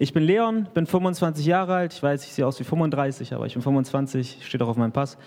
Ich 0.00 0.12
bin 0.12 0.22
Leon, 0.22 0.68
bin 0.74 0.86
25 0.86 1.44
Jahre 1.44 1.74
alt. 1.74 1.92
Ich 1.92 2.00
weiß, 2.00 2.24
ich 2.24 2.32
sehe 2.32 2.46
aus 2.46 2.60
wie 2.60 2.64
35, 2.64 3.34
aber 3.34 3.46
ich 3.46 3.54
bin 3.54 3.62
25, 3.62 4.46
steht 4.46 4.62
auch 4.62 4.68
auf 4.68 4.76
meinem 4.76 4.92
Pass. 4.92 5.18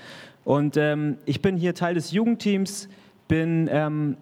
Und 0.46 0.78
ähm, 0.78 1.18
ich 1.26 1.42
bin 1.42 1.58
hier 1.58 1.76
Teil 1.76 1.94
des 1.94 2.12
Jugendteams, 2.12 2.88
bin, 3.28 3.68
ähm, 3.70 4.16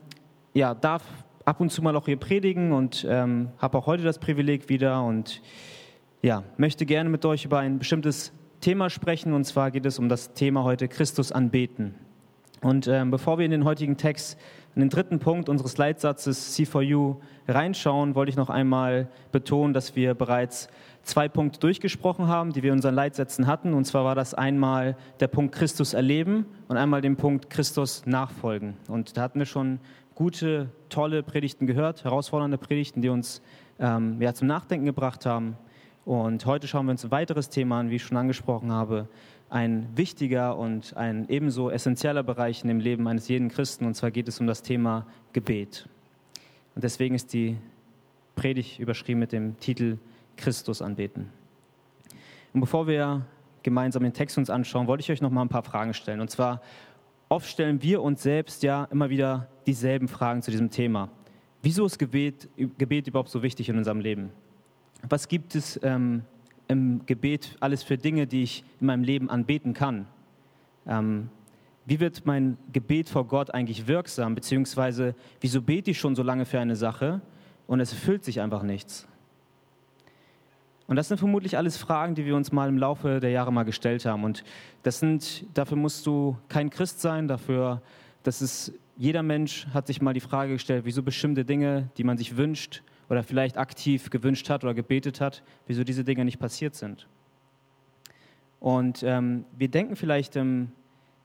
ja, 0.55 0.73
darf 0.73 1.03
ab 1.45 1.61
und 1.61 1.71
zu 1.71 1.83
mal 1.83 1.95
auch 1.95 2.05
hier 2.05 2.17
predigen 2.17 2.71
und 2.71 3.05
ähm, 3.07 3.49
habe 3.59 3.77
auch 3.77 3.85
heute 3.85 4.03
das 4.03 4.17
Privileg 4.17 4.69
wieder 4.69 5.03
und 5.03 5.43
ja, 6.23 6.43
möchte 6.57 6.87
gerne 6.87 7.11
mit 7.11 7.23
euch 7.25 7.45
über 7.45 7.59
ein 7.59 7.77
bestimmtes 7.77 8.33
Thema 8.59 8.89
sprechen. 8.89 9.33
Und 9.33 9.45
zwar 9.45 9.69
geht 9.69 9.85
es 9.85 9.99
um 9.99 10.09
das 10.09 10.33
Thema 10.33 10.63
heute 10.63 10.87
Christus 10.87 11.31
anbeten. 11.31 11.93
Und 12.61 12.87
ähm, 12.87 13.11
bevor 13.11 13.37
wir 13.37 13.45
in 13.45 13.51
den 13.51 13.65
heutigen 13.65 13.97
Text, 13.97 14.35
in 14.75 14.81
den 14.81 14.89
dritten 14.89 15.19
Punkt 15.19 15.49
unseres 15.49 15.77
Leitsatzes 15.77 16.57
C4U 16.57 17.17
reinschauen, 17.47 18.15
wollte 18.15 18.29
ich 18.29 18.35
noch 18.35 18.49
einmal 18.49 19.07
betonen, 19.31 19.73
dass 19.73 19.95
wir 19.95 20.13
bereits 20.13 20.69
zwei 21.03 21.27
Punkte 21.27 21.59
durchgesprochen 21.59 22.27
haben, 22.27 22.53
die 22.53 22.61
wir 22.61 22.69
in 22.69 22.77
unseren 22.77 22.95
Leitsätzen 22.95 23.47
hatten. 23.47 23.73
Und 23.73 23.85
zwar 23.85 24.05
war 24.05 24.15
das 24.15 24.33
einmal 24.33 24.95
der 25.19 25.27
Punkt 25.27 25.55
Christus 25.55 25.93
erleben 25.93 26.45
und 26.67 26.77
einmal 26.77 27.01
den 27.01 27.15
Punkt 27.15 27.49
Christus 27.49 28.05
nachfolgen. 28.05 28.75
Und 28.87 29.17
da 29.17 29.21
hatten 29.23 29.39
wir 29.39 29.45
schon 29.45 29.79
gute, 30.15 30.69
tolle 30.89 31.23
Predigten 31.23 31.65
gehört, 31.65 32.03
herausfordernde 32.03 32.57
Predigten, 32.57 33.01
die 33.01 33.09
uns 33.09 33.41
ähm, 33.79 34.21
ja, 34.21 34.33
zum 34.33 34.47
Nachdenken 34.47 34.85
gebracht 34.85 35.25
haben. 35.25 35.57
Und 36.05 36.45
heute 36.45 36.67
schauen 36.67 36.85
wir 36.85 36.91
uns 36.91 37.05
ein 37.05 37.11
weiteres 37.11 37.49
Thema 37.49 37.79
an, 37.79 37.89
wie 37.89 37.95
ich 37.95 38.03
schon 38.03 38.17
angesprochen 38.17 38.71
habe, 38.71 39.07
ein 39.49 39.87
wichtiger 39.95 40.57
und 40.57 40.95
ein 40.95 41.27
ebenso 41.27 41.69
essentieller 41.69 42.23
Bereich 42.23 42.61
in 42.61 42.67
dem 42.67 42.79
Leben 42.79 43.07
eines 43.07 43.27
jeden 43.27 43.49
Christen. 43.49 43.85
Und 43.85 43.95
zwar 43.95 44.11
geht 44.11 44.27
es 44.27 44.39
um 44.39 44.47
das 44.47 44.61
Thema 44.61 45.05
Gebet. 45.33 45.87
Und 46.75 46.83
deswegen 46.83 47.15
ist 47.15 47.33
die 47.33 47.57
Predigt 48.35 48.79
überschrieben 48.79 49.19
mit 49.19 49.31
dem 49.31 49.59
Titel 49.59 49.97
Christus 50.37 50.81
anbeten. 50.81 51.29
Und 52.53 52.61
bevor 52.61 52.87
wir 52.87 53.25
gemeinsam 53.63 54.03
den 54.03 54.13
Text 54.13 54.37
uns 54.37 54.49
anschauen, 54.49 54.87
wollte 54.87 55.01
ich 55.01 55.11
euch 55.11 55.21
noch 55.21 55.31
mal 55.31 55.41
ein 55.41 55.49
paar 55.49 55.63
Fragen 55.63 55.93
stellen. 55.93 56.21
Und 56.21 56.29
zwar, 56.29 56.61
oft 57.27 57.47
stellen 57.47 57.81
wir 57.81 58.01
uns 58.01 58.23
selbst 58.23 58.63
ja 58.63 58.85
immer 58.91 59.09
wieder 59.09 59.47
dieselben 59.67 60.07
Fragen 60.07 60.41
zu 60.41 60.51
diesem 60.51 60.69
Thema. 60.69 61.09
Wieso 61.61 61.85
ist 61.85 61.99
Gebet, 61.99 62.47
Gebet 62.77 63.07
überhaupt 63.07 63.29
so 63.29 63.43
wichtig 63.43 63.67
in 63.67 63.77
unserem 63.77 63.99
Leben? 63.99 64.31
Was 65.07 65.27
gibt 65.27 65.55
es 65.55 65.79
ähm, 65.83 66.23
im 66.69 67.05
Gebet 67.05 67.57
alles 67.59 67.83
für 67.83 67.97
Dinge, 67.97 68.27
die 68.27 68.43
ich 68.43 68.63
in 68.79 68.87
meinem 68.87 69.03
Leben 69.03 69.29
anbeten 69.29 69.73
kann? 69.73 70.07
Ähm, 70.87 71.29
wie 71.85 71.99
wird 71.99 72.25
mein 72.25 72.57
Gebet 72.71 73.09
vor 73.09 73.27
Gott 73.27 73.53
eigentlich 73.53 73.87
wirksam? 73.87 74.35
Beziehungsweise, 74.35 75.15
wieso 75.41 75.61
bete 75.61 75.91
ich 75.91 75.99
schon 75.99 76.15
so 76.15 76.23
lange 76.23 76.45
für 76.45 76.59
eine 76.59 76.75
Sache 76.75 77.21
und 77.67 77.79
es 77.79 77.91
erfüllt 77.91 78.23
sich 78.23 78.39
einfach 78.39 78.63
nichts? 78.63 79.07
Und 80.85 80.95
das 80.95 81.07
sind 81.07 81.17
vermutlich 81.17 81.57
alles 81.57 81.77
Fragen, 81.77 82.15
die 82.15 82.25
wir 82.25 82.35
uns 82.35 82.51
mal 82.51 82.69
im 82.69 82.77
Laufe 82.77 83.19
der 83.19 83.31
Jahre 83.31 83.51
mal 83.51 83.63
gestellt 83.63 84.05
haben. 84.05 84.23
Und 84.23 84.43
das 84.83 84.99
sind, 84.99 85.45
dafür 85.55 85.77
musst 85.77 86.05
du 86.05 86.37
kein 86.47 86.69
Christ 86.69 87.01
sein, 87.01 87.27
dafür, 87.27 87.81
das 88.23 88.41
ist, 88.41 88.73
jeder 88.97 89.23
Mensch 89.23 89.67
hat 89.73 89.87
sich 89.87 90.01
mal 90.01 90.13
die 90.13 90.19
Frage 90.19 90.53
gestellt, 90.53 90.85
wieso 90.85 91.01
bestimmte 91.01 91.45
Dinge, 91.45 91.89
die 91.97 92.03
man 92.03 92.17
sich 92.17 92.37
wünscht 92.37 92.83
oder 93.09 93.23
vielleicht 93.23 93.57
aktiv 93.57 94.09
gewünscht 94.09 94.49
hat 94.49 94.63
oder 94.63 94.73
gebetet 94.73 95.19
hat, 95.19 95.43
wieso 95.67 95.83
diese 95.83 96.03
Dinge 96.03 96.25
nicht 96.25 96.39
passiert 96.39 96.75
sind. 96.75 97.07
Und 98.59 99.03
ähm, 99.03 99.45
wir 99.57 99.69
denken 99.69 99.95
vielleicht 99.95 100.35
im 100.35 100.71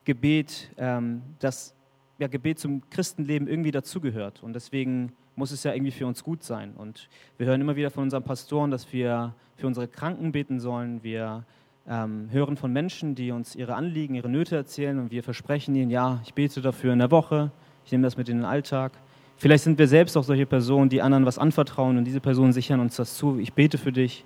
Gebet, 0.05 0.70
ähm, 0.77 1.22
dass 1.40 1.74
ja, 2.18 2.28
Gebet 2.28 2.58
zum 2.58 2.88
Christenleben 2.90 3.48
irgendwie 3.48 3.72
dazugehört. 3.72 4.42
Und 4.42 4.55
deswegen 4.55 5.12
muss 5.36 5.50
es 5.50 5.64
ja 5.64 5.74
irgendwie 5.74 5.90
für 5.90 6.06
uns 6.06 6.22
gut 6.22 6.42
sein. 6.42 6.74
Und 6.77 7.08
wir 7.38 7.46
hören 7.46 7.60
immer 7.60 7.77
wieder 7.77 7.90
von 7.90 8.05
unseren 8.05 8.22
Pastoren, 8.22 8.70
dass 8.70 8.92
wir 8.92 9.34
für 9.56 9.66
unsere 9.66 9.88
Kranken 9.88 10.32
beten 10.32 10.60
sollen. 10.60 11.02
Wir 11.02 11.44
ähm, 11.88 12.28
hören 12.30 12.56
von 12.56 12.72
Menschen, 12.72 13.14
die 13.14 13.32
uns 13.32 13.56
ihre 13.56 13.74
Anliegen, 13.74 14.14
ihre 14.14 14.28
Nöte 14.28 14.56
erzählen 14.56 14.98
und 14.98 15.10
wir 15.10 15.22
versprechen 15.22 15.74
ihnen, 15.74 15.90
ja, 15.90 16.20
ich 16.24 16.34
bete 16.34 16.60
dafür 16.62 16.92
in 16.92 17.00
der 17.00 17.11
Woche, 17.11 17.50
ich 17.84 17.92
nehme 17.92 18.05
das 18.05 18.17
mit 18.17 18.28
in 18.28 18.39
den 18.39 18.46
Alltag. 18.46 18.92
Vielleicht 19.36 19.64
sind 19.64 19.78
wir 19.78 19.89
selbst 19.89 20.17
auch 20.17 20.24
solche 20.24 20.46
Personen, 20.46 20.89
die 20.89 21.02
anderen 21.02 21.27
was 21.27 21.39
anvertrauen 21.39 21.98
und 21.98 22.05
diese 22.05 22.20
Personen 22.20 22.52
sichern 22.52 22.80
uns 22.80 22.96
das 22.96 23.17
zu. 23.17 23.39
Ich 23.39 23.52
bete 23.52 23.78
für 23.78 23.92
dich. 23.92 24.24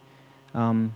Ähm, 0.54 0.91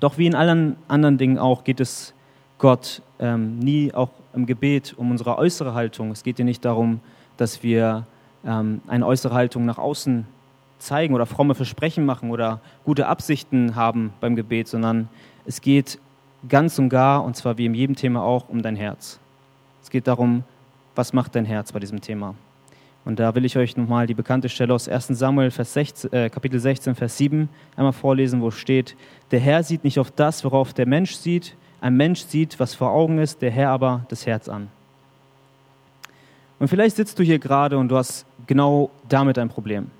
doch 0.00 0.18
wie 0.18 0.26
in 0.26 0.34
allen 0.34 0.76
anderen 0.88 1.18
Dingen 1.18 1.38
auch 1.38 1.64
geht 1.64 1.80
es 1.80 2.14
Gott 2.58 3.02
ähm, 3.18 3.58
nie 3.58 3.92
auch 3.92 4.10
im 4.32 4.46
Gebet 4.46 4.94
um 4.96 5.10
unsere 5.10 5.36
äußere 5.36 5.74
Haltung. 5.74 6.10
Es 6.10 6.22
geht 6.22 6.38
dir 6.38 6.44
nicht 6.44 6.64
darum, 6.64 7.00
dass 7.36 7.62
wir 7.62 8.06
ähm, 8.44 8.80
eine 8.86 9.06
äußere 9.06 9.34
Haltung 9.34 9.64
nach 9.64 9.78
außen 9.78 10.26
zeigen 10.78 11.14
oder 11.14 11.26
fromme 11.26 11.54
Versprechen 11.54 12.04
machen 12.04 12.30
oder 12.30 12.60
gute 12.84 13.06
Absichten 13.06 13.76
haben 13.76 14.12
beim 14.20 14.36
Gebet, 14.36 14.68
sondern 14.68 15.08
es 15.44 15.60
geht 15.60 15.98
ganz 16.48 16.78
und 16.78 16.88
gar, 16.88 17.24
und 17.24 17.36
zwar 17.36 17.58
wie 17.58 17.66
in 17.66 17.74
jedem 17.74 17.96
Thema 17.96 18.22
auch, 18.22 18.48
um 18.48 18.62
dein 18.62 18.76
Herz. 18.76 19.20
Es 19.82 19.90
geht 19.90 20.06
darum, 20.06 20.44
was 20.94 21.12
macht 21.12 21.34
dein 21.34 21.44
Herz 21.44 21.72
bei 21.72 21.80
diesem 21.80 22.00
Thema. 22.00 22.34
Und 23.04 23.18
da 23.18 23.34
will 23.34 23.44
ich 23.44 23.56
euch 23.56 23.76
nochmal 23.76 24.06
die 24.06 24.14
bekannte 24.14 24.48
Stelle 24.48 24.72
aus 24.72 24.88
1 24.88 25.08
Samuel 25.08 25.50
Vers 25.50 25.72
16, 25.72 26.12
äh, 26.12 26.30
Kapitel 26.30 26.60
16, 26.60 26.94
Vers 26.94 27.16
7 27.18 27.48
einmal 27.76 27.92
vorlesen, 27.92 28.40
wo 28.42 28.50
steht, 28.50 28.96
der 29.32 29.40
Herr 29.40 29.62
sieht 29.64 29.82
nicht 29.82 29.98
auf 29.98 30.10
das, 30.10 30.44
worauf 30.44 30.72
der 30.72 30.86
Mensch 30.86 31.14
sieht, 31.14 31.56
ein 31.80 31.96
Mensch 31.96 32.20
sieht, 32.20 32.60
was 32.60 32.74
vor 32.74 32.92
Augen 32.92 33.18
ist, 33.18 33.42
der 33.42 33.50
Herr 33.50 33.70
aber 33.70 34.06
das 34.08 34.24
Herz 34.24 34.48
an. 34.48 34.68
Und 36.60 36.68
vielleicht 36.68 36.94
sitzt 36.94 37.18
du 37.18 37.24
hier 37.24 37.40
gerade 37.40 37.76
und 37.76 37.88
du 37.88 37.96
hast 37.96 38.24
genau 38.46 38.90
damit 39.08 39.36
ein 39.36 39.48
Problem. 39.48 39.90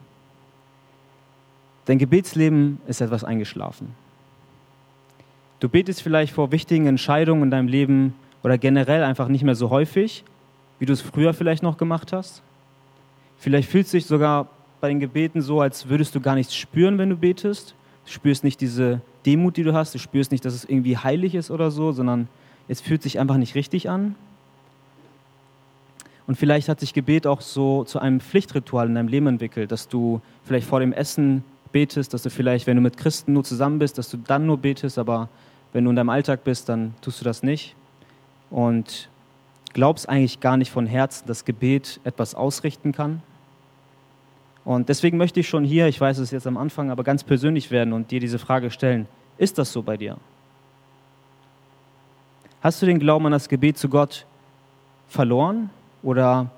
Dein 1.87 1.99
Gebetsleben 1.99 2.81
ist 2.87 3.01
etwas 3.01 3.25
eingeschlafen. 3.25 3.97
Du 5.59 5.69
betest 5.69 6.03
vielleicht 6.03 6.33
vor 6.33 6.53
wichtigen 6.53 6.87
Entscheidungen 6.87 7.43
in 7.43 7.51
deinem 7.51 7.67
Leben 7.67 8.15
oder 8.45 8.59
generell 8.59 9.03
einfach 9.03 9.27
nicht 9.27 9.43
mehr 9.43 9.57
so 9.57 9.71
häufig, 9.71 10.25
wie 10.79 10.87
du 10.87 10.93
es 10.93 11.01
früher 11.01 11.35
vielleicht 11.35 11.65
noch 11.65 11.77
gemacht 11.77 12.13
hast. 12.13 12.43
Vielleicht 13.43 13.69
fühlst 13.69 13.93
du 13.93 13.97
dich 13.97 14.07
sogar 14.07 14.47
bei 14.81 14.87
den 14.87 15.01
Gebeten 15.01 15.43
so, 15.43 15.61
als 15.61 15.89
würdest 15.89 16.15
du 16.15 16.21
gar 16.21 16.37
nichts 16.37 16.55
spüren, 16.55 16.97
wenn 16.97 17.11
du 17.11 17.17
betest. 17.17 17.75
Du 18.05 18.13
spürst 18.13 18.45
nicht 18.45 18.61
diese 18.61 19.01
Demut, 19.27 19.57
die 19.57 19.65
du 19.65 19.75
hast. 19.75 19.93
Du 19.93 19.99
spürst 19.99 20.31
nicht, 20.31 20.45
dass 20.45 20.55
es 20.55 20.65
irgendwie 20.65 20.97
heilig 20.97 21.35
ist 21.35 21.51
oder 21.51 21.73
so, 21.73 21.91
sondern 21.91 22.29
es 22.69 22.81
fühlt 22.81 23.03
sich 23.03 23.19
einfach 23.19 23.39
nicht 23.39 23.57
richtig 23.57 23.91
an. 23.91 24.15
Und 26.29 26.37
vielleicht 26.37 26.69
hat 26.69 26.79
sich 26.79 26.95
Gebet 26.95 27.27
auch 27.27 27.41
so 27.41 27.83
zu 27.83 27.99
einem 27.99 28.21
Pflichtritual 28.21 28.87
in 28.87 28.95
deinem 28.95 29.09
Leben 29.09 29.27
entwickelt, 29.27 29.73
dass 29.73 29.89
du 29.89 30.21
vielleicht 30.45 30.69
vor 30.69 30.79
dem 30.79 30.93
Essen 30.93 31.43
betest, 31.73 32.15
dass 32.15 32.23
du 32.23 32.31
vielleicht, 32.31 32.69
wenn 32.69 32.77
du 32.77 32.83
mit 32.83 32.97
Christen 32.97 33.33
nur 33.33 33.43
zusammen 33.43 33.81
bist, 33.81 33.99
dass 33.99 34.09
du 34.09 34.19
dann 34.19 34.47
nur 34.47 34.59
betest, 34.59 34.99
aber 34.99 35.29
wenn 35.73 35.83
du 35.83 35.91
in 35.91 35.97
deinem 35.97 36.11
Alltag 36.11 36.45
bist, 36.45 36.69
dann 36.69 36.95
tust 37.01 37.21
du 37.21 37.25
das 37.25 37.43
nicht. 37.43 37.75
Und 38.51 39.09
glaubst 39.73 40.09
eigentlich 40.09 40.39
gar 40.39 40.57
nicht 40.57 40.71
von 40.71 40.87
Herzen, 40.87 41.27
dass 41.27 41.45
Gebet 41.45 41.99
etwas 42.05 42.37
ausrichten 42.37 42.93
kann. 42.93 43.21
Und 44.65 44.89
deswegen 44.89 45.17
möchte 45.17 45.41
ich 45.41 45.49
schon 45.49 45.65
hier, 45.65 45.89
ich 45.89 46.01
weiß 46.01 46.19
es 46.19 46.31
jetzt 46.31 46.47
am 46.47 46.57
Anfang, 46.57 46.91
aber 46.91 47.03
ganz 47.03 47.25
persönlich 47.25 47.71
werden 47.71 47.93
und 47.93 48.11
dir 48.11 48.21
diese 48.21 48.39
Frage 48.39 48.71
stellen, 48.71 49.07
ist 49.39 49.59
das 49.59 49.73
so 49.73 49.83
bei 49.83 49.97
dir? 49.97 50.19
Hast 52.61 52.81
du 52.81 52.87
den 52.87 53.01
Glauben 53.01 53.27
an 53.27 53.33
das 53.33 53.49
Gebet 53.49 53.77
zu 53.77 53.89
Gott 53.89 54.25
verloren 55.09 55.71
oder 56.03 56.51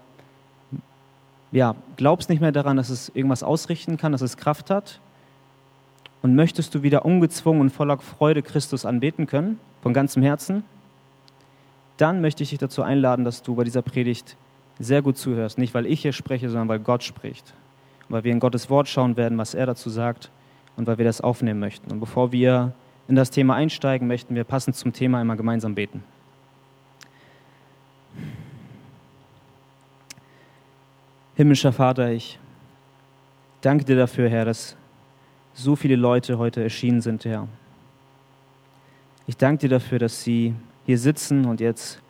ja, 1.51 1.77
glaubst 1.97 2.29
nicht 2.29 2.41
mehr 2.41 2.53
daran, 2.53 2.77
dass 2.77 2.91
es 2.91 3.09
irgendwas 3.15 3.43
ausrichten 3.43 3.97
kann, 3.97 4.13
dass 4.13 4.21
es 4.21 4.37
Kraft 4.37 4.69
hat? 4.69 5.01
Und 6.21 6.35
möchtest 6.35 6.75
du 6.75 6.83
wieder 6.83 7.05
ungezwungen 7.05 7.61
und 7.61 7.71
voller 7.71 7.99
Freude 7.99 8.43
Christus 8.43 8.85
anbeten 8.85 9.27
können, 9.27 9.61
von 9.83 9.95
ganzem 9.95 10.23
Herzen? 10.23 10.65
Dann 11.97 12.21
möchte 12.21 12.43
ich 12.43 12.51
dich 12.51 12.59
dazu 12.59 12.83
einladen, 12.83 13.25
dass 13.25 13.43
du 13.43 13.55
bei 13.55 13.65
dieser 13.65 13.83
Predigt 13.83 14.37
sehr 14.79 15.01
gut 15.01 15.17
zuhörst. 15.17 15.59
Nicht, 15.59 15.75
weil 15.75 15.87
ich 15.87 16.03
hier 16.03 16.13
spreche, 16.13 16.49
sondern 16.49 16.69
weil 16.69 16.81
Gott 16.81 17.05
spricht 17.05 17.55
weil 18.09 18.25
wir 18.25 18.33
in 18.33 18.41
Gottes 18.41 18.71
Wort 18.71 18.89
schauen 18.89 19.17
werden, 19.17 19.39
was 19.39 19.55
er 19.55 19.67
dazu 19.67 19.91
sagt 19.91 20.31
und 20.77 20.87
weil 20.87 20.99
wir 20.99 21.05
das 21.05 21.21
aufnehmen 21.21 21.61
möchten. 21.61 21.91
Und 21.93 22.01
bevor 22.01 22.33
wir 22.33 22.73
in 23.09 23.17
das 23.17 23.31
Thema 23.31 23.55
einsteigen, 23.55 24.09
möchten 24.09 24.35
wir 24.35 24.45
passend 24.45 24.77
zum 24.77 24.93
Thema 24.93 25.21
einmal 25.21 25.37
gemeinsam 25.37 25.75
beten. 25.75 26.03
Himmlischer 31.37 31.73
Vater, 31.73 32.13
ich 32.13 32.39
danke 33.61 33.85
dir 33.85 33.97
dafür, 33.97 34.29
Herr, 34.29 34.45
dass 34.45 34.77
so 35.53 35.75
viele 35.77 35.97
Leute 35.97 36.39
heute 36.39 36.63
erschienen 36.63 37.01
sind, 37.01 37.25
Herr. 37.25 37.49
Ich 39.27 39.37
danke 39.37 39.63
dir 39.63 39.71
dafür, 39.71 39.99
dass 39.99 40.23
sie 40.23 40.55
hier 40.87 40.99
sitzen 40.99 41.45
und 41.47 41.61
jetzt 41.61 42.01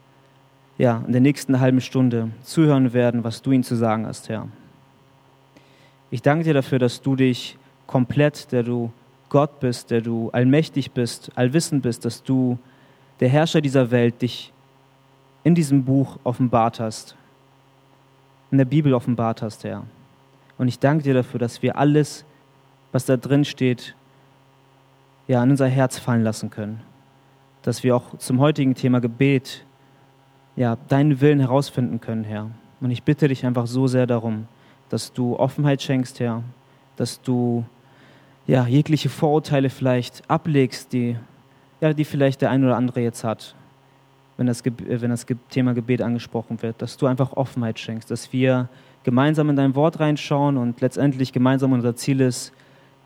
ja, 0.76 1.02
in 1.06 1.12
der 1.12 1.20
nächsten 1.20 1.60
halben 1.60 1.80
Stunde 1.80 2.30
zuhören 2.42 2.92
werden, 2.92 3.24
was 3.24 3.40
du 3.40 3.52
ihnen 3.52 3.62
zu 3.62 3.76
sagen 3.76 4.06
hast, 4.06 4.28
Herr. 4.28 4.48
Ich 6.14 6.22
danke 6.22 6.44
dir 6.44 6.54
dafür, 6.54 6.78
dass 6.78 7.02
du 7.02 7.16
dich 7.16 7.58
komplett, 7.88 8.52
der 8.52 8.62
du 8.62 8.92
Gott 9.30 9.58
bist, 9.58 9.90
der 9.90 10.00
du 10.00 10.30
allmächtig 10.30 10.92
bist, 10.92 11.32
allwissend 11.34 11.82
bist, 11.82 12.04
dass 12.04 12.22
du 12.22 12.56
der 13.18 13.28
Herrscher 13.28 13.60
dieser 13.60 13.90
Welt 13.90 14.22
dich 14.22 14.52
in 15.42 15.56
diesem 15.56 15.84
Buch 15.84 16.20
offenbart 16.22 16.78
hast, 16.78 17.16
in 18.52 18.58
der 18.58 18.64
Bibel 18.64 18.94
offenbart 18.94 19.42
hast, 19.42 19.64
Herr. 19.64 19.82
Und 20.56 20.68
ich 20.68 20.78
danke 20.78 21.02
dir 21.02 21.14
dafür, 21.14 21.40
dass 21.40 21.62
wir 21.62 21.76
alles, 21.76 22.24
was 22.92 23.06
da 23.06 23.16
drin 23.16 23.44
steht, 23.44 23.96
ja, 25.26 25.42
in 25.42 25.50
unser 25.50 25.66
Herz 25.66 25.98
fallen 25.98 26.22
lassen 26.22 26.48
können. 26.48 26.80
Dass 27.62 27.82
wir 27.82 27.96
auch 27.96 28.18
zum 28.18 28.38
heutigen 28.38 28.76
Thema 28.76 29.00
Gebet 29.00 29.64
ja, 30.54 30.76
deinen 30.86 31.20
Willen 31.20 31.40
herausfinden 31.40 32.00
können, 32.00 32.22
Herr. 32.22 32.52
Und 32.80 32.92
ich 32.92 33.02
bitte 33.02 33.26
dich 33.26 33.44
einfach 33.44 33.66
so 33.66 33.88
sehr 33.88 34.06
darum, 34.06 34.46
dass 34.94 35.12
du 35.12 35.36
Offenheit 35.36 35.82
schenkst, 35.82 36.20
Herr, 36.20 36.44
dass 36.94 37.20
du 37.20 37.64
ja, 38.46 38.64
jegliche 38.64 39.08
Vorurteile 39.08 39.68
vielleicht 39.68 40.22
ablegst, 40.30 40.92
die, 40.92 41.16
ja, 41.80 41.92
die 41.92 42.04
vielleicht 42.04 42.42
der 42.42 42.50
ein 42.50 42.62
oder 42.62 42.76
andere 42.76 43.00
jetzt 43.00 43.24
hat, 43.24 43.56
wenn 44.36 44.46
das, 44.46 44.62
wenn 44.64 45.10
das 45.10 45.26
Thema 45.50 45.74
Gebet 45.74 46.00
angesprochen 46.00 46.62
wird, 46.62 46.80
dass 46.80 46.96
du 46.96 47.06
einfach 47.06 47.32
Offenheit 47.32 47.80
schenkst, 47.80 48.08
dass 48.08 48.32
wir 48.32 48.68
gemeinsam 49.02 49.50
in 49.50 49.56
dein 49.56 49.74
Wort 49.74 49.98
reinschauen 49.98 50.56
und 50.56 50.80
letztendlich 50.80 51.32
gemeinsam 51.32 51.72
unser 51.72 51.96
Ziel 51.96 52.20
ist, 52.20 52.52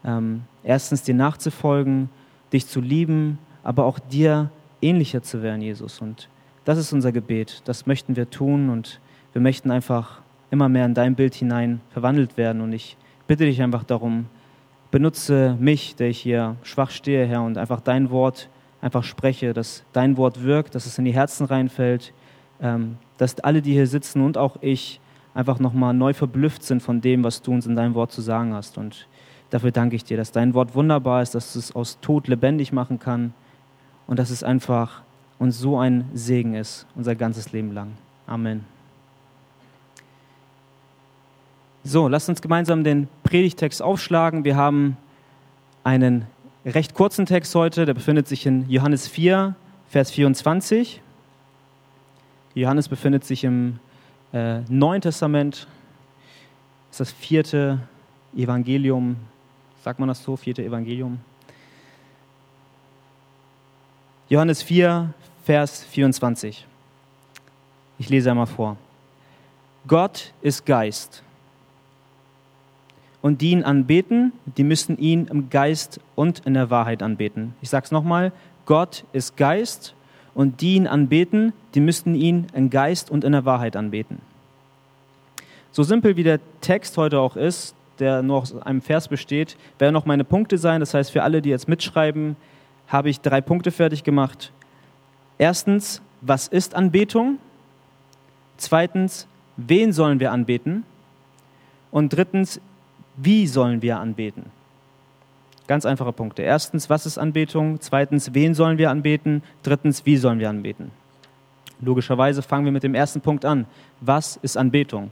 ähm, 0.05 0.43
erstens 0.65 1.05
dir 1.05 1.15
nachzufolgen, 1.15 2.11
dich 2.53 2.67
zu 2.67 2.83
lieben, 2.83 3.39
aber 3.63 3.87
auch 3.87 3.99
dir 3.99 4.51
ähnlicher 4.83 5.23
zu 5.23 5.43
werden, 5.43 5.63
Jesus. 5.63 6.03
Und 6.03 6.29
das 6.67 6.77
ist 6.77 6.93
unser 6.93 7.13
Gebet, 7.13 7.63
das 7.65 7.87
möchten 7.87 8.15
wir 8.15 8.29
tun 8.29 8.69
und 8.69 9.01
wir 9.33 9.41
möchten 9.41 9.71
einfach 9.71 10.21
immer 10.51 10.69
mehr 10.69 10.87
in 10.87 10.95
dein 10.95 11.15
Bild 11.15 11.35
hinein 11.35 11.81
verwandelt 11.91 12.37
werden. 12.37 12.61
Und 12.61 12.73
ich 12.73 12.97
bitte 13.27 13.45
dich 13.45 13.63
einfach 13.63 13.85
darum, 13.85 14.27
benutze 14.91 15.57
mich, 15.61 15.97
der 15.97 16.09
ich 16.09 16.19
hier 16.19 16.57
schwach 16.63 16.91
stehe, 16.91 17.27
Herr, 17.27 17.43
und 17.43 17.59
einfach 17.59 17.81
dein 17.81 18.11
Wort 18.11 18.49
einfach 18.81 19.05
spreche, 19.05 19.53
dass 19.53 19.85
dein 19.93 20.17
Wort 20.17 20.43
wirkt, 20.43 20.75
dass 20.75 20.87
es 20.87 20.99
in 20.99 21.05
die 21.05 21.13
Herzen 21.13 21.47
reinfällt, 21.47 22.13
ähm, 22.61 22.97
dass 23.17 23.39
alle, 23.41 23.63
die 23.63 23.73
hier 23.73 23.87
sitzen 23.87 24.23
und 24.23 24.39
auch 24.39 24.57
ich, 24.61 25.01
einfach 25.35 25.59
nochmal 25.59 25.95
neu 25.95 26.15
verblüfft 26.15 26.63
sind 26.63 26.83
von 26.83 27.01
dem, 27.01 27.23
was 27.23 27.43
du 27.43 27.53
uns 27.53 27.67
in 27.67 27.77
deinem 27.77 27.95
Wort 27.95 28.13
zu 28.13 28.21
sagen 28.21 28.55
hast. 28.55 28.79
Und 28.79 29.07
dafür 29.51 29.71
danke 29.71 29.97
ich 29.97 30.05
dir, 30.05 30.17
dass 30.17 30.33
dein 30.33 30.55
Wort 30.55 30.75
wunderbar 30.75 31.23
ist, 31.23 31.35
dass 31.35 31.55
es 31.55 31.75
aus 31.75 32.01
Tod 32.01 32.29
lebendig 32.29 32.73
machen 32.73 32.99
kann 32.99 33.35
und 34.07 34.19
dass 34.19 34.31
es 34.31 34.43
einfach 34.43 35.03
uns 35.39 35.59
so 35.59 35.79
ein 35.79 36.05
Segen 36.13 36.55
ist, 36.55 36.87
unser 36.97 37.15
ganzes 37.15 37.53
Leben 37.53 37.73
lang. 37.73 37.93
Amen. 38.27 38.78
So, 41.89 42.07
lasst 42.07 42.29
uns 42.29 42.43
gemeinsam 42.43 42.85
den 42.85 43.09
Predigtext 43.23 43.81
aufschlagen. 43.81 44.45
Wir 44.45 44.57
haben 44.57 44.99
einen 45.85 46.27
recht 46.67 46.93
kurzen 46.93 47.25
Text 47.25 47.55
heute, 47.55 47.87
der 47.87 47.95
befindet 47.95 48.29
sich 48.29 48.45
in 48.45 48.69
Johannes 48.69 49.09
4, 49.09 49.55
Vers 49.89 50.11
24. 50.11 51.01
Johannes 52.55 52.91
befindet 52.91 53.25
sich 53.25 53.43
im 53.43 53.79
äh, 54.35 54.61
Neuen 54.69 55.01
Testament, 55.01 55.67
das 56.91 57.01
ist 57.01 57.15
das 57.15 57.19
vierte 57.19 57.81
Evangelium, 58.37 59.17
sagt 59.83 59.99
man 59.99 60.11
das 60.11 60.23
so, 60.23 60.37
vierte 60.37 60.63
Evangelium. 60.63 61.19
Johannes 64.29 64.63
4, 64.63 65.15
Vers 65.47 65.85
24. 65.85 66.67
Ich 67.99 68.11
lese 68.11 68.31
einmal 68.31 68.47
vor. 68.47 68.77
Gott 69.87 70.35
ist 70.43 70.67
Geist 70.67 71.23
und 73.23 73.41
die 73.41 73.51
ihn 73.51 73.65
anbeten, 73.65 74.33
die 74.57 74.65
müssen 74.65 74.99
ihn 74.99 75.27
im 75.27 75.51
Geist 75.51 76.01
und 76.15 76.41
in 76.47 76.55
der 76.55 76.71
Wahrheit 76.71 77.03
anbeten. 77.03 77.55
Ich 77.61 77.71
sage 77.71 77.85
es 77.87 77.91
nochmal, 77.91 78.33
Gott 78.67 79.05
ist 79.13 79.37
Geist 79.37 79.95
und 80.35 80.61
die 80.61 80.75
ihn 80.75 80.87
anbeten, 80.87 81.53
die 81.75 81.81
müssten 81.81 82.15
ihn 82.15 82.47
im 82.53 82.71
Geist 82.71 83.11
und 83.11 83.25
in 83.25 83.33
der 83.33 83.45
Wahrheit 83.45 83.77
anbeten. 83.77 84.21
So 85.73 85.83
simpel 85.83 86.17
wie 86.17 86.23
der 86.23 86.41
Text 86.61 86.97
heute 86.97 87.19
auch 87.21 87.37
ist, 87.37 87.75
der 87.99 88.23
nur 88.23 88.39
aus 88.39 88.57
einem 88.63 88.81
Vers 88.81 89.09
besteht, 89.09 89.57
werden 89.79 89.93
noch 89.93 90.07
meine 90.07 90.25
Punkte 90.25 90.59
sein. 90.59 90.81
Das 90.81 90.95
heißt, 90.95 91.11
für 91.11 91.23
alle, 91.23 91.43
die 91.43 91.51
jetzt 91.51 91.69
mitschreiben, 91.69 92.37
habe 92.87 93.11
ich 93.11 93.21
drei 93.21 93.41
Punkte 93.41 93.71
fertig 93.71 94.05
gemacht. 94.05 94.53
Erstens, 95.37 96.01
was 96.21 96.49
ist 96.49 96.75
Anbetung? 96.75 97.39
Zweitens, 98.57 99.27
wen 99.57 99.93
sollen 99.93 100.21
wir 100.21 100.33
anbeten? 100.33 100.85
Und 101.91 102.13
drittens, 102.13 102.61
wie 103.21 103.47
sollen 103.47 103.83
wir 103.83 103.99
anbeten? 103.99 104.47
Ganz 105.67 105.85
einfache 105.85 106.13
Punkte. 106.13 106.43
Erstens, 106.43 106.89
was 106.89 107.05
ist 107.05 107.19
Anbetung? 107.19 107.81
Zweitens, 107.81 108.33
wen 108.33 108.55
sollen 108.55 108.79
wir 108.79 108.91
anbeten? 108.91 109.43
Drittens, 109.63 110.07
wie 110.07 110.17
sollen 110.17 110.39
wir 110.39 110.49
anbeten? 110.49 110.93
Logischerweise 111.81 112.43
fangen 112.43 112.65
wir 112.65 112.73
mit 112.73 112.85
dem 112.85 112.95
ersten 112.95 113.21
Punkt 113.21 113.45
an. 113.45 113.67
Was 114.01 114.37
ist 114.37 114.57
Anbetung? 114.57 115.11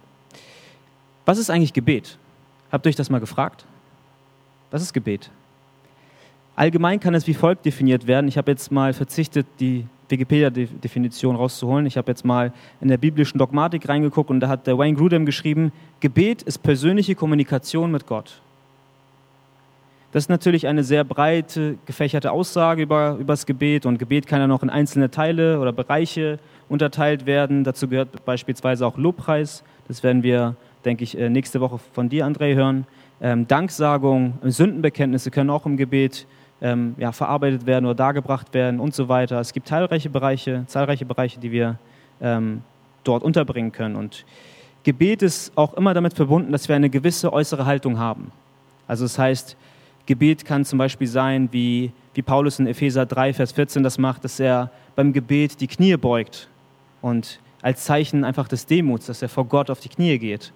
Was 1.25 1.38
ist 1.38 1.50
eigentlich 1.50 1.73
Gebet? 1.73 2.17
Habt 2.70 2.87
ihr 2.87 2.91
euch 2.91 2.97
das 2.97 3.11
mal 3.11 3.20
gefragt? 3.20 3.67
Was 4.70 4.82
ist 4.82 4.93
Gebet? 4.93 5.31
Allgemein 6.55 7.00
kann 7.00 7.14
es 7.14 7.26
wie 7.26 7.35
folgt 7.35 7.67
definiert 7.67 8.06
werden. 8.06 8.29
Ich 8.29 8.38
habe 8.38 8.50
jetzt 8.50 8.73
mal 8.73 8.93
verzichtet, 8.94 9.47
die 9.61 9.87
Wikipedia-Definition 10.08 11.37
rauszuholen. 11.37 11.87
Ich 11.87 11.97
habe 11.97 12.11
jetzt 12.11 12.25
mal 12.25 12.53
in 12.81 12.88
der 12.88 12.99
biblischen 12.99 13.38
Dogmatik 13.38 13.88
reingeguckt 13.88 14.31
und 14.31 14.41
da 14.41 14.49
hat 14.49 14.67
der 14.67 14.79
Wayne 14.79 14.97
Grudem 14.97 15.26
geschrieben, 15.26 15.73
Gebet 16.00 16.43
ist 16.43 16.58
persönliche 16.62 17.14
Kommunikation 17.14 17.91
mit 17.91 18.06
Gott. 18.06 18.41
Das 20.12 20.25
ist 20.25 20.29
natürlich 20.29 20.67
eine 20.67 20.85
sehr 20.85 21.05
breite, 21.05 21.76
gefächerte 21.85 22.32
Aussage 22.32 22.82
über, 22.82 23.17
über 23.20 23.32
das 23.32 23.44
Gebet 23.44 23.85
und 23.85 23.99
Gebet 23.99 24.26
kann 24.26 24.41
ja 24.41 24.47
noch 24.47 24.62
in 24.62 24.70
einzelne 24.70 25.11
Teile 25.11 25.61
oder 25.61 25.73
Bereiche 25.73 26.38
unterteilt 26.69 27.26
werden. 27.26 27.64
Dazu 27.64 27.88
gehört 27.88 28.25
beispielsweise 28.25 28.87
auch 28.87 28.97
Lobpreis. 28.97 29.62
Das 29.88 30.03
werden 30.03 30.23
wir, 30.23 30.56
denke 30.85 31.05
ich, 31.05 31.19
äh, 31.19 31.29
nächste 31.29 31.61
Woche 31.61 31.79
von 31.93 32.08
dir, 32.08 32.26
André, 32.26 32.55
hören. 32.55 32.87
Ähm, 33.20 33.47
Danksagung, 33.47 34.38
Sündenbekenntnisse 34.43 35.31
können 35.31 35.50
auch 35.50 35.67
im 35.67 35.76
Gebet 35.76 36.26
ähm, 36.61 36.94
ja, 36.99 37.12
verarbeitet 37.12 37.67
werden 37.67 37.85
oder 37.85 37.94
dargebracht 37.94 38.55
werden 38.55 38.81
und 38.81 38.94
so 38.94 39.08
weiter. 39.08 39.41
Es 39.41 39.53
gibt 39.53 39.69
zahlreiche 39.69 40.11
Bereiche, 40.11 40.64
zahlreiche 40.67 41.05
Bereiche, 41.05 41.38
die 41.38 41.53
wir 41.53 41.79
ähm, 42.20 42.62
dort 43.05 43.23
unterbringen 43.23 43.73
können. 43.73 43.97
Und 43.97 44.25
Gebet 44.82 45.23
ist 45.23 45.53
auch 45.56 45.75
immer 45.75 45.94
damit 45.94 46.14
verbunden, 46.14 46.53
dass 46.53 46.69
wir 46.69 46.76
eine 46.76 46.91
gewisse 46.91 47.32
äußere 47.32 47.67
Haltung 47.67 47.99
haben. 47.99 48.32
Also 48.87 49.05
das 49.05 49.19
heißt, 49.19 49.56
Gebet 50.06 50.44
kann 50.44 50.64
zum 50.64 50.79
Beispiel 50.79 51.08
sein, 51.08 51.49
wie, 51.50 51.91
wie 52.14 52.23
Paulus 52.23 52.61
in 52.61 52.67
Epheser 52.67 53.05
3, 53.05 53.35
Vers 53.35 53.53
14 53.53 53.82
das 53.82 53.99
macht, 53.99 54.25
dass 54.25 54.38
er 54.38 54.70
beim 54.94 55.12
Gebet 55.12 55.61
die 55.61 55.67
Knie 55.67 55.97
beugt 55.97 56.49
und 57.03 57.41
als 57.62 57.85
Zeichen 57.85 58.25
einfach 58.25 58.47
des 58.47 58.67
Demuts, 58.67 59.06
dass 59.06 59.23
er 59.23 59.29
vor 59.29 59.44
Gott 59.44 59.70
auf 59.70 59.81
die 59.81 59.88
Knie 59.88 60.19
geht. 60.19 60.53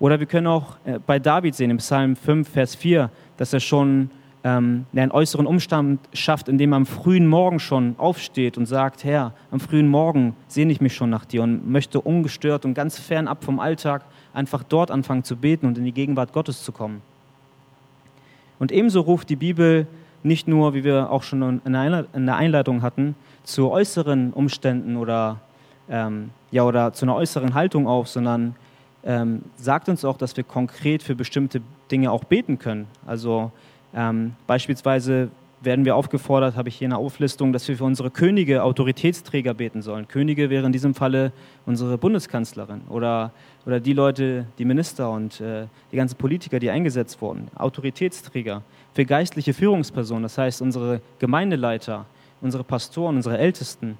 Oder 0.00 0.18
wir 0.18 0.26
können 0.26 0.48
auch 0.48 0.76
äh, 0.84 0.98
bei 1.06 1.18
David 1.18 1.54
sehen, 1.54 1.70
im 1.70 1.76
Psalm 1.76 2.16
5, 2.16 2.48
Vers 2.48 2.74
4, 2.74 3.10
dass 3.36 3.52
er 3.52 3.60
schon 3.60 4.10
ähm, 4.42 4.86
einen 4.92 5.12
äußeren 5.12 5.46
Umstand 5.46 6.00
schafft, 6.12 6.48
indem 6.48 6.72
er 6.72 6.76
am 6.76 6.86
frühen 6.86 7.26
Morgen 7.26 7.60
schon 7.60 7.94
aufsteht 7.98 8.56
und 8.56 8.66
sagt, 8.66 9.04
Herr, 9.04 9.34
am 9.50 9.60
frühen 9.60 9.88
Morgen 9.88 10.34
sehne 10.48 10.72
ich 10.72 10.80
mich 10.80 10.94
schon 10.94 11.10
nach 11.10 11.24
dir 11.24 11.42
und 11.42 11.70
möchte 11.70 12.00
ungestört 12.00 12.64
und 12.64 12.74
ganz 12.74 12.98
fernab 12.98 13.44
vom 13.44 13.60
Alltag 13.60 14.04
einfach 14.32 14.62
dort 14.62 14.90
anfangen 14.90 15.24
zu 15.24 15.36
beten 15.36 15.66
und 15.66 15.76
in 15.78 15.84
die 15.84 15.92
Gegenwart 15.92 16.32
Gottes 16.32 16.64
zu 16.64 16.72
kommen. 16.72 17.02
Und 18.58 18.72
ebenso 18.72 19.00
ruft 19.00 19.28
die 19.28 19.36
Bibel 19.36 19.86
nicht 20.22 20.48
nur, 20.48 20.74
wie 20.74 20.84
wir 20.84 21.10
auch 21.10 21.22
schon 21.22 21.60
in 21.64 21.72
der 21.72 22.36
Einleitung 22.36 22.82
hatten, 22.82 23.14
zu 23.42 23.70
äußeren 23.70 24.32
Umständen 24.32 24.96
oder, 24.96 25.40
ähm, 25.88 26.30
ja, 26.50 26.64
oder 26.64 26.92
zu 26.92 27.06
einer 27.06 27.14
äußeren 27.14 27.54
Haltung 27.54 27.86
auf, 27.86 28.08
sondern 28.08 28.54
ähm, 29.02 29.42
sagt 29.56 29.88
uns 29.88 30.04
auch, 30.04 30.18
dass 30.18 30.36
wir 30.36 30.44
konkret 30.44 31.02
für 31.02 31.14
bestimmte 31.14 31.62
Dinge 31.90 32.10
auch 32.10 32.24
beten 32.24 32.58
können. 32.58 32.86
Also 33.06 33.50
ähm, 33.94 34.34
beispielsweise 34.46 35.30
werden 35.62 35.84
wir 35.84 35.94
aufgefordert, 35.94 36.56
habe 36.56 36.68
ich 36.68 36.76
hier 36.76 36.88
eine 36.88 36.96
Auflistung, 36.96 37.52
dass 37.52 37.68
wir 37.68 37.76
für 37.76 37.84
unsere 37.84 38.10
Könige 38.10 38.62
Autoritätsträger 38.62 39.54
beten 39.54 39.82
sollen. 39.82 40.08
Könige 40.08 40.48
wären 40.48 40.66
in 40.66 40.72
diesem 40.72 40.94
Falle 40.94 41.32
unsere 41.66 41.98
Bundeskanzlerin 41.98 42.82
oder, 42.88 43.32
oder 43.66 43.78
die 43.78 43.92
Leute, 43.92 44.46
die 44.58 44.64
Minister 44.64 45.10
und 45.10 45.40
äh, 45.40 45.66
die 45.92 45.96
ganzen 45.96 46.16
Politiker, 46.16 46.58
die 46.58 46.70
eingesetzt 46.70 47.20
wurden. 47.20 47.48
Autoritätsträger. 47.54 48.62
Für 48.94 49.04
geistliche 49.04 49.52
Führungspersonen, 49.52 50.22
das 50.22 50.38
heißt 50.38 50.62
unsere 50.62 51.02
Gemeindeleiter, 51.18 52.06
unsere 52.40 52.64
Pastoren, 52.64 53.16
unsere 53.16 53.38
Ältesten. 53.38 53.98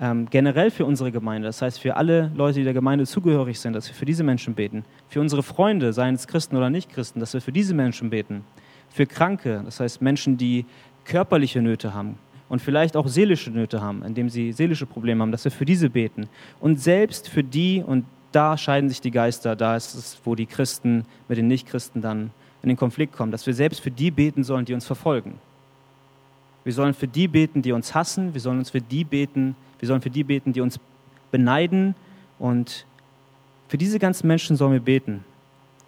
Ähm, 0.00 0.28
generell 0.30 0.70
für 0.70 0.84
unsere 0.84 1.12
Gemeinde, 1.12 1.48
das 1.48 1.62
heißt 1.62 1.80
für 1.80 1.96
alle 1.96 2.30
Leute, 2.34 2.60
die 2.60 2.64
der 2.64 2.72
Gemeinde 2.72 3.06
zugehörig 3.06 3.60
sind, 3.60 3.74
dass 3.74 3.88
wir 3.88 3.94
für 3.94 4.06
diese 4.06 4.24
Menschen 4.24 4.54
beten. 4.54 4.84
Für 5.08 5.20
unsere 5.20 5.42
Freunde, 5.42 5.92
seien 5.92 6.14
es 6.14 6.26
Christen 6.26 6.56
oder 6.56 6.70
nicht 6.70 6.90
Christen, 6.90 7.20
dass 7.20 7.34
wir 7.34 7.40
für 7.40 7.52
diese 7.52 7.74
Menschen 7.74 8.10
beten 8.10 8.44
für 8.92 9.06
Kranke, 9.06 9.62
das 9.64 9.80
heißt 9.80 10.02
Menschen, 10.02 10.36
die 10.36 10.64
körperliche 11.04 11.60
Nöte 11.60 11.94
haben 11.94 12.18
und 12.48 12.60
vielleicht 12.60 12.96
auch 12.96 13.08
seelische 13.08 13.50
Nöte 13.50 13.80
haben, 13.80 14.02
indem 14.02 14.28
sie 14.28 14.52
seelische 14.52 14.86
Probleme 14.86 15.22
haben, 15.22 15.32
dass 15.32 15.44
wir 15.44 15.50
für 15.50 15.64
diese 15.64 15.88
beten. 15.88 16.28
Und 16.60 16.80
selbst 16.80 17.28
für 17.28 17.42
die, 17.42 17.82
und 17.82 18.04
da 18.30 18.56
scheiden 18.56 18.88
sich 18.88 19.00
die 19.00 19.10
Geister, 19.10 19.56
da 19.56 19.76
ist 19.76 19.94
es, 19.94 20.18
wo 20.24 20.34
die 20.34 20.46
Christen 20.46 21.06
mit 21.28 21.38
den 21.38 21.48
Nichtchristen 21.48 22.02
dann 22.02 22.30
in 22.62 22.68
den 22.68 22.76
Konflikt 22.76 23.14
kommen, 23.14 23.32
dass 23.32 23.46
wir 23.46 23.54
selbst 23.54 23.80
für 23.80 23.90
die 23.90 24.10
beten 24.10 24.44
sollen, 24.44 24.64
die 24.64 24.74
uns 24.74 24.86
verfolgen. 24.86 25.38
Wir 26.64 26.72
sollen 26.72 26.94
für 26.94 27.08
die 27.08 27.26
beten, 27.26 27.62
die 27.62 27.72
uns 27.72 27.94
hassen, 27.94 28.34
wir 28.34 28.40
sollen 28.40 28.58
uns 28.58 28.70
für 28.70 28.80
die 28.80 29.04
beten, 29.04 29.56
wir 29.78 29.88
sollen 29.88 30.00
für 30.00 30.10
die 30.10 30.22
beten, 30.22 30.52
die 30.52 30.60
uns 30.60 30.78
beneiden 31.30 31.94
und 32.38 32.86
für 33.68 33.78
diese 33.78 33.98
ganzen 33.98 34.26
Menschen 34.26 34.56
sollen 34.56 34.72
wir 34.72 34.80
beten. 34.80 35.24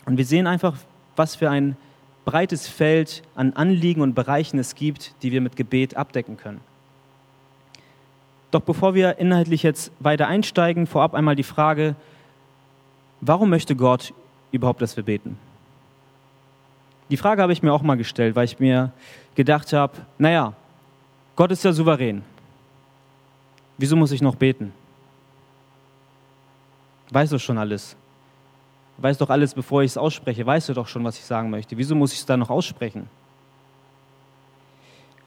Und 0.06 0.16
wir 0.16 0.24
sehen 0.24 0.46
einfach, 0.46 0.76
was 1.16 1.36
für 1.36 1.50
ein 1.50 1.76
breites 2.24 2.68
Feld 2.68 3.22
an 3.34 3.52
Anliegen 3.52 4.00
und 4.00 4.14
Bereichen 4.14 4.58
es 4.58 4.74
gibt, 4.74 5.14
die 5.22 5.32
wir 5.32 5.40
mit 5.40 5.56
Gebet 5.56 5.96
abdecken 5.96 6.36
können. 6.36 6.60
Doch 8.50 8.60
bevor 8.60 8.94
wir 8.94 9.18
inhaltlich 9.18 9.62
jetzt 9.62 9.90
weiter 9.98 10.28
einsteigen, 10.28 10.86
vorab 10.86 11.14
einmal 11.14 11.36
die 11.36 11.42
Frage, 11.42 11.96
warum 13.20 13.50
möchte 13.50 13.74
Gott 13.74 14.14
überhaupt, 14.52 14.80
dass 14.80 14.96
wir 14.96 15.04
beten? 15.04 15.38
Die 17.10 17.16
Frage 17.16 17.42
habe 17.42 17.52
ich 17.52 17.62
mir 17.62 17.72
auch 17.72 17.82
mal 17.82 17.96
gestellt, 17.96 18.36
weil 18.36 18.44
ich 18.44 18.60
mir 18.60 18.92
gedacht 19.34 19.72
habe, 19.72 19.94
naja, 20.18 20.54
Gott 21.36 21.50
ist 21.50 21.64
ja 21.64 21.72
souverän. 21.72 22.22
Wieso 23.76 23.96
muss 23.96 24.12
ich 24.12 24.22
noch 24.22 24.36
beten? 24.36 24.72
Weißt 27.10 27.32
du 27.32 27.38
schon 27.38 27.58
alles? 27.58 27.96
Weißt 28.98 29.20
doch 29.20 29.30
alles, 29.30 29.54
bevor 29.54 29.82
ich 29.82 29.92
es 29.92 29.96
ausspreche. 29.96 30.46
Weißt 30.46 30.68
du 30.68 30.74
doch 30.74 30.86
schon, 30.86 31.04
was 31.04 31.18
ich 31.18 31.24
sagen 31.24 31.50
möchte. 31.50 31.76
Wieso 31.76 31.94
muss 31.94 32.12
ich 32.12 32.20
es 32.20 32.26
dann 32.26 32.40
noch 32.40 32.50
aussprechen? 32.50 33.08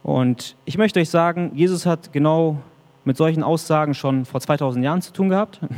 Und 0.03 0.55
ich 0.65 0.77
möchte 0.77 0.99
euch 0.99 1.09
sagen, 1.09 1.51
Jesus 1.53 1.85
hat 1.85 2.13
genau 2.13 2.57
mit 3.03 3.17
solchen 3.17 3.43
Aussagen 3.43 3.93
schon 3.93 4.25
vor 4.25 4.39
2000 4.39 4.83
Jahren 4.83 5.01
zu 5.01 5.11
tun 5.11 5.29
gehabt. 5.29 5.59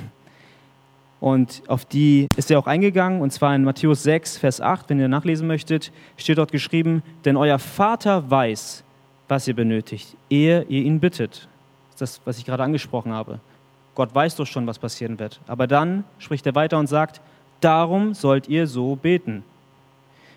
Und 1.20 1.64
auf 1.68 1.84
die 1.84 2.28
ist 2.38 2.50
er 2.50 2.60
auch 2.60 2.68
eingegangen, 2.68 3.22
und 3.22 3.32
zwar 3.34 3.54
in 3.54 3.66
Matthäus 3.66 4.04
6, 4.04 4.38
Vers 4.38 4.62
8, 4.62 4.90
wenn 4.90 5.02
ihr 5.02 5.10
nachlesen 5.10 5.48
möchtet, 5.48 5.92
steht 6.16 6.38
dort 6.38 6.54
geschrieben, 6.54 7.04
denn 7.26 7.36
euer 7.36 7.60
Vater 7.60 8.30
weiß, 8.30 8.86
was 9.28 9.46
ihr 9.46 9.54
benötigt, 9.54 10.16
ehe 10.30 10.64
ihr 10.70 10.82
ihn 10.82 11.02
bittet. 11.02 11.50
Das 11.92 12.12
ist 12.12 12.20
das, 12.20 12.22
was 12.26 12.38
ich 12.38 12.46
gerade 12.46 12.64
angesprochen 12.64 13.12
habe. 13.12 13.42
Gott 13.96 14.16
weiß 14.16 14.38
doch 14.38 14.48
schon, 14.48 14.66
was 14.66 14.80
passieren 14.80 15.20
wird. 15.20 15.42
Aber 15.46 15.68
dann 15.68 16.06
spricht 16.20 16.46
er 16.46 16.56
weiter 16.56 16.80
und 16.80 16.88
sagt, 16.88 17.20
darum 17.60 18.14
sollt 18.14 18.48
ihr 18.48 18.68
so 18.68 18.96
beten. 18.96 19.44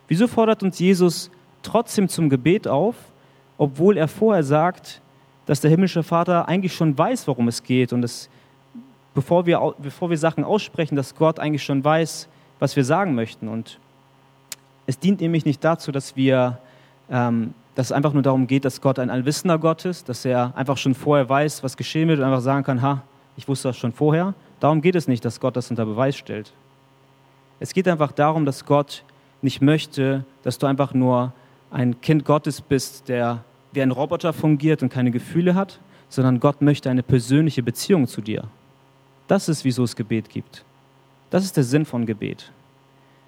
Wieso 0.08 0.26
fordert 0.26 0.62
uns 0.62 0.78
Jesus 0.78 1.30
trotzdem 1.62 2.08
zum 2.08 2.28
Gebet 2.28 2.68
auf, 2.68 2.96
obwohl 3.58 3.96
er 3.96 4.08
vorher 4.08 4.42
sagt, 4.42 5.00
dass 5.46 5.60
der 5.60 5.70
himmlische 5.70 6.02
Vater 6.02 6.48
eigentlich 6.48 6.74
schon 6.74 6.96
weiß, 6.96 7.26
worum 7.28 7.48
es 7.48 7.62
geht 7.62 7.92
und 7.92 8.02
es, 8.04 8.28
bevor, 9.14 9.46
wir, 9.46 9.74
bevor 9.78 10.10
wir 10.10 10.18
Sachen 10.18 10.44
aussprechen, 10.44 10.96
dass 10.96 11.14
Gott 11.14 11.38
eigentlich 11.38 11.62
schon 11.62 11.84
weiß, 11.84 12.28
was 12.58 12.76
wir 12.76 12.84
sagen 12.84 13.14
möchten. 13.14 13.48
Und 13.48 13.78
es 14.86 14.98
dient 14.98 15.20
nämlich 15.20 15.44
nicht 15.44 15.62
dazu, 15.64 15.92
dass 15.92 16.16
wir, 16.16 16.58
ähm, 17.10 17.54
dass 17.74 17.86
es 17.86 17.92
einfach 17.92 18.12
nur 18.12 18.22
darum 18.22 18.46
geht, 18.46 18.64
dass 18.64 18.80
Gott 18.80 18.98
ein 18.98 19.10
allwissender 19.10 19.58
Gott 19.58 19.84
ist, 19.84 20.08
dass 20.08 20.24
er 20.24 20.52
einfach 20.56 20.76
schon 20.76 20.94
vorher 20.94 21.28
weiß, 21.28 21.62
was 21.62 21.76
geschehen 21.76 22.08
wird 22.08 22.18
und 22.18 22.24
einfach 22.24 22.40
sagen 22.40 22.64
kann, 22.64 22.82
ha, 22.82 23.02
ich 23.36 23.48
wusste 23.48 23.68
das 23.68 23.76
schon 23.76 23.92
vorher. 23.92 24.34
Darum 24.60 24.80
geht 24.80 24.94
es 24.94 25.08
nicht, 25.08 25.24
dass 25.24 25.40
Gott 25.40 25.56
das 25.56 25.70
unter 25.70 25.86
Beweis 25.86 26.16
stellt. 26.16 26.52
Es 27.62 27.74
geht 27.74 27.86
einfach 27.86 28.10
darum, 28.10 28.44
dass 28.44 28.64
Gott 28.64 29.04
nicht 29.40 29.62
möchte, 29.62 30.24
dass 30.42 30.58
du 30.58 30.66
einfach 30.66 30.94
nur 30.94 31.32
ein 31.70 32.00
Kind 32.00 32.24
Gottes 32.24 32.60
bist, 32.60 33.08
der 33.08 33.44
wie 33.70 33.82
ein 33.82 33.92
Roboter 33.92 34.32
fungiert 34.32 34.82
und 34.82 34.92
keine 34.92 35.12
Gefühle 35.12 35.54
hat, 35.54 35.78
sondern 36.08 36.40
Gott 36.40 36.60
möchte 36.60 36.90
eine 36.90 37.04
persönliche 37.04 37.62
Beziehung 37.62 38.08
zu 38.08 38.20
dir. 38.20 38.48
Das 39.28 39.48
ist, 39.48 39.64
wieso 39.64 39.84
es 39.84 39.94
Gebet 39.94 40.28
gibt. 40.28 40.64
Das 41.30 41.44
ist 41.44 41.56
der 41.56 41.62
Sinn 41.62 41.84
von 41.84 42.04
Gebet. 42.04 42.50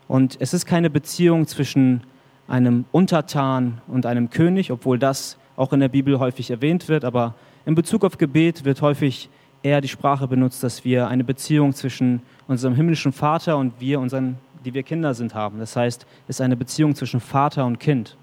Und 0.09 0.37
es 0.41 0.53
ist 0.53 0.67
keine 0.67 0.91
Beziehung 0.91 1.47
zwischen 1.47 2.03
einem 2.49 2.87
Untertan 2.91 3.83
und 3.87 4.05
einem 4.05 4.31
König, 4.31 4.73
obwohl 4.73 4.99
das 4.99 5.39
auch 5.55 5.73
in 5.73 5.79
der 5.79 5.91
Bibel 5.91 6.19
häufig 6.19 6.51
erwähnt 6.51 6.89
wird, 6.89 7.05
aber 7.05 7.37
in 7.67 7.77
Bezug 7.77 8.05
auf 8.05 8.19
Gebet 8.19 8.65
wird 8.65 8.83
häufig 8.83 9.29
eher 9.63 9.81
die 9.81 9.87
Sprache 9.87 10.27
benutzt, 10.27 10.65
dass 10.65 10.85
wir 10.85 11.07
eine 11.07 11.23
Beziehung 11.23 11.73
zwischen 11.73 12.21
unserem 12.47 12.75
himmlischen 12.75 13.13
Vater 13.13 13.57
und 13.57 13.73
wir, 13.81 14.01
unseren, 14.01 14.37
die 14.65 14.75
wir 14.75 14.83
Kinder 14.83 15.15
sind, 15.15 15.35
haben. 15.35 15.59
Das 15.59 15.77
heißt, 15.77 16.07
es 16.29 16.37
ist 16.37 16.41
eine 16.41 16.57
Beziehung 16.57 16.95
zwischen 16.95 17.21
Vater 17.21 17.65
und 17.65 17.81
Kind. 17.81 18.17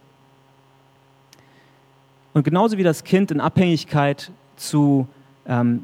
Und 2.33 2.43
genauso 2.43 2.77
wie 2.77 2.83
das 2.83 3.03
Kind 3.03 3.31
in 3.31 3.41
Abhängigkeit 3.41 4.31
zu, 4.55 5.07
ähm, 5.45 5.83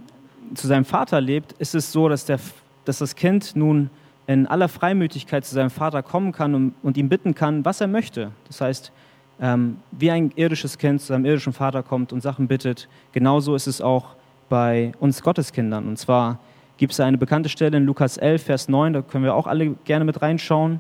zu 0.54 0.68
seinem 0.68 0.86
Vater 0.86 1.20
lebt, 1.20 1.54
ist 1.54 1.76
es 1.76 1.92
so, 1.92 2.08
dass, 2.08 2.26
der, 2.26 2.40
dass 2.86 3.00
das 3.00 3.16
Kind 3.16 3.56
nun 3.56 3.90
in 4.28 4.46
aller 4.46 4.68
Freimütigkeit 4.68 5.46
zu 5.46 5.56
seinem 5.56 5.70
Vater 5.70 6.04
kommen 6.04 6.32
kann 6.32 6.54
und, 6.54 6.76
und 6.84 6.98
ihm 6.98 7.10
bitten 7.10 7.34
kann, 7.34 7.66
was 7.66 7.82
er 7.82 7.88
möchte. 7.88 8.32
Das 8.48 8.62
heißt, 8.62 8.92
ähm, 9.40 9.78
wie 9.92 10.12
ein 10.12 10.32
irdisches 10.36 10.78
Kind 10.78 11.02
zu 11.02 11.08
seinem 11.08 11.26
irdischen 11.26 11.54
Vater 11.54 11.84
kommt 11.84 12.12
und 12.12 12.22
Sachen 12.22 12.48
bittet, 12.48 12.88
genauso 13.12 13.56
ist 13.56 13.68
es 13.68 13.82
auch 13.82 14.16
bei 14.50 14.92
uns 15.00 15.22
Gotteskindern. 15.22 15.88
Und 15.88 15.98
zwar 15.98 16.40
gibt 16.78 16.94
es 16.94 17.00
eine 17.00 17.18
bekannte 17.18 17.50
Stelle 17.50 17.78
in 17.78 17.86
Lukas 17.86 18.18
11, 18.18 18.44
Vers 18.44 18.70
9, 18.70 18.94
da 18.94 19.02
können 19.02 19.24
wir 19.24 19.36
auch 19.36 19.48
alle 19.48 19.72
gerne 19.86 20.06
mit 20.06 20.22
reinschauen. 20.22 20.80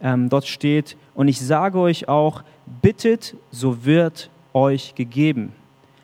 Ähm, 0.00 0.28
dort 0.28 0.46
steht, 0.46 0.96
und 1.14 1.28
ich 1.28 1.40
sage 1.40 1.78
euch 1.78 2.08
auch, 2.08 2.42
bittet, 2.82 3.36
so 3.50 3.84
wird 3.84 4.30
euch 4.52 4.94
gegeben. 4.94 5.52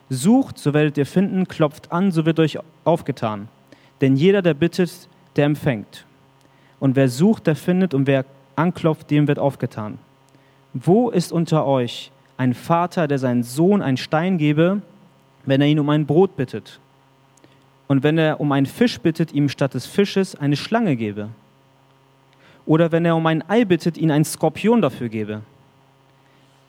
Sucht, 0.09 0.57
so 0.57 0.73
werdet 0.73 0.97
ihr 0.97 1.05
finden, 1.05 1.47
klopft 1.47 1.91
an, 1.91 2.11
so 2.11 2.25
wird 2.25 2.39
euch 2.39 2.59
aufgetan. 2.85 3.47
Denn 4.01 4.15
jeder, 4.15 4.41
der 4.41 4.53
bittet, 4.53 5.09
der 5.35 5.45
empfängt. 5.45 6.05
Und 6.79 6.95
wer 6.95 7.09
sucht, 7.09 7.47
der 7.47 7.55
findet, 7.55 7.93
und 7.93 8.07
wer 8.07 8.25
anklopft, 8.55 9.09
dem 9.09 9.27
wird 9.27 9.39
aufgetan. 9.39 9.97
Wo 10.73 11.09
ist 11.09 11.31
unter 11.31 11.65
euch 11.65 12.11
ein 12.37 12.53
Vater, 12.53 13.07
der 13.07 13.19
seinen 13.19 13.43
Sohn 13.43 13.81
einen 13.81 13.97
Stein 13.97 14.37
gebe, 14.37 14.81
wenn 15.45 15.61
er 15.61 15.67
ihn 15.67 15.79
um 15.79 15.89
ein 15.89 16.05
Brot 16.05 16.35
bittet? 16.35 16.79
Und 17.93 18.01
wenn 18.01 18.17
er 18.17 18.39
um 18.39 18.51
einen 18.51 18.65
Fisch 18.65 18.99
bittet, 18.99 19.33
ihm 19.33 19.49
statt 19.49 19.75
des 19.75 19.85
Fisches 19.85 20.35
eine 20.35 20.55
Schlange 20.55 20.95
gebe? 20.95 21.29
Oder 22.65 22.91
wenn 22.91 23.05
er 23.05 23.15
um 23.15 23.27
ein 23.27 23.47
Ei 23.47 23.65
bittet, 23.65 23.99
ihn 23.99 24.09
einen 24.09 24.25
Skorpion 24.25 24.81
dafür 24.81 25.09
gebe? 25.09 25.43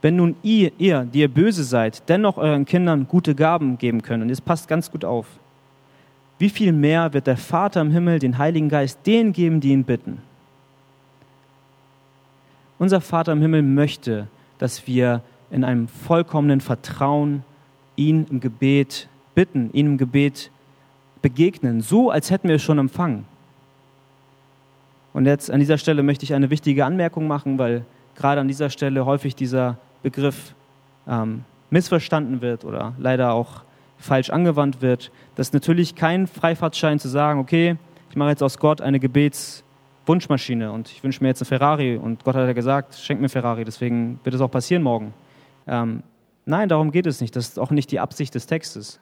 Wenn 0.02 0.16
nun 0.16 0.36
ihr, 0.42 0.70
ihr, 0.76 1.04
die 1.10 1.20
ihr 1.20 1.32
böse 1.32 1.64
seid, 1.64 2.06
dennoch 2.10 2.36
euren 2.36 2.66
Kindern 2.66 3.08
gute 3.08 3.34
Gaben 3.34 3.78
geben 3.78 4.02
könnt, 4.02 4.22
und 4.22 4.28
es 4.28 4.42
passt 4.42 4.68
ganz 4.68 4.90
gut 4.90 5.02
auf, 5.02 5.26
wie 6.38 6.50
viel 6.50 6.74
mehr 6.74 7.14
wird 7.14 7.26
der 7.26 7.38
Vater 7.38 7.80
im 7.80 7.90
Himmel 7.90 8.18
den 8.18 8.36
Heiligen 8.36 8.68
Geist 8.68 8.98
denen 9.06 9.32
geben, 9.32 9.62
die 9.62 9.70
ihn 9.70 9.84
bitten? 9.84 10.20
Unser 12.78 13.00
Vater 13.00 13.32
im 13.32 13.40
Himmel 13.40 13.62
möchte, 13.62 14.26
dass 14.58 14.86
wir 14.86 15.22
in 15.50 15.64
einem 15.64 15.88
vollkommenen 15.88 16.60
Vertrauen 16.60 17.44
ihn 17.96 18.26
im 18.28 18.40
Gebet 18.40 19.08
bitten, 19.34 19.70
ihn 19.72 19.86
im 19.86 19.96
Gebet 19.96 20.50
begegnen, 21.24 21.80
so 21.80 22.10
als 22.10 22.30
hätten 22.30 22.48
wir 22.48 22.56
es 22.56 22.62
schon 22.62 22.76
empfangen. 22.76 23.24
Und 25.14 25.24
jetzt 25.24 25.50
an 25.50 25.58
dieser 25.58 25.78
Stelle 25.78 26.02
möchte 26.02 26.22
ich 26.24 26.34
eine 26.34 26.50
wichtige 26.50 26.84
Anmerkung 26.84 27.26
machen, 27.26 27.58
weil 27.58 27.86
gerade 28.14 28.42
an 28.42 28.46
dieser 28.46 28.68
Stelle 28.68 29.06
häufig 29.06 29.34
dieser 29.34 29.78
Begriff 30.02 30.54
ähm, 31.08 31.44
missverstanden 31.70 32.42
wird 32.42 32.66
oder 32.66 32.92
leider 32.98 33.32
auch 33.32 33.62
falsch 33.96 34.28
angewandt 34.28 34.82
wird, 34.82 35.10
das 35.34 35.48
ist 35.48 35.54
natürlich 35.54 35.94
kein 35.94 36.26
Freifahrtschein 36.26 36.98
zu 36.98 37.08
sagen, 37.08 37.40
okay, 37.40 37.76
ich 38.10 38.16
mache 38.16 38.28
jetzt 38.28 38.42
aus 38.42 38.58
Gott 38.58 38.82
eine 38.82 39.00
Gebetswunschmaschine 39.00 40.72
und 40.72 40.90
ich 40.90 41.02
wünsche 41.02 41.22
mir 41.22 41.28
jetzt 41.28 41.40
eine 41.40 41.46
Ferrari 41.46 41.96
und 41.96 42.22
Gott 42.22 42.34
hat 42.34 42.46
ja 42.46 42.52
gesagt, 42.52 42.96
schenk 42.96 43.18
mir 43.18 43.30
Ferrari, 43.30 43.64
deswegen 43.64 44.20
wird 44.24 44.34
es 44.34 44.42
auch 44.42 44.50
passieren 44.50 44.82
morgen. 44.82 45.14
Ähm, 45.66 46.02
nein, 46.44 46.68
darum 46.68 46.90
geht 46.90 47.06
es 47.06 47.22
nicht. 47.22 47.34
Das 47.34 47.48
ist 47.48 47.58
auch 47.58 47.70
nicht 47.70 47.90
die 47.92 47.98
Absicht 47.98 48.34
des 48.34 48.46
Textes. 48.46 49.00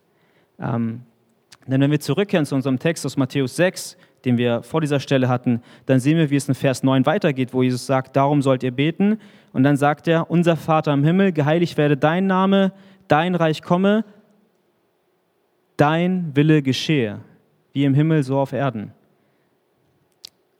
Ähm, 0.60 1.00
denn 1.66 1.81
wenn 1.81 1.90
wir 1.90 2.00
zurückkehren 2.00 2.47
zu 2.47 2.54
unserem 2.54 2.78
Text 2.78 3.07
aus 3.07 3.16
Matthäus 3.16 3.57
6, 3.57 3.97
den 4.25 4.38
wir 4.38 4.62
vor 4.62 4.81
dieser 4.81 5.00
Stelle 5.00 5.28
hatten, 5.28 5.62
dann 5.87 6.00
sehen 6.00 6.16
wir, 6.16 6.31
wie 6.31 6.37
es 6.37 6.49
in 6.49 6.54
Vers 6.54 6.83
9 6.83 7.07
weitergeht, 7.07 7.52
wo 7.52 7.62
Jesus 7.62 7.87
sagt, 7.87 8.16
darum 8.16 8.42
sollt 8.42 8.62
ihr 8.62 8.71
beten. 8.71 9.19
Und 9.52 9.62
dann 9.62 9.76
sagt 9.76 10.09
er, 10.09 10.31
unser 10.31 10.57
Vater 10.57 10.92
im 10.92 11.04
Himmel, 11.04 11.33
geheiligt 11.33 11.76
werde 11.76 11.97
dein 11.97 12.26
Name, 12.26 12.73
dein 13.09 13.35
Reich 13.35 13.62
komme, 13.62 14.04
dein 15.76 16.35
Wille 16.35 16.62
geschehe, 16.62 17.21
wie 17.73 17.85
im 17.85 17.95
Himmel 17.95 18.23
so 18.23 18.38
auf 18.38 18.52
Erden. 18.52 18.92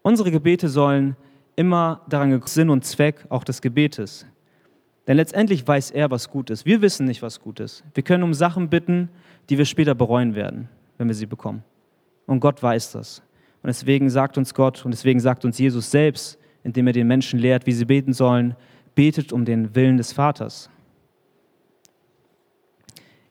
Unsere 0.03 0.31
Gebete 0.31 0.69
sollen 0.69 1.17
immer 1.55 2.03
daran 2.09 2.43
Sinn 2.47 2.71
und 2.71 2.85
Zweck 2.85 3.25
auch 3.29 3.45
des 3.45 3.63
Gebetes. 3.63 4.27
Denn 5.07 5.17
letztendlich 5.17 5.67
weiß 5.67 5.91
er, 5.91 6.11
was 6.11 6.31
gut 6.31 6.51
ist. 6.51 6.65
Wir 6.65 6.81
wissen 6.83 7.07
nicht, 7.07 7.23
was 7.23 7.41
gut 7.41 7.61
ist. 7.61 7.85
Wir 7.95 8.03
können 8.03 8.23
um 8.23 8.35
Sachen 8.35 8.69
bitten, 8.69 9.09
die 9.51 9.59
wir 9.59 9.65
später 9.65 9.95
bereuen 9.95 10.35
werden, 10.35 10.69
wenn 10.99 11.09
wir 11.09 11.15
sie 11.15 11.27
bekommen. 11.27 11.63
Und 12.27 12.41
Gott 12.41 12.63
weiß 12.63 12.93
das. 12.93 13.23
Und 13.63 13.69
deswegen 13.69 14.11
sagt 14.11 14.39
uns 14.39 14.55
Gott 14.55 14.85
und 14.85 14.93
deswegen 14.93 15.21
sagt 15.21 15.45
uns 15.45 15.59
Jesus 15.59 15.91
selbst, 15.91 16.39
indem 16.65 16.87
er 16.87 16.93
den 16.93 17.07
Menschen 17.07 17.39
lehrt, 17.39 17.67
wie 17.67 17.73
sie 17.73 17.85
beten 17.85 18.13
sollen, 18.13 18.57
betet 18.95 19.33
um 19.33 19.45
den 19.45 19.75
Willen 19.75 19.97
des 19.97 20.13
Vaters. 20.13 20.69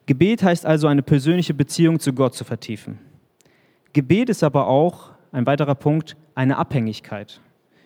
Gebet 0.06 0.44
heißt 0.44 0.66
also, 0.66 0.88
eine 0.88 1.04
persönliche 1.04 1.54
Beziehung 1.54 2.00
zu 2.00 2.14
Gott 2.14 2.34
zu 2.34 2.44
vertiefen. 2.44 3.00
Gebet 3.94 4.30
ist 4.30 4.44
aber 4.44 4.68
auch, 4.68 5.12
ein 5.32 5.46
weiterer 5.46 5.76
Punkt, 5.76 6.18
eine 6.36 6.58
Abhängigkeit. 6.58 7.40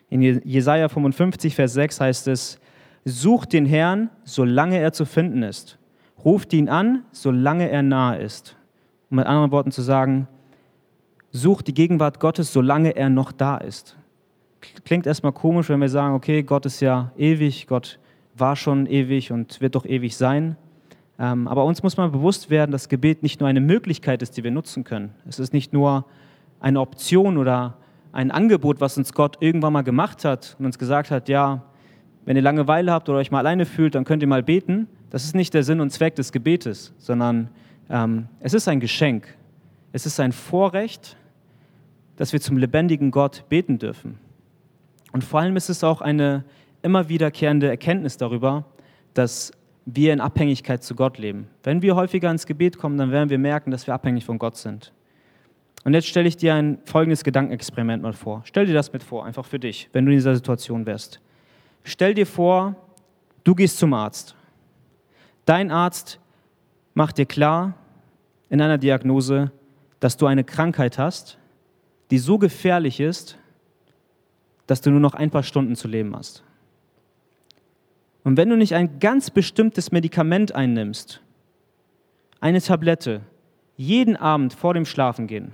In 0.09 0.21
Jesaja 0.21 0.87
55, 0.87 1.55
Vers 1.55 1.73
6 1.73 2.01
heißt 2.01 2.27
es: 2.27 2.59
Sucht 3.03 3.53
den 3.53 3.65
Herrn, 3.65 4.09
solange 4.23 4.79
er 4.79 4.93
zu 4.93 5.05
finden 5.05 5.43
ist. 5.43 5.77
Ruft 6.23 6.53
ihn 6.53 6.69
an, 6.69 7.03
solange 7.11 7.69
er 7.69 7.83
nahe 7.83 8.19
ist. 8.19 8.55
Um 9.15 9.19
mit 9.19 9.27
anderen 9.27 9.51
Worten 9.51 9.71
zu 9.71 9.81
sagen, 9.81 10.27
sucht 11.31 11.67
die 11.67 11.73
Gegenwart 11.73 12.19
Gottes, 12.19 12.51
solange 12.51 12.97
er 12.97 13.07
noch 13.07 13.31
da 13.31 13.55
ist. 13.55 13.95
Klingt 14.83 15.07
erstmal 15.07 15.31
komisch, 15.31 15.69
wenn 15.69 15.79
wir 15.79 15.87
sagen, 15.87 16.15
okay, 16.15 16.43
Gott 16.43 16.65
ist 16.65 16.81
ja 16.81 17.13
ewig, 17.15 17.65
Gott 17.65 17.97
war 18.35 18.57
schon 18.57 18.87
ewig 18.87 19.31
und 19.31 19.61
wird 19.61 19.75
doch 19.75 19.85
ewig 19.85 20.17
sein. 20.17 20.57
Ähm, 21.17 21.47
aber 21.47 21.63
uns 21.63 21.81
muss 21.81 21.95
mal 21.95 22.09
bewusst 22.09 22.49
werden, 22.49 22.73
dass 22.73 22.89
Gebet 22.89 23.23
nicht 23.23 23.39
nur 23.39 23.47
eine 23.47 23.61
Möglichkeit 23.61 24.21
ist, 24.21 24.35
die 24.35 24.43
wir 24.43 24.51
nutzen 24.51 24.83
können. 24.83 25.15
Es 25.25 25.39
ist 25.39 25.53
nicht 25.53 25.71
nur 25.71 26.03
eine 26.59 26.81
Option 26.81 27.37
oder 27.37 27.77
ein 28.11 28.31
Angebot, 28.31 28.81
was 28.81 28.97
uns 28.97 29.13
Gott 29.13 29.37
irgendwann 29.39 29.71
mal 29.71 29.83
gemacht 29.83 30.25
hat 30.25 30.57
und 30.59 30.65
uns 30.65 30.77
gesagt 30.77 31.09
hat, 31.09 31.29
ja, 31.29 31.63
wenn 32.25 32.35
ihr 32.35 32.43
Langeweile 32.43 32.91
habt 32.91 33.07
oder 33.07 33.19
euch 33.19 33.31
mal 33.31 33.39
alleine 33.39 33.65
fühlt, 33.65 33.95
dann 33.95 34.03
könnt 34.03 34.23
ihr 34.23 34.27
mal 34.27 34.43
beten. 34.43 34.89
Das 35.09 35.23
ist 35.23 35.35
nicht 35.35 35.53
der 35.53 35.63
Sinn 35.63 35.79
und 35.79 35.91
Zweck 35.91 36.15
des 36.15 36.33
Gebetes, 36.33 36.93
sondern 36.97 37.47
ähm, 37.89 38.27
es 38.39 38.53
ist 38.53 38.67
ein 38.67 38.79
Geschenk. 38.79 39.27
Es 39.91 40.05
ist 40.05 40.19
ein 40.19 40.31
Vorrecht, 40.31 41.17
dass 42.17 42.33
wir 42.33 42.41
zum 42.41 42.57
lebendigen 42.57 43.11
Gott 43.11 43.43
beten 43.49 43.79
dürfen. 43.79 44.17
Und 45.11 45.23
vor 45.23 45.39
allem 45.39 45.55
ist 45.55 45.69
es 45.69 45.83
auch 45.83 46.01
eine 46.01 46.43
immer 46.81 47.09
wiederkehrende 47.09 47.67
Erkenntnis 47.67 48.17
darüber, 48.17 48.65
dass 49.13 49.51
wir 49.85 50.13
in 50.13 50.19
Abhängigkeit 50.19 50.83
zu 50.83 50.95
Gott 50.95 51.17
leben. 51.17 51.47
Wenn 51.63 51.81
wir 51.81 51.95
häufiger 51.95 52.29
ins 52.29 52.45
Gebet 52.45 52.77
kommen, 52.77 52.97
dann 52.97 53.11
werden 53.11 53.29
wir 53.29 53.37
merken, 53.37 53.71
dass 53.71 53.87
wir 53.87 53.93
abhängig 53.93 54.25
von 54.25 54.39
Gott 54.39 54.57
sind. 54.57 54.91
Und 55.83 55.93
jetzt 55.93 56.07
stelle 56.07 56.27
ich 56.27 56.35
dir 56.35 56.55
ein 56.55 56.79
folgendes 56.85 57.23
Gedankenexperiment 57.23 58.01
mal 58.01 58.13
vor. 58.13 58.41
Stell 58.45 58.65
dir 58.65 58.73
das 58.73 58.91
mit 58.91 59.03
vor, 59.03 59.25
einfach 59.25 59.45
für 59.45 59.59
dich, 59.59 59.87
wenn 59.93 60.05
du 60.05 60.11
in 60.11 60.17
dieser 60.17 60.35
Situation 60.35 60.85
wärst. 60.85 61.21
Stell 61.83 62.15
dir 62.15 62.25
vor, 62.25 62.75
du 63.43 63.53
gehst 63.53 63.77
zum 63.77 63.93
Arzt. 63.93 64.35
Dein 65.45 65.69
Arzt 65.69 66.19
macht 66.95 67.19
dir 67.19 67.27
klar 67.27 67.75
in 68.49 68.59
einer 68.59 68.79
Diagnose, 68.79 69.51
dass 69.99 70.17
du 70.17 70.25
eine 70.25 70.43
Krankheit 70.43 70.97
hast, 70.97 71.37
die 72.09 72.17
so 72.17 72.39
gefährlich 72.39 72.99
ist, 72.99 73.37
dass 74.65 74.81
du 74.81 74.89
nur 74.89 74.99
noch 74.99 75.13
ein 75.13 75.29
paar 75.29 75.43
Stunden 75.43 75.75
zu 75.75 75.87
leben 75.87 76.15
hast. 76.15 76.43
Und 78.23 78.37
wenn 78.37 78.49
du 78.49 78.57
nicht 78.57 78.73
ein 78.73 78.99
ganz 78.99 79.29
bestimmtes 79.29 79.91
Medikament 79.91 80.55
einnimmst, 80.55 81.21
eine 82.39 82.61
Tablette, 82.61 83.21
jeden 83.77 84.15
Abend 84.15 84.53
vor 84.53 84.73
dem 84.73 84.85
Schlafengehen, 84.85 85.51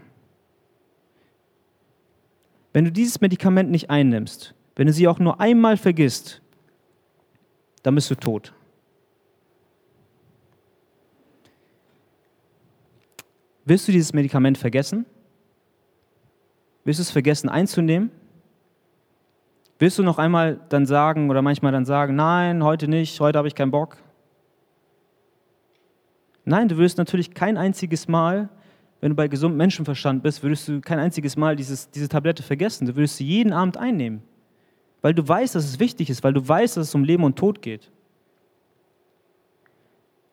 wenn 2.71 2.85
du 2.85 2.91
dieses 2.91 3.19
Medikament 3.19 3.69
nicht 3.69 3.89
einnimmst, 3.89 4.53
wenn 4.75 4.87
du 4.87 4.93
sie 4.93 5.07
auch 5.07 5.19
nur 5.19 5.41
einmal 5.41 5.75
vergisst, 5.75 6.41
dann 7.83 7.95
bist 7.95 8.09
du 8.09 8.15
tot. 8.15 8.53
Willst 13.71 13.87
du 13.87 13.93
dieses 13.93 14.11
Medikament 14.11 14.57
vergessen? 14.57 15.05
Willst 16.83 16.99
du 16.99 17.03
es 17.03 17.09
vergessen 17.09 17.47
einzunehmen? 17.47 18.11
Willst 19.79 19.97
du 19.97 20.03
noch 20.03 20.17
einmal 20.17 20.59
dann 20.67 20.85
sagen 20.85 21.29
oder 21.29 21.41
manchmal 21.41 21.71
dann 21.71 21.85
sagen, 21.85 22.17
nein, 22.17 22.65
heute 22.65 22.89
nicht, 22.89 23.17
heute 23.21 23.37
habe 23.37 23.47
ich 23.47 23.55
keinen 23.55 23.71
Bock? 23.71 23.95
Nein, 26.43 26.67
du 26.67 26.75
wirst 26.79 26.97
natürlich 26.97 27.33
kein 27.33 27.55
einziges 27.55 28.09
Mal, 28.09 28.49
wenn 28.99 29.11
du 29.11 29.15
bei 29.15 29.29
gesundem 29.29 29.59
Menschenverstand 29.59 30.21
bist, 30.21 30.43
würdest 30.43 30.67
du 30.67 30.81
kein 30.81 30.99
einziges 30.99 31.37
Mal 31.37 31.55
dieses, 31.55 31.89
diese 31.91 32.09
Tablette 32.09 32.43
vergessen. 32.43 32.87
Du 32.87 32.97
würdest 32.97 33.15
sie 33.15 33.25
jeden 33.25 33.53
Abend 33.53 33.77
einnehmen, 33.77 34.21
weil 35.01 35.13
du 35.13 35.25
weißt, 35.25 35.55
dass 35.55 35.63
es 35.63 35.79
wichtig 35.79 36.09
ist, 36.09 36.25
weil 36.25 36.33
du 36.33 36.45
weißt, 36.45 36.75
dass 36.75 36.89
es 36.89 36.95
um 36.95 37.05
Leben 37.05 37.23
und 37.23 37.37
Tod 37.37 37.61
geht. 37.61 37.89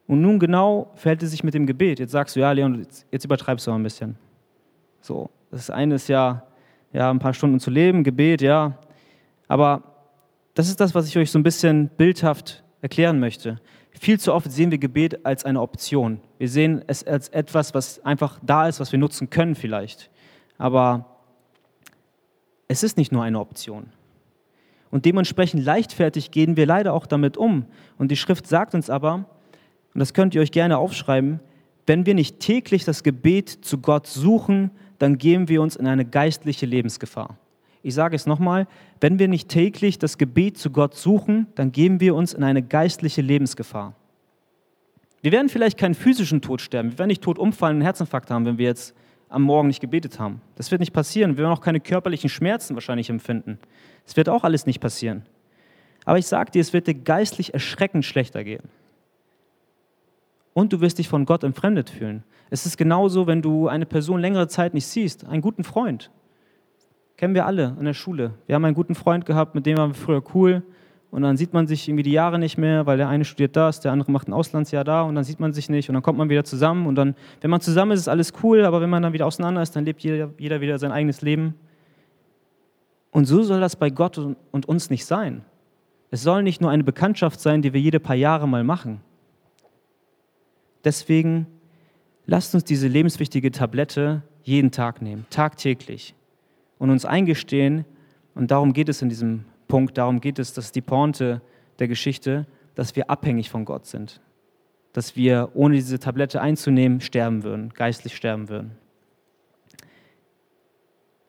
Und 0.09 0.23
nun 0.23 0.39
genau 0.39 0.91
verhält 0.95 1.23
es 1.23 1.31
sich 1.31 1.45
mit 1.45 1.55
dem 1.55 1.67
Gebet. 1.67 2.01
Jetzt 2.01 2.13
sagst 2.13 2.35
du, 2.35 2.41
ja, 2.41 2.51
Leon, 2.51 2.81
jetzt, 2.81 3.07
jetzt 3.13 3.25
übertreibst 3.25 3.67
du 3.67 3.71
mal 3.71 3.77
ein 3.77 3.83
bisschen. 3.83 4.17
So, 5.03 5.31
das 5.51 5.71
eine 5.71 5.95
ist 5.95 6.09
ja, 6.09 6.43
ja, 6.93 7.11
ein 7.11 7.19
paar 7.19 7.35
Stunden 7.35 7.61
zu 7.61 7.71
leben, 7.71 8.03
Gebet, 8.03 8.41
ja, 8.41 8.79
aber 9.47 9.83
das 10.55 10.69
ist 10.69 10.81
das, 10.81 10.95
was 10.95 11.07
ich 11.07 11.17
euch 11.19 11.31
so 11.31 11.39
ein 11.39 11.43
bisschen 11.43 11.89
bildhaft 11.89 12.65
erklären 12.81 13.21
möchte. 13.21 13.61
Viel 13.93 14.19
zu 14.19 14.33
oft 14.33 14.51
sehen 14.51 14.71
wir 14.71 14.79
Gebet 14.79 15.27
als 15.27 15.45
eine 15.45 15.61
Option. 15.61 16.21
Wir 16.39 16.49
sehen 16.49 16.83
es 16.87 17.07
als 17.07 17.29
etwas, 17.29 17.75
was 17.75 18.05
einfach 18.05 18.39
da 18.43 18.67
ist, 18.67 18.81
was 18.81 18.93
wir 18.93 18.99
nutzen 18.99 19.29
können 19.29 19.55
vielleicht. 19.55 20.11
Aber 20.57 21.05
es 22.67 22.83
ist 22.83 22.97
nicht 22.97 23.13
nur 23.13 23.23
eine 23.23 23.41
Option. 23.41 23.91
Und 24.91 25.05
dementsprechend 25.05 25.65
leichtfertig 25.65 26.31
gehen 26.31 26.57
wir 26.57 26.65
leider 26.65 26.95
auch 26.95 27.07
damit 27.07 27.37
um. 27.37 27.67
Und 27.99 28.11
die 28.11 28.17
Schrift 28.17 28.47
sagt 28.47 28.75
uns 28.75 28.89
aber, 28.89 29.27
und 29.95 30.01
das 30.01 30.15
könnt 30.15 30.35
ihr 30.35 30.41
euch 30.41 30.53
gerne 30.53 30.79
aufschreiben, 30.79 31.41
wenn 31.87 32.07
wir 32.07 32.15
nicht 32.15 32.41
täglich 32.41 32.85
das 32.85 33.03
Gebet 33.03 33.49
zu 33.49 33.79
Gott 33.79 34.07
suchen, 34.07 34.71
dann 34.99 35.17
geben 35.19 35.49
wir 35.49 35.63
uns 35.63 35.77
in 35.77 35.87
eine 35.87 36.05
geistliche 36.05 36.67
Lebensgefahr. 36.67 37.39
Ich 37.83 37.95
sage 37.95 38.17
es 38.17 38.27
nochmal, 38.27 38.67
wenn 39.01 39.19
wir 39.19 39.29
nicht 39.29 39.49
täglich 39.49 39.99
das 39.99 40.19
Gebet 40.19 40.59
zu 40.59 40.71
Gott 40.71 40.95
suchen, 40.95 41.47
dann 41.55 41.73
geben 41.73 42.01
wir 42.01 42.15
uns 42.15 42.35
in 42.35 42.43
eine 42.43 42.63
geistliche 42.63 43.23
Lebensgefahr. 43.23 43.95
Wir 45.23 45.33
werden 45.33 45.49
vielleicht 45.49 45.79
keinen 45.79 45.95
physischen 45.95 46.43
Tod 46.43 46.61
sterben, 46.61 46.93
wir 46.93 46.99
werden 46.99 47.09
nicht 47.09 47.23
tot 47.23 47.39
umfallen 47.39 47.77
und 47.77 47.83
einen 47.83 47.87
Herzinfarkt 47.87 48.31
haben, 48.31 48.45
wenn 48.45 48.59
wir 48.59 48.67
jetzt 48.67 48.95
am 49.29 49.43
Morgen 49.43 49.69
nicht 49.69 49.81
gebetet 49.81 50.19
haben. 50.19 50.41
Das 50.57 50.71
wird 50.71 50.81
nicht 50.81 50.93
passieren. 50.93 51.33
Wir 51.37 51.45
werden 51.45 51.53
auch 51.53 51.61
keine 51.61 51.81
körperlichen 51.81 52.31
Schmerzen 52.31 52.75
wahrscheinlich 52.75 53.11
empfinden. 53.11 53.59
Das 54.05 54.17
wird 54.17 54.29
auch 54.29 54.45
alles 54.45 54.67
nicht 54.67 54.81
passieren. 54.81 55.23
Aber 56.05 56.19
ich 56.19 56.27
sage 56.27 56.51
dir, 56.51 56.61
es 56.61 56.73
wird 56.73 56.87
dir 56.87 56.95
geistlich 56.95 57.53
erschreckend 57.53 58.05
schlechter 58.05 58.45
gehen. 58.45 58.63
Und 60.59 60.73
du 60.73 60.81
wirst 60.81 60.99
dich 60.99 61.09
von 61.09 61.25
Gott 61.25 61.45
entfremdet 61.45 61.89
fühlen. 61.89 62.25
Es 62.51 62.67
ist 62.67 62.77
genauso, 62.77 63.29
wenn 63.29 63.43
du 63.43 63.69
eine 63.69 63.87
Person 63.87 64.19
längere 64.19 64.49
Zeit 64.49 64.75
nicht 64.75 64.89
siehst, 64.89 65.25
einen 65.25 65.41
guten 65.41 65.63
Freund. 65.63 66.11
Kennen 67.17 67.37
wir 67.37 67.47
alle 67.47 67.77
in 67.79 67.85
der 67.85 67.95
Schule. 67.95 68.33
Wir 68.47 68.57
haben 68.57 68.65
einen 68.65 68.75
guten 68.75 68.97
Freund 68.97 69.25
gehabt, 69.25 69.55
mit 69.55 69.67
dem 69.67 69.79
waren 69.79 69.91
wir 69.91 69.95
früher 69.95 70.21
cool. 70.35 70.65
Und 71.13 71.23
dann 71.23 71.37
sieht 71.37 71.53
man 71.53 71.69
sich 71.69 71.89
irgendwie 71.89 72.03
die 72.03 72.11
Jahre 72.11 72.41
nicht 72.41 72.59
mehr, 72.59 72.87
weil 72.87 72.97
der 72.97 73.09
eine 73.09 73.25
studiert 73.25 73.55
das, 73.55 73.79
der 73.79 73.93
andere 73.93 74.11
macht 74.11 74.27
ein 74.27 74.33
Auslandsjahr 74.33 74.83
da 74.83 75.03
und 75.03 75.15
dann 75.15 75.23
sieht 75.23 75.39
man 75.39 75.53
sich 75.53 75.69
nicht 75.71 75.91
und 75.91 75.95
dann 75.95 76.03
kommt 76.03 76.19
man 76.19 76.29
wieder 76.29 76.43
zusammen 76.43 76.89
und 76.89 76.97
dann, 76.97 77.15
wenn 77.41 77.51
man 77.51 77.61
zusammen 77.61 77.93
ist, 77.93 78.01
ist 78.01 78.09
alles 78.09 78.33
cool, 78.43 78.65
aber 78.65 78.81
wenn 78.81 78.91
man 78.91 79.05
dann 79.05 79.13
wieder 79.13 79.27
auseinander 79.27 79.63
ist, 79.63 79.77
dann 79.77 79.85
lebt 79.85 80.03
jeder, 80.03 80.31
jeder 80.39 80.61
wieder 80.61 80.81
sein 80.81 80.91
eigenes 80.91 81.23
Leben. 81.23 81.55
Und 83.13 83.27
so 83.27 83.45
soll 83.45 83.61
das 83.61 83.77
bei 83.77 83.91
Gott 83.91 84.19
und 84.19 84.67
uns 84.67 84.91
nicht 84.91 85.07
sein. 85.07 85.45
Es 86.11 86.25
soll 86.25 86.43
nicht 86.43 86.61
nur 86.61 86.73
eine 86.73 86.83
Bekanntschaft 86.83 87.39
sein, 87.39 87.63
die 87.63 87.73
wir 87.73 87.81
jede 87.81 88.01
paar 88.01 88.17
Jahre 88.17 88.49
mal 88.49 88.65
machen. 88.65 89.03
Deswegen 90.85 91.47
lasst 92.27 92.55
uns 92.55 92.65
diese 92.65 92.89
lebenswichtige 92.89 93.51
Tablette 93.51 94.23
jeden 94.43 94.71
Tag 94.71 95.03
nehmen, 95.03 95.27
tagtäglich 95.31 96.15
und 96.79 96.91
uns 96.91 97.05
eingestehen, 97.05 97.85
und 98.35 98.53
darum 98.53 98.73
geht 98.73 98.89
es 98.89 99.03
in 99.03 99.09
diesem 99.09 99.45
Punkt, 99.67 99.99
darum 99.99 100.21
geht 100.21 100.39
es, 100.39 100.53
das 100.53 100.67
ist 100.67 100.77
die 100.77 100.81
Pointe 100.81 101.43
der 101.81 101.89
Geschichte, 101.89 102.47
dass 102.75 102.95
wir 102.95 103.11
abhängig 103.11 103.51
von 103.51 103.65
Gott 103.65 103.87
sind. 103.87 104.21
Dass 104.93 105.17
wir 105.17 105.51
ohne 105.55 105.75
diese 105.75 105.99
Tablette 105.99 106.41
einzunehmen 106.41 107.01
sterben 107.01 107.43
würden, 107.43 107.71
geistlich 107.71 108.17
sterben 108.17 108.49
würden. 108.49 108.79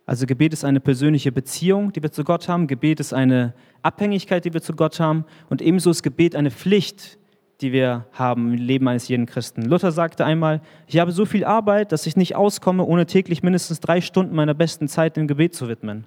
Also 0.05 0.25
Gebet 0.25 0.53
ist 0.53 0.63
eine 0.63 0.79
persönliche 0.79 1.31
Beziehung, 1.31 1.93
die 1.93 2.01
wir 2.01 2.11
zu 2.11 2.23
Gott 2.23 2.47
haben. 2.47 2.65
Gebet 2.65 2.99
ist 2.99 3.13
eine 3.13 3.53
Abhängigkeit, 3.83 4.43
die 4.43 4.53
wir 4.53 4.61
zu 4.61 4.73
Gott 4.73 4.99
haben. 4.99 5.25
Und 5.49 5.61
ebenso 5.61 5.91
ist 5.91 6.01
Gebet 6.01 6.35
eine 6.35 6.49
Pflicht, 6.49 7.18
die 7.61 7.73
wir 7.73 8.05
haben 8.13 8.53
im 8.53 8.59
Leben 8.59 8.87
eines 8.87 9.07
jeden 9.07 9.25
Christen. 9.25 9.63
Luther 9.63 9.91
sagte 9.91 10.25
einmal, 10.25 10.61
ich 10.87 10.97
habe 10.99 11.11
so 11.11 11.25
viel 11.25 11.43
Arbeit, 11.43 11.91
dass 11.91 12.05
ich 12.05 12.15
nicht 12.15 12.35
auskomme, 12.35 12.83
ohne 12.83 13.05
täglich 13.05 13.43
mindestens 13.43 13.79
drei 13.79 14.01
Stunden 14.01 14.35
meiner 14.35 14.53
besten 14.53 14.87
Zeit 14.87 15.17
dem 15.17 15.27
Gebet 15.27 15.53
zu 15.53 15.67
widmen. 15.67 16.05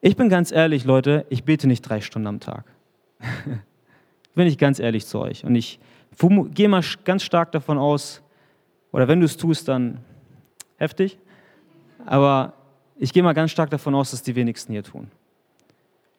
Ich 0.00 0.16
bin 0.16 0.28
ganz 0.28 0.52
ehrlich, 0.52 0.84
Leute, 0.84 1.26
ich 1.30 1.44
bete 1.44 1.66
nicht 1.66 1.82
drei 1.82 2.00
Stunden 2.00 2.26
am 2.26 2.40
Tag. 2.40 2.64
bin 4.34 4.46
ich 4.46 4.58
ganz 4.58 4.78
ehrlich 4.78 5.06
zu 5.06 5.20
euch. 5.20 5.44
Und 5.44 5.54
ich 5.54 5.78
gehe 6.54 6.68
mal 6.68 6.82
ganz 7.04 7.22
stark 7.22 7.52
davon 7.52 7.78
aus, 7.78 8.22
oder 8.90 9.08
wenn 9.08 9.20
du 9.20 9.26
es 9.26 9.36
tust, 9.36 9.68
dann 9.68 10.00
heftig, 10.76 11.18
aber 12.04 12.52
ich 12.96 13.12
gehe 13.12 13.22
mal 13.22 13.32
ganz 13.32 13.50
stark 13.50 13.70
davon 13.70 13.94
aus, 13.94 14.10
dass 14.10 14.22
die 14.22 14.34
wenigsten 14.34 14.72
hier 14.72 14.82
tun. 14.82 15.10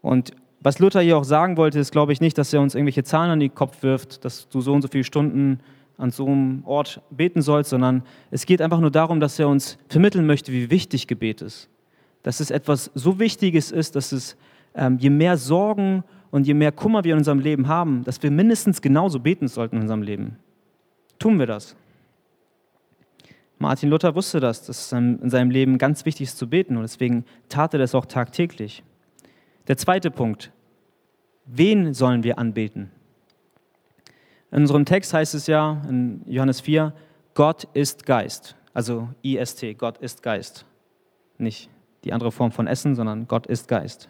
Und 0.01 0.33
was 0.63 0.79
Luther 0.79 1.01
hier 1.01 1.17
auch 1.17 1.25
sagen 1.25 1.57
wollte, 1.57 1.79
ist, 1.79 1.91
glaube 1.91 2.13
ich, 2.13 2.21
nicht, 2.21 2.37
dass 2.37 2.53
er 2.53 2.61
uns 2.61 2.73
irgendwelche 2.73 3.03
Zahlen 3.03 3.31
an 3.31 3.39
den 3.39 3.53
Kopf 3.53 3.83
wirft, 3.83 4.23
dass 4.23 4.47
du 4.47 4.61
so 4.61 4.73
und 4.73 4.81
so 4.81 4.87
viele 4.87 5.03
Stunden 5.03 5.59
an 5.97 6.09
so 6.09 6.25
einem 6.25 6.63
Ort 6.65 7.01
beten 7.11 7.41
sollst, 7.41 7.69
sondern 7.69 8.03
es 8.31 8.45
geht 8.45 8.61
einfach 8.61 8.79
nur 8.79 8.89
darum, 8.89 9.19
dass 9.19 9.37
er 9.37 9.47
uns 9.47 9.77
vermitteln 9.89 10.25
möchte, 10.25 10.51
wie 10.51 10.69
wichtig 10.71 11.07
Gebet 11.07 11.41
ist. 11.41 11.69
Dass 12.23 12.39
es 12.39 12.49
etwas 12.49 12.91
so 12.95 13.19
Wichtiges 13.19 13.71
ist, 13.71 13.95
dass 13.95 14.11
es 14.11 14.37
ähm, 14.73 14.97
je 14.97 15.09
mehr 15.09 15.37
Sorgen 15.37 16.03
und 16.31 16.47
je 16.47 16.53
mehr 16.53 16.71
Kummer 16.71 17.03
wir 17.03 17.13
in 17.13 17.19
unserem 17.19 17.39
Leben 17.39 17.67
haben, 17.67 18.03
dass 18.05 18.23
wir 18.23 18.31
mindestens 18.31 18.81
genauso 18.81 19.19
beten 19.19 19.47
sollten 19.47 19.75
in 19.75 19.81
unserem 19.83 20.01
Leben. 20.01 20.37
Tun 21.19 21.37
wir 21.37 21.45
das? 21.45 21.75
Martin 23.59 23.89
Luther 23.89 24.15
wusste 24.15 24.39
das, 24.39 24.65
dass 24.65 24.87
es 24.87 24.91
in 24.91 25.29
seinem 25.29 25.51
Leben 25.51 25.77
ganz 25.77 26.05
wichtig 26.05 26.27
ist 26.27 26.37
zu 26.37 26.49
beten 26.49 26.75
und 26.75 26.83
deswegen 26.83 27.23
tat 27.49 27.73
er 27.73 27.79
das 27.79 27.93
auch 27.93 28.05
tagtäglich. 28.05 28.83
Der 29.67 29.77
zweite 29.77 30.11
Punkt. 30.11 30.51
Wen 31.45 31.93
sollen 31.93 32.23
wir 32.23 32.37
anbeten? 32.37 32.91
In 34.51 34.61
unserem 34.61 34.85
Text 34.85 35.13
heißt 35.13 35.33
es 35.35 35.47
ja 35.47 35.81
in 35.87 36.21
Johannes 36.25 36.61
4, 36.61 36.93
Gott 37.33 37.67
ist 37.73 38.05
Geist. 38.05 38.55
Also 38.73 39.09
IST, 39.21 39.77
Gott 39.77 39.97
ist 39.97 40.21
Geist. 40.21 40.65
Nicht 41.37 41.69
die 42.03 42.13
andere 42.13 42.31
Form 42.31 42.51
von 42.51 42.67
Essen, 42.67 42.95
sondern 42.95 43.27
Gott 43.27 43.47
ist 43.47 43.67
Geist. 43.67 44.09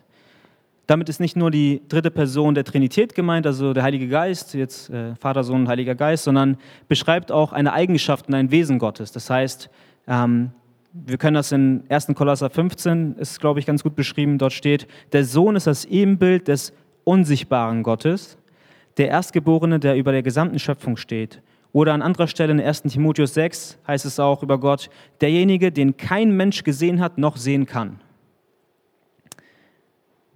Damit 0.88 1.08
ist 1.08 1.20
nicht 1.20 1.38
nur 1.38 1.50
die 1.50 1.82
dritte 1.88 2.12
Person 2.12 2.56
der 2.56 2.66
Trinität 2.66 3.16
gemeint, 3.16 3.48
also 3.48 3.74
der 3.74 3.84
Heilige 3.84 4.08
Geist, 4.10 4.54
jetzt 4.54 4.90
äh, 4.90 5.16
Vater, 5.16 5.44
Sohn 5.44 5.68
Heiliger 5.70 5.96
Geist, 5.96 6.26
sondern 6.26 6.58
beschreibt 6.90 7.32
auch 7.32 7.54
eine 7.54 7.72
Eigenschaft 7.72 8.28
und 8.28 8.34
ein 8.34 8.52
Wesen 8.52 8.80
Gottes. 8.80 9.12
Das 9.14 9.30
heißt, 9.30 9.70
ähm, 10.08 10.52
wir 10.94 11.18
können 11.18 11.34
das 11.34 11.52
in 11.52 11.84
1. 11.90 12.08
Kolosser 12.16 12.50
15, 12.50 13.16
ist 13.18 13.40
glaube 13.40 13.60
ich 13.60 13.66
ganz 13.66 13.84
gut 13.84 13.96
beschrieben, 13.96 14.38
dort 14.38 14.54
steht, 14.54 14.88
der 15.12 15.26
Sohn 15.26 15.56
ist 15.56 15.66
das 15.66 15.86
Ebenbild 15.86 16.48
des 16.48 16.72
unsichtbaren 17.04 17.82
Gottes, 17.82 18.38
der 18.98 19.08
Erstgeborene, 19.10 19.80
der 19.80 19.96
über 19.96 20.12
der 20.12 20.22
gesamten 20.22 20.60
Schöpfung 20.60 20.96
steht. 20.96 21.42
Oder 21.72 21.94
an 21.94 22.04
anderer 22.04 22.28
Stelle 22.28 22.52
in 22.52 22.62
1. 22.62 22.84
Timotheus 22.84 23.34
6 23.34 23.80
heißt 23.88 24.06
es 24.06 24.20
auch 24.20 24.44
über 24.44 24.60
Gott, 24.60 24.92
derjenige, 25.22 25.72
den 25.72 25.98
kein 25.98 26.38
Mensch 26.38 26.64
gesehen 26.64 27.02
hat, 27.02 27.18
noch 27.18 27.38
sehen 27.38 27.66
kann. 27.66 28.00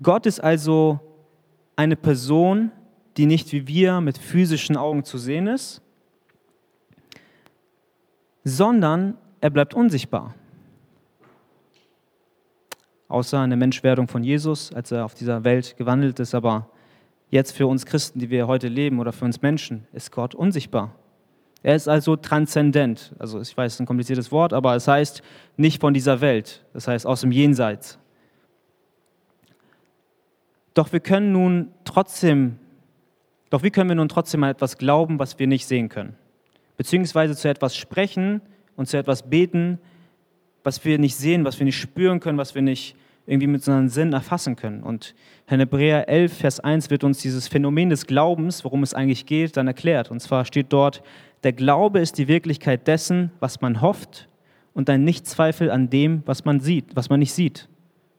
Gott 0.02 0.26
ist 0.26 0.40
also 0.40 1.00
eine 1.76 1.96
Person, 1.96 2.72
die 3.18 3.28
nicht 3.28 3.52
wie 3.52 3.68
wir 3.68 4.02
mit 4.02 4.18
physischen 4.18 4.76
Augen 4.76 5.04
zu 5.04 5.20
sehen 5.20 5.46
ist, 5.46 5.84
sondern 8.44 9.16
er 9.40 9.52
bleibt 9.52 9.76
unsichtbar. 9.76 10.34
Außer 13.08 13.44
in 13.44 13.50
der 13.50 13.58
Menschwerdung 13.58 14.08
von 14.08 14.24
Jesus, 14.24 14.74
als 14.74 14.92
er 14.92 15.06
auf 15.06 15.14
dieser 15.14 15.44
Welt 15.44 15.78
gewandelt 15.78 16.20
ist, 16.20 16.36
aber 16.36 16.70
jetzt 17.30 17.54
für 17.54 17.68
uns 17.68 17.86
Christen, 17.86 18.20
die 18.20 18.30
wir 18.30 18.48
heute 18.48 18.68
leben 18.68 19.00
oder 19.00 19.14
für 19.14 19.26
uns 19.26 19.42
Menschen, 19.42 19.88
ist 19.94 20.12
Gott 20.12 20.36
unsichtbar. 20.36 20.94
Er 21.64 21.76
ist 21.76 21.88
also 21.88 22.16
transzendent. 22.16 23.14
Also 23.18 23.42
ich 23.42 23.56
weiß, 23.56 23.68
es 23.68 23.74
ist 23.76 23.80
ein 23.80 23.86
kompliziertes 23.86 24.32
Wort, 24.32 24.54
aber 24.54 24.76
es 24.76 24.88
heißt 24.88 25.22
nicht 25.56 25.82
von 25.82 25.94
dieser 25.94 26.22
Welt. 26.22 26.66
Das 26.74 26.88
heißt 26.88 27.06
aus 27.06 27.22
dem 27.22 27.32
Jenseits. 27.32 27.98
Doch 30.74 30.94
wir 30.94 31.00
können 31.00 31.32
nun 31.32 31.72
trotzdem, 31.86 32.60
doch 33.50 33.64
wie 33.64 33.72
können 33.72 33.90
wir 33.90 33.96
nun 33.96 34.10
trotzdem 34.10 34.44
an 34.44 34.52
etwas 34.52 34.78
glauben, 34.78 35.18
was 35.18 35.40
wir 35.40 35.48
nicht 35.48 35.66
sehen 35.66 35.90
können? 35.90 36.16
Beziehungsweise 36.78 37.36
zu 37.36 37.50
etwas 37.50 37.76
sprechen 37.76 38.42
und 38.76 38.88
zu 38.88 38.98
etwas 38.98 39.28
beten, 39.28 39.80
was 40.68 40.84
wir 40.84 41.00
nicht 41.00 41.16
sehen, 41.16 41.46
was 41.46 41.58
wir 41.60 41.64
nicht 41.64 41.80
spüren 41.80 42.20
können, 42.20 42.38
was 42.38 42.54
wir 42.54 42.62
nicht 42.62 42.98
irgendwie 43.26 43.48
mit 43.48 43.62
unseren 43.62 43.88
Sinn 43.88 44.12
erfassen 44.12 44.58
können. 44.58 44.84
Und 44.84 45.16
in 45.50 45.60
Hebräer 45.60 46.10
11, 46.10 46.40
Vers 46.40 46.60
1 46.60 46.90
wird 46.90 47.06
uns 47.06 47.20
dieses 47.20 47.48
Phänomen 47.48 47.90
des 47.90 48.06
Glaubens, 48.06 48.66
worum 48.66 48.84
es 48.84 48.94
eigentlich 48.94 49.26
geht, 49.26 49.56
dann 49.56 49.68
erklärt. 49.68 50.12
Und 50.12 50.20
zwar 50.20 50.44
steht 50.44 50.74
dort, 50.74 51.04
der 51.44 51.54
Glaube 51.54 52.00
ist 52.00 52.18
die 52.18 52.28
Wirklichkeit 52.28 52.86
dessen, 52.86 53.32
was 53.40 53.62
man 53.62 53.80
hofft 53.80 54.28
und 54.74 54.90
ein 54.90 55.06
Nichtzweifel 55.06 55.72
an 55.72 55.90
dem, 55.90 56.22
was 56.26 56.44
man 56.44 56.60
sieht, 56.60 56.98
was 56.98 57.10
man 57.10 57.22
nicht 57.22 57.32
sieht. 57.32 57.70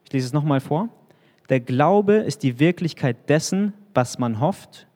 Ich 0.07 0.13
lese 0.15 0.29
es 0.29 0.33
nochmal 0.33 0.61
vor. 0.61 0.89
Der 1.51 1.61
Glaube 1.61 2.15
ist 2.15 2.43
die 2.43 2.59
Wirklichkeit 2.59 3.29
dessen, 3.29 3.75
was 3.93 4.19
man 4.19 4.41
hofft, 4.41 4.87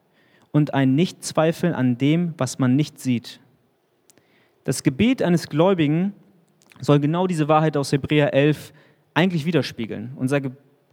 und 0.49 0.73
ein 0.73 0.95
Nichtzweifeln 0.95 1.75
an 1.75 1.99
dem, 1.99 2.33
was 2.39 2.57
man 2.57 2.75
nicht 2.75 2.99
sieht. 2.99 3.39
Das 4.63 4.81
Gebet 4.81 5.21
eines 5.21 5.49
Gläubigen 5.49 6.13
soll 6.79 6.99
genau 6.99 7.27
diese 7.27 7.47
Wahrheit 7.47 7.77
aus 7.77 7.91
Hebräer 7.91 8.33
11 8.33 8.73
eigentlich 9.13 9.45
widerspiegeln. 9.45 10.13
Unser 10.15 10.41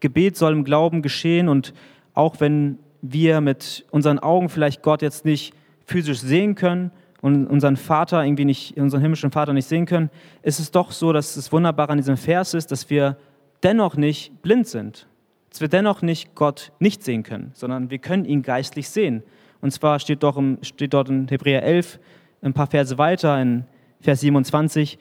Gebet 0.00 0.36
soll 0.36 0.52
im 0.52 0.64
Glauben 0.64 1.02
geschehen 1.02 1.48
und 1.48 1.72
auch 2.14 2.40
wenn 2.40 2.78
wir 3.02 3.40
mit 3.40 3.86
unseren 3.90 4.18
Augen 4.18 4.48
vielleicht 4.48 4.82
Gott 4.82 5.02
jetzt 5.02 5.24
nicht 5.24 5.54
physisch 5.86 6.20
sehen 6.20 6.54
können 6.54 6.90
und 7.22 7.46
unseren 7.46 7.76
Vater 7.76 8.24
irgendwie 8.24 8.44
nicht, 8.44 8.76
unseren 8.76 9.00
himmlischen 9.00 9.30
Vater 9.30 9.52
nicht 9.52 9.66
sehen 9.66 9.86
können, 9.86 10.10
ist 10.42 10.60
es 10.60 10.70
doch 10.70 10.92
so, 10.92 11.12
dass 11.12 11.36
es 11.36 11.50
wunderbar 11.52 11.90
an 11.90 11.98
diesem 11.98 12.16
Vers 12.16 12.54
ist, 12.54 12.70
dass 12.70 12.90
wir 12.90 13.16
dennoch 13.62 13.96
nicht 13.96 14.42
blind 14.42 14.66
sind 14.66 15.06
dass 15.50 15.60
wir 15.60 15.68
dennoch 15.68 16.00
nicht 16.00 16.34
Gott 16.34 16.72
nicht 16.78 17.02
sehen 17.02 17.22
können, 17.24 17.50
sondern 17.54 17.90
wir 17.90 17.98
können 17.98 18.24
ihn 18.24 18.42
geistlich 18.42 18.88
sehen. 18.88 19.22
Und 19.60 19.72
zwar 19.72 19.98
steht, 19.98 20.22
doch 20.22 20.36
im, 20.36 20.58
steht 20.62 20.94
dort 20.94 21.08
in 21.08 21.28
Hebräer 21.28 21.62
11 21.62 21.98
ein 22.42 22.54
paar 22.54 22.68
Verse 22.68 22.96
weiter, 22.96 23.40
in 23.42 23.64
Vers 24.00 24.20
27, 24.20 24.98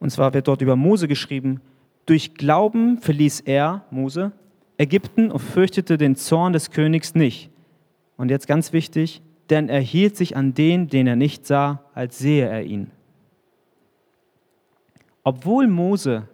und 0.00 0.10
zwar 0.10 0.34
wird 0.34 0.48
dort 0.48 0.62
über 0.62 0.74
Mose 0.74 1.06
geschrieben, 1.06 1.60
durch 2.06 2.34
Glauben 2.34 2.98
verließ 2.98 3.40
er, 3.40 3.84
Mose, 3.90 4.32
Ägypten 4.78 5.30
und 5.30 5.38
fürchtete 5.38 5.98
den 5.98 6.16
Zorn 6.16 6.52
des 6.52 6.70
Königs 6.70 7.14
nicht. 7.14 7.50
Und 8.16 8.30
jetzt 8.30 8.48
ganz 8.48 8.72
wichtig, 8.72 9.22
denn 9.50 9.68
er 9.68 9.80
hielt 9.80 10.16
sich 10.16 10.36
an 10.36 10.54
den, 10.54 10.88
den 10.88 11.06
er 11.06 11.16
nicht 11.16 11.46
sah, 11.46 11.84
als 11.94 12.18
sehe 12.18 12.48
er 12.48 12.64
ihn. 12.64 12.90
Obwohl 15.22 15.66
Mose 15.66 16.26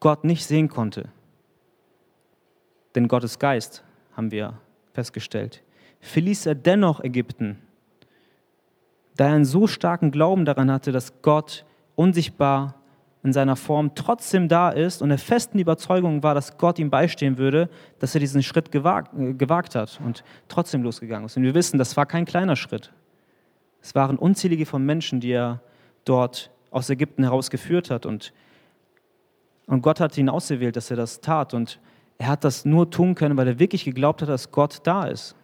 Gott 0.00 0.24
nicht 0.24 0.44
sehen 0.44 0.68
konnte, 0.68 1.08
denn 2.94 3.08
Gottes 3.08 3.38
Geist, 3.38 3.84
haben 4.16 4.30
wir 4.32 4.58
festgestellt, 4.92 5.62
verließ 6.00 6.46
er 6.46 6.56
dennoch 6.56 7.02
Ägypten, 7.02 7.58
da 9.16 9.28
er 9.28 9.34
einen 9.34 9.44
so 9.44 9.66
starken 9.66 10.10
Glauben 10.10 10.44
daran 10.44 10.70
hatte, 10.70 10.90
dass 10.90 11.22
Gott 11.22 11.64
unsichtbar 11.94 12.81
in 13.24 13.32
seiner 13.32 13.54
Form 13.56 13.94
trotzdem 13.94 14.48
da 14.48 14.70
ist 14.70 15.00
und 15.00 15.10
er 15.10 15.18
festen 15.18 15.58
Überzeugung 15.58 16.22
war, 16.22 16.34
dass 16.34 16.58
Gott 16.58 16.78
ihm 16.78 16.90
beistehen 16.90 17.38
würde, 17.38 17.68
dass 18.00 18.14
er 18.14 18.20
diesen 18.20 18.42
Schritt 18.42 18.72
gewagt, 18.72 19.12
äh, 19.16 19.34
gewagt 19.34 19.74
hat 19.74 20.00
und 20.04 20.24
trotzdem 20.48 20.82
losgegangen 20.82 21.26
ist. 21.26 21.36
Und 21.36 21.44
wir 21.44 21.54
wissen, 21.54 21.78
das 21.78 21.96
war 21.96 22.06
kein 22.06 22.24
kleiner 22.24 22.56
Schritt. 22.56 22.92
Es 23.80 23.94
waren 23.94 24.18
unzählige 24.18 24.66
von 24.66 24.84
Menschen, 24.84 25.20
die 25.20 25.30
er 25.30 25.60
dort 26.04 26.50
aus 26.70 26.90
Ägypten 26.90 27.22
herausgeführt 27.22 27.90
hat 27.90 28.06
und, 28.06 28.32
und 29.66 29.82
Gott 29.82 30.00
hat 30.00 30.16
ihn 30.18 30.28
ausgewählt, 30.28 30.74
dass 30.74 30.90
er 30.90 30.96
das 30.96 31.20
tat 31.20 31.54
und 31.54 31.78
er 32.18 32.28
hat 32.28 32.44
das 32.44 32.64
nur 32.64 32.90
tun 32.90 33.14
können, 33.14 33.36
weil 33.36 33.46
er 33.46 33.58
wirklich 33.58 33.84
geglaubt 33.84 34.22
hat, 34.22 34.28
dass 34.28 34.50
Gott 34.50 34.80
da 34.84 35.04
ist. 35.04 35.36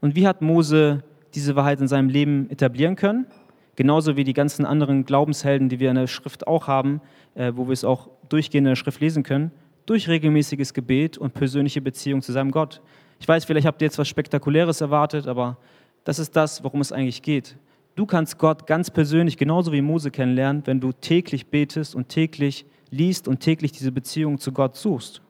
Und 0.00 0.16
wie 0.16 0.26
hat 0.26 0.42
Mose 0.42 1.04
diese 1.34 1.56
Wahrheit 1.56 1.80
in 1.80 1.88
seinem 1.88 2.08
Leben 2.08 2.50
etablieren 2.50 2.96
können? 2.96 3.26
Genauso 3.76 4.16
wie 4.16 4.24
die 4.24 4.34
ganzen 4.34 4.66
anderen 4.66 5.04
Glaubenshelden, 5.04 5.68
die 5.68 5.80
wir 5.80 5.90
in 5.90 5.96
der 5.96 6.06
Schrift 6.06 6.46
auch 6.46 6.66
haben, 6.66 7.00
äh, 7.34 7.52
wo 7.54 7.66
wir 7.66 7.72
es 7.72 7.84
auch 7.84 8.10
durchgehend 8.28 8.66
in 8.66 8.72
der 8.72 8.76
Schrift 8.76 9.00
lesen 9.00 9.22
können, 9.22 9.50
durch 9.86 10.08
regelmäßiges 10.08 10.74
Gebet 10.74 11.18
und 11.18 11.34
persönliche 11.34 11.80
Beziehung 11.80 12.22
zu 12.22 12.32
seinem 12.32 12.50
Gott. 12.50 12.82
Ich 13.18 13.26
weiß, 13.26 13.44
vielleicht 13.44 13.66
habt 13.66 13.80
ihr 13.80 13.86
jetzt 13.86 13.98
was 13.98 14.08
Spektakuläres 14.08 14.80
erwartet, 14.80 15.26
aber 15.26 15.56
das 16.04 16.18
ist 16.18 16.36
das, 16.36 16.62
worum 16.64 16.80
es 16.80 16.92
eigentlich 16.92 17.22
geht. 17.22 17.56
Du 17.94 18.06
kannst 18.06 18.38
Gott 18.38 18.66
ganz 18.66 18.90
persönlich, 18.90 19.36
genauso 19.36 19.72
wie 19.72 19.82
Mose 19.82 20.10
kennenlernen, 20.10 20.62
wenn 20.66 20.80
du 20.80 20.92
täglich 20.92 21.46
betest 21.46 21.94
und 21.94 22.08
täglich 22.08 22.64
liest 22.90 23.28
und 23.28 23.40
täglich 23.40 23.72
diese 23.72 23.92
Beziehung 23.92 24.38
zu 24.38 24.52
Gott 24.52 24.76
suchst. 24.76 25.22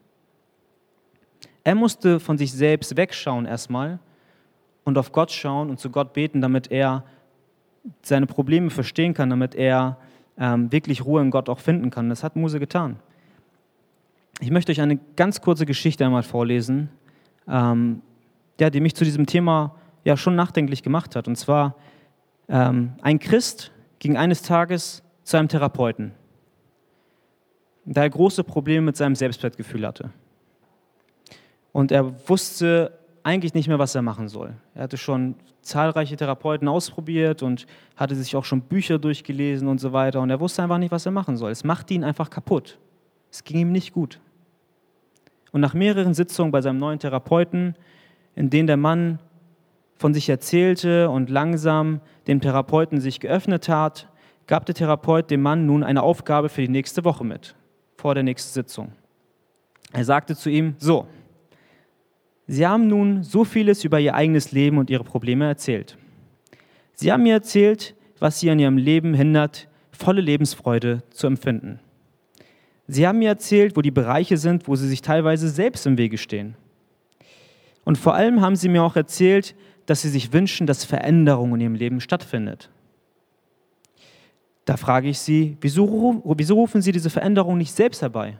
Er 1.63 1.75
musste 1.75 2.19
von 2.19 2.37
sich 2.37 2.51
selbst 2.51 2.95
wegschauen 2.97 3.45
erstmal 3.45 3.99
und 4.83 4.97
auf 4.97 5.11
Gott 5.11 5.31
schauen 5.31 5.69
und 5.69 5.79
zu 5.79 5.89
Gott 5.89 6.13
beten, 6.13 6.41
damit 6.41 6.71
er 6.71 7.03
seine 8.01 8.27
Probleme 8.27 8.69
verstehen 8.69 9.13
kann, 9.13 9.29
damit 9.29 9.55
er 9.55 9.97
ähm, 10.37 10.71
wirklich 10.71 11.05
Ruhe 11.05 11.21
in 11.21 11.31
Gott 11.31 11.49
auch 11.49 11.59
finden 11.59 11.89
kann. 11.89 12.09
Das 12.09 12.23
hat 12.23 12.35
Mose 12.35 12.59
getan. 12.59 12.97
Ich 14.39 14.51
möchte 14.51 14.71
euch 14.71 14.81
eine 14.81 14.99
ganz 15.15 15.41
kurze 15.41 15.65
Geschichte 15.65 16.05
einmal 16.05 16.23
vorlesen, 16.23 16.89
ähm, 17.47 18.01
ja, 18.59 18.69
die 18.69 18.79
mich 18.79 18.95
zu 18.95 19.03
diesem 19.03 19.25
Thema 19.25 19.75
ja 20.03 20.17
schon 20.17 20.35
nachdenklich 20.35 20.83
gemacht 20.83 21.15
hat. 21.15 21.27
Und 21.27 21.35
zwar, 21.35 21.75
ähm, 22.49 22.93
ein 23.01 23.19
Christ 23.19 23.71
ging 23.99 24.17
eines 24.17 24.41
Tages 24.41 25.03
zu 25.23 25.37
einem 25.37 25.47
Therapeuten, 25.47 26.11
da 27.85 28.01
er 28.01 28.09
große 28.09 28.43
Probleme 28.43 28.87
mit 28.87 28.97
seinem 28.97 29.15
Selbstwertgefühl 29.15 29.85
hatte 29.85 30.11
und 31.73 31.91
er 31.91 32.29
wusste 32.29 32.97
eigentlich 33.23 33.53
nicht 33.53 33.67
mehr, 33.67 33.79
was 33.79 33.95
er 33.95 34.01
machen 34.01 34.27
soll. 34.27 34.53
Er 34.75 34.83
hatte 34.83 34.97
schon 34.97 35.35
zahlreiche 35.61 36.17
Therapeuten 36.17 36.67
ausprobiert 36.67 37.41
und 37.41 37.65
hatte 37.95 38.15
sich 38.15 38.35
auch 38.35 38.43
schon 38.43 38.61
Bücher 38.61 38.99
durchgelesen 38.99 39.67
und 39.67 39.79
so 39.79 39.93
weiter 39.93 40.21
und 40.21 40.29
er 40.29 40.39
wusste 40.39 40.61
einfach 40.61 40.77
nicht, 40.77 40.91
was 40.91 41.05
er 41.05 41.13
machen 41.13 41.37
soll. 41.37 41.51
Es 41.51 41.63
machte 41.63 41.93
ihn 41.93 42.03
einfach 42.03 42.29
kaputt. 42.29 42.77
Es 43.31 43.43
ging 43.43 43.59
ihm 43.59 43.71
nicht 43.71 43.93
gut. 43.93 44.19
Und 45.51 45.61
nach 45.61 45.73
mehreren 45.73 46.13
Sitzungen 46.13 46.51
bei 46.51 46.61
seinem 46.61 46.79
neuen 46.79 46.99
Therapeuten, 46.99 47.75
in 48.35 48.49
denen 48.49 48.67
der 48.67 48.77
Mann 48.77 49.19
von 49.95 50.13
sich 50.13 50.27
erzählte 50.27 51.09
und 51.09 51.29
langsam 51.29 52.01
dem 52.27 52.41
Therapeuten 52.41 52.99
sich 52.99 53.19
geöffnet 53.19 53.69
hat, 53.69 54.09
gab 54.47 54.65
der 54.65 54.75
Therapeut 54.75 55.31
dem 55.31 55.41
Mann 55.41 55.65
nun 55.65 55.83
eine 55.83 56.03
Aufgabe 56.03 56.49
für 56.49 56.61
die 56.61 56.67
nächste 56.67 57.05
Woche 57.05 57.23
mit, 57.23 57.55
vor 57.95 58.13
der 58.13 58.23
nächsten 58.23 58.51
Sitzung. 58.51 58.91
Er 59.93 60.03
sagte 60.03 60.35
zu 60.35 60.49
ihm, 60.49 60.75
so, 60.79 61.07
Sie 62.47 62.67
haben 62.67 62.87
nun 62.87 63.23
so 63.23 63.45
vieles 63.45 63.83
über 63.83 63.99
Ihr 63.99 64.15
eigenes 64.15 64.51
Leben 64.51 64.77
und 64.77 64.89
Ihre 64.89 65.03
Probleme 65.03 65.45
erzählt. 65.45 65.97
Sie 66.93 67.11
haben 67.11 67.23
mir 67.23 67.33
erzählt, 67.33 67.95
was 68.19 68.39
Sie 68.39 68.49
an 68.49 68.59
Ihrem 68.59 68.77
Leben 68.77 69.13
hindert, 69.13 69.67
volle 69.91 70.21
Lebensfreude 70.21 71.03
zu 71.09 71.27
empfinden. 71.27 71.79
Sie 72.87 73.07
haben 73.07 73.19
mir 73.19 73.29
erzählt, 73.29 73.77
wo 73.77 73.81
die 73.81 73.91
Bereiche 73.91 74.37
sind, 74.37 74.67
wo 74.67 74.75
Sie 74.75 74.87
sich 74.87 75.01
teilweise 75.01 75.47
selbst 75.47 75.85
im 75.85 75.97
Wege 75.97 76.17
stehen. 76.17 76.55
Und 77.85 77.97
vor 77.97 78.13
allem 78.13 78.41
haben 78.41 78.55
Sie 78.55 78.69
mir 78.69 78.83
auch 78.83 78.95
erzählt, 78.95 79.55
dass 79.85 80.01
Sie 80.01 80.09
sich 80.09 80.33
wünschen, 80.33 80.67
dass 80.67 80.83
Veränderung 80.83 81.55
in 81.55 81.61
Ihrem 81.61 81.75
Leben 81.75 82.01
stattfindet. 82.01 82.69
Da 84.65 84.77
frage 84.77 85.09
ich 85.09 85.19
Sie, 85.19 85.57
wieso, 85.61 86.21
wieso 86.37 86.55
rufen 86.55 86.81
Sie 86.81 86.91
diese 86.91 87.09
Veränderung 87.09 87.57
nicht 87.57 87.73
selbst 87.73 88.01
herbei? 88.01 88.37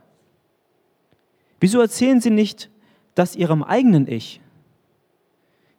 Wieso 1.59 1.81
erzählen 1.81 2.21
Sie 2.21 2.29
nicht, 2.29 2.69
das 3.15 3.35
Ihrem 3.35 3.63
eigenen 3.63 4.07
Ich. 4.07 4.41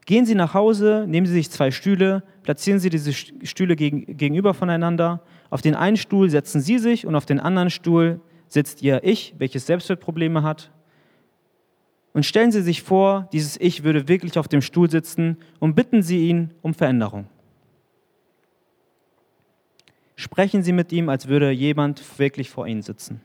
Gehen 0.06 0.26
Sie 0.26 0.34
nach 0.34 0.52
Hause, 0.52 1.06
nehmen 1.08 1.26
Sie 1.26 1.32
sich 1.32 1.50
zwei 1.50 1.70
Stühle, 1.70 2.22
platzieren 2.42 2.78
Sie 2.78 2.90
diese 2.90 3.12
Stühle 3.12 3.74
gegenüber 3.74 4.52
voneinander. 4.52 5.22
Auf 5.48 5.62
den 5.62 5.74
einen 5.74 5.96
Stuhl 5.96 6.28
setzen 6.28 6.60
Sie 6.60 6.78
sich 6.78 7.06
und 7.06 7.14
auf 7.14 7.24
den 7.24 7.40
anderen 7.40 7.70
Stuhl 7.70 8.20
sitzt 8.48 8.82
Ihr 8.82 9.02
Ich, 9.02 9.34
welches 9.38 9.66
Selbstwertprobleme 9.66 10.42
hat. 10.42 10.70
Und 12.12 12.26
stellen 12.26 12.52
Sie 12.52 12.62
sich 12.62 12.82
vor, 12.82 13.28
dieses 13.32 13.58
Ich 13.58 13.82
würde 13.82 14.06
wirklich 14.06 14.38
auf 14.38 14.46
dem 14.46 14.60
Stuhl 14.60 14.90
sitzen 14.90 15.38
und 15.58 15.74
bitten 15.74 16.02
Sie 16.02 16.28
ihn 16.28 16.52
um 16.60 16.74
Veränderung. 16.74 17.26
Sprechen 20.16 20.62
Sie 20.62 20.72
mit 20.72 20.92
ihm, 20.92 21.08
als 21.08 21.28
würde 21.28 21.50
jemand 21.50 22.02
wirklich 22.18 22.50
vor 22.50 22.66
Ihnen 22.66 22.82
sitzen. 22.82 23.20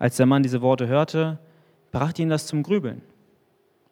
Als 0.00 0.16
der 0.16 0.24
Mann 0.24 0.42
diese 0.42 0.62
Worte 0.62 0.88
hörte, 0.88 1.38
brachte 1.92 2.22
ihn 2.22 2.30
das 2.30 2.46
zum 2.46 2.62
Grübeln. 2.62 3.02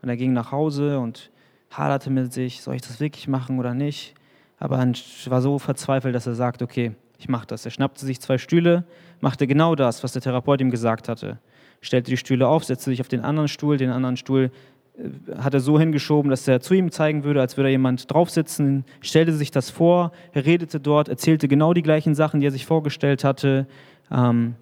Und 0.00 0.08
er 0.08 0.16
ging 0.16 0.32
nach 0.32 0.50
Hause 0.50 0.98
und 0.98 1.30
haderte 1.70 2.08
mit 2.08 2.32
sich, 2.32 2.62
soll 2.62 2.76
ich 2.76 2.82
das 2.82 2.98
wirklich 2.98 3.28
machen 3.28 3.58
oder 3.58 3.74
nicht? 3.74 4.14
Aber 4.58 4.78
er 4.78 4.92
war 5.26 5.42
so 5.42 5.58
verzweifelt, 5.58 6.14
dass 6.14 6.26
er 6.26 6.34
sagte, 6.34 6.64
okay, 6.64 6.92
ich 7.18 7.28
mache 7.28 7.46
das. 7.46 7.66
Er 7.66 7.70
schnappte 7.70 8.06
sich 8.06 8.20
zwei 8.20 8.38
Stühle, 8.38 8.84
machte 9.20 9.46
genau 9.46 9.74
das, 9.74 10.02
was 10.02 10.12
der 10.12 10.22
Therapeut 10.22 10.62
ihm 10.62 10.70
gesagt 10.70 11.10
hatte. 11.10 11.40
Stellte 11.82 12.10
die 12.10 12.16
Stühle 12.16 12.48
auf, 12.48 12.64
setzte 12.64 12.88
sich 12.88 13.02
auf 13.02 13.08
den 13.08 13.20
anderen 13.20 13.48
Stuhl, 13.48 13.76
den 13.76 13.90
anderen 13.90 14.16
Stuhl 14.16 14.50
äh, 14.96 15.36
hat 15.36 15.52
er 15.52 15.60
so 15.60 15.78
hingeschoben, 15.78 16.30
dass 16.30 16.48
er 16.48 16.60
zu 16.60 16.72
ihm 16.72 16.90
zeigen 16.90 17.22
würde, 17.22 17.42
als 17.42 17.58
würde 17.58 17.68
jemand 17.68 18.10
draufsitzen, 18.10 18.86
stellte 19.02 19.34
sich 19.34 19.50
das 19.50 19.68
vor, 19.68 20.12
redete 20.34 20.80
dort, 20.80 21.08
erzählte 21.08 21.48
genau 21.48 21.74
die 21.74 21.82
gleichen 21.82 22.14
Sachen, 22.14 22.40
die 22.40 22.46
er 22.46 22.52
sich 22.52 22.64
vorgestellt 22.64 23.24
hatte, 23.24 23.66
ähm, 24.10 24.54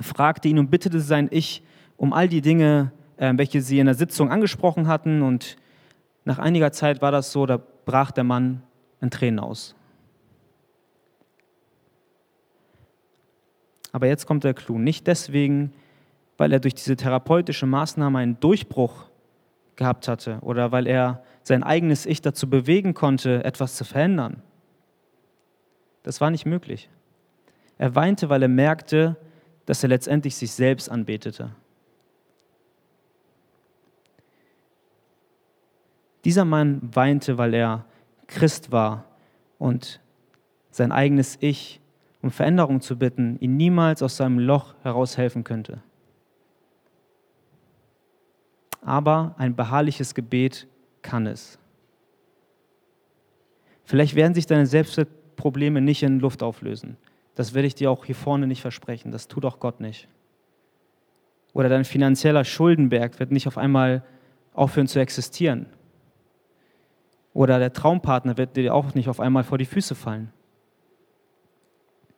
fragte 0.00 0.48
ihn 0.48 0.58
und 0.58 0.70
bittete 0.70 1.00
sein 1.00 1.28
Ich 1.30 1.62
um 1.96 2.12
all 2.12 2.28
die 2.28 2.40
Dinge, 2.40 2.92
äh, 3.16 3.32
welche 3.36 3.60
sie 3.60 3.78
in 3.78 3.86
der 3.86 3.94
Sitzung 3.94 4.30
angesprochen 4.30 4.88
hatten. 4.88 5.22
Und 5.22 5.56
nach 6.24 6.38
einiger 6.38 6.72
Zeit 6.72 7.02
war 7.02 7.12
das 7.12 7.32
so, 7.32 7.46
da 7.46 7.60
brach 7.84 8.10
der 8.10 8.24
Mann 8.24 8.62
in 9.00 9.10
Tränen 9.10 9.38
aus. 9.38 9.74
Aber 13.92 14.06
jetzt 14.06 14.26
kommt 14.26 14.44
der 14.44 14.54
Clou. 14.54 14.78
Nicht 14.78 15.06
deswegen, 15.06 15.72
weil 16.38 16.52
er 16.52 16.60
durch 16.60 16.74
diese 16.74 16.96
therapeutische 16.96 17.66
Maßnahme 17.66 18.18
einen 18.18 18.40
Durchbruch 18.40 19.06
gehabt 19.76 20.08
hatte 20.08 20.38
oder 20.40 20.72
weil 20.72 20.86
er 20.86 21.22
sein 21.42 21.62
eigenes 21.62 22.06
Ich 22.06 22.20
dazu 22.20 22.48
bewegen 22.48 22.94
konnte, 22.94 23.44
etwas 23.44 23.76
zu 23.76 23.84
verändern. 23.84 24.42
Das 26.02 26.20
war 26.20 26.30
nicht 26.30 26.46
möglich. 26.46 26.88
Er 27.78 27.94
weinte, 27.94 28.28
weil 28.28 28.42
er 28.42 28.48
merkte, 28.48 29.16
dass 29.66 29.82
er 29.82 29.88
letztendlich 29.88 30.36
sich 30.36 30.52
selbst 30.52 30.88
anbetete. 30.90 31.54
Dieser 36.24 36.44
Mann 36.44 36.80
weinte, 36.94 37.38
weil 37.38 37.54
er 37.54 37.84
Christ 38.26 38.70
war 38.70 39.04
und 39.58 40.00
sein 40.70 40.92
eigenes 40.92 41.36
Ich 41.40 41.80
um 42.22 42.30
Veränderung 42.30 42.80
zu 42.80 42.96
bitten, 42.96 43.36
ihn 43.40 43.56
niemals 43.56 44.02
aus 44.02 44.16
seinem 44.16 44.38
Loch 44.38 44.74
heraushelfen 44.82 45.42
könnte. 45.42 45.82
Aber 48.80 49.34
ein 49.38 49.54
beharrliches 49.54 50.14
Gebet 50.14 50.66
kann 51.02 51.26
es. 51.26 51.58
Vielleicht 53.84 54.14
werden 54.14 54.34
sich 54.34 54.46
deine 54.46 54.66
Selbstprobleme 54.66 55.80
nicht 55.80 56.02
in 56.04 56.20
Luft 56.20 56.42
auflösen. 56.42 56.96
Das 57.34 57.54
werde 57.54 57.66
ich 57.66 57.74
dir 57.74 57.90
auch 57.90 58.04
hier 58.04 58.14
vorne 58.14 58.46
nicht 58.46 58.60
versprechen. 58.60 59.10
Das 59.10 59.28
tut 59.28 59.44
auch 59.44 59.58
Gott 59.58 59.80
nicht. 59.80 60.08
Oder 61.52 61.68
dein 61.68 61.84
finanzieller 61.84 62.44
Schuldenberg 62.44 63.18
wird 63.20 63.30
nicht 63.30 63.46
auf 63.46 63.58
einmal 63.58 64.02
aufhören 64.54 64.86
zu 64.86 64.98
existieren. 64.98 65.66
Oder 67.34 67.58
der 67.58 67.72
Traumpartner 67.72 68.36
wird 68.36 68.56
dir 68.56 68.74
auch 68.74 68.94
nicht 68.94 69.08
auf 69.08 69.20
einmal 69.20 69.44
vor 69.44 69.58
die 69.58 69.64
Füße 69.64 69.94
fallen. 69.94 70.32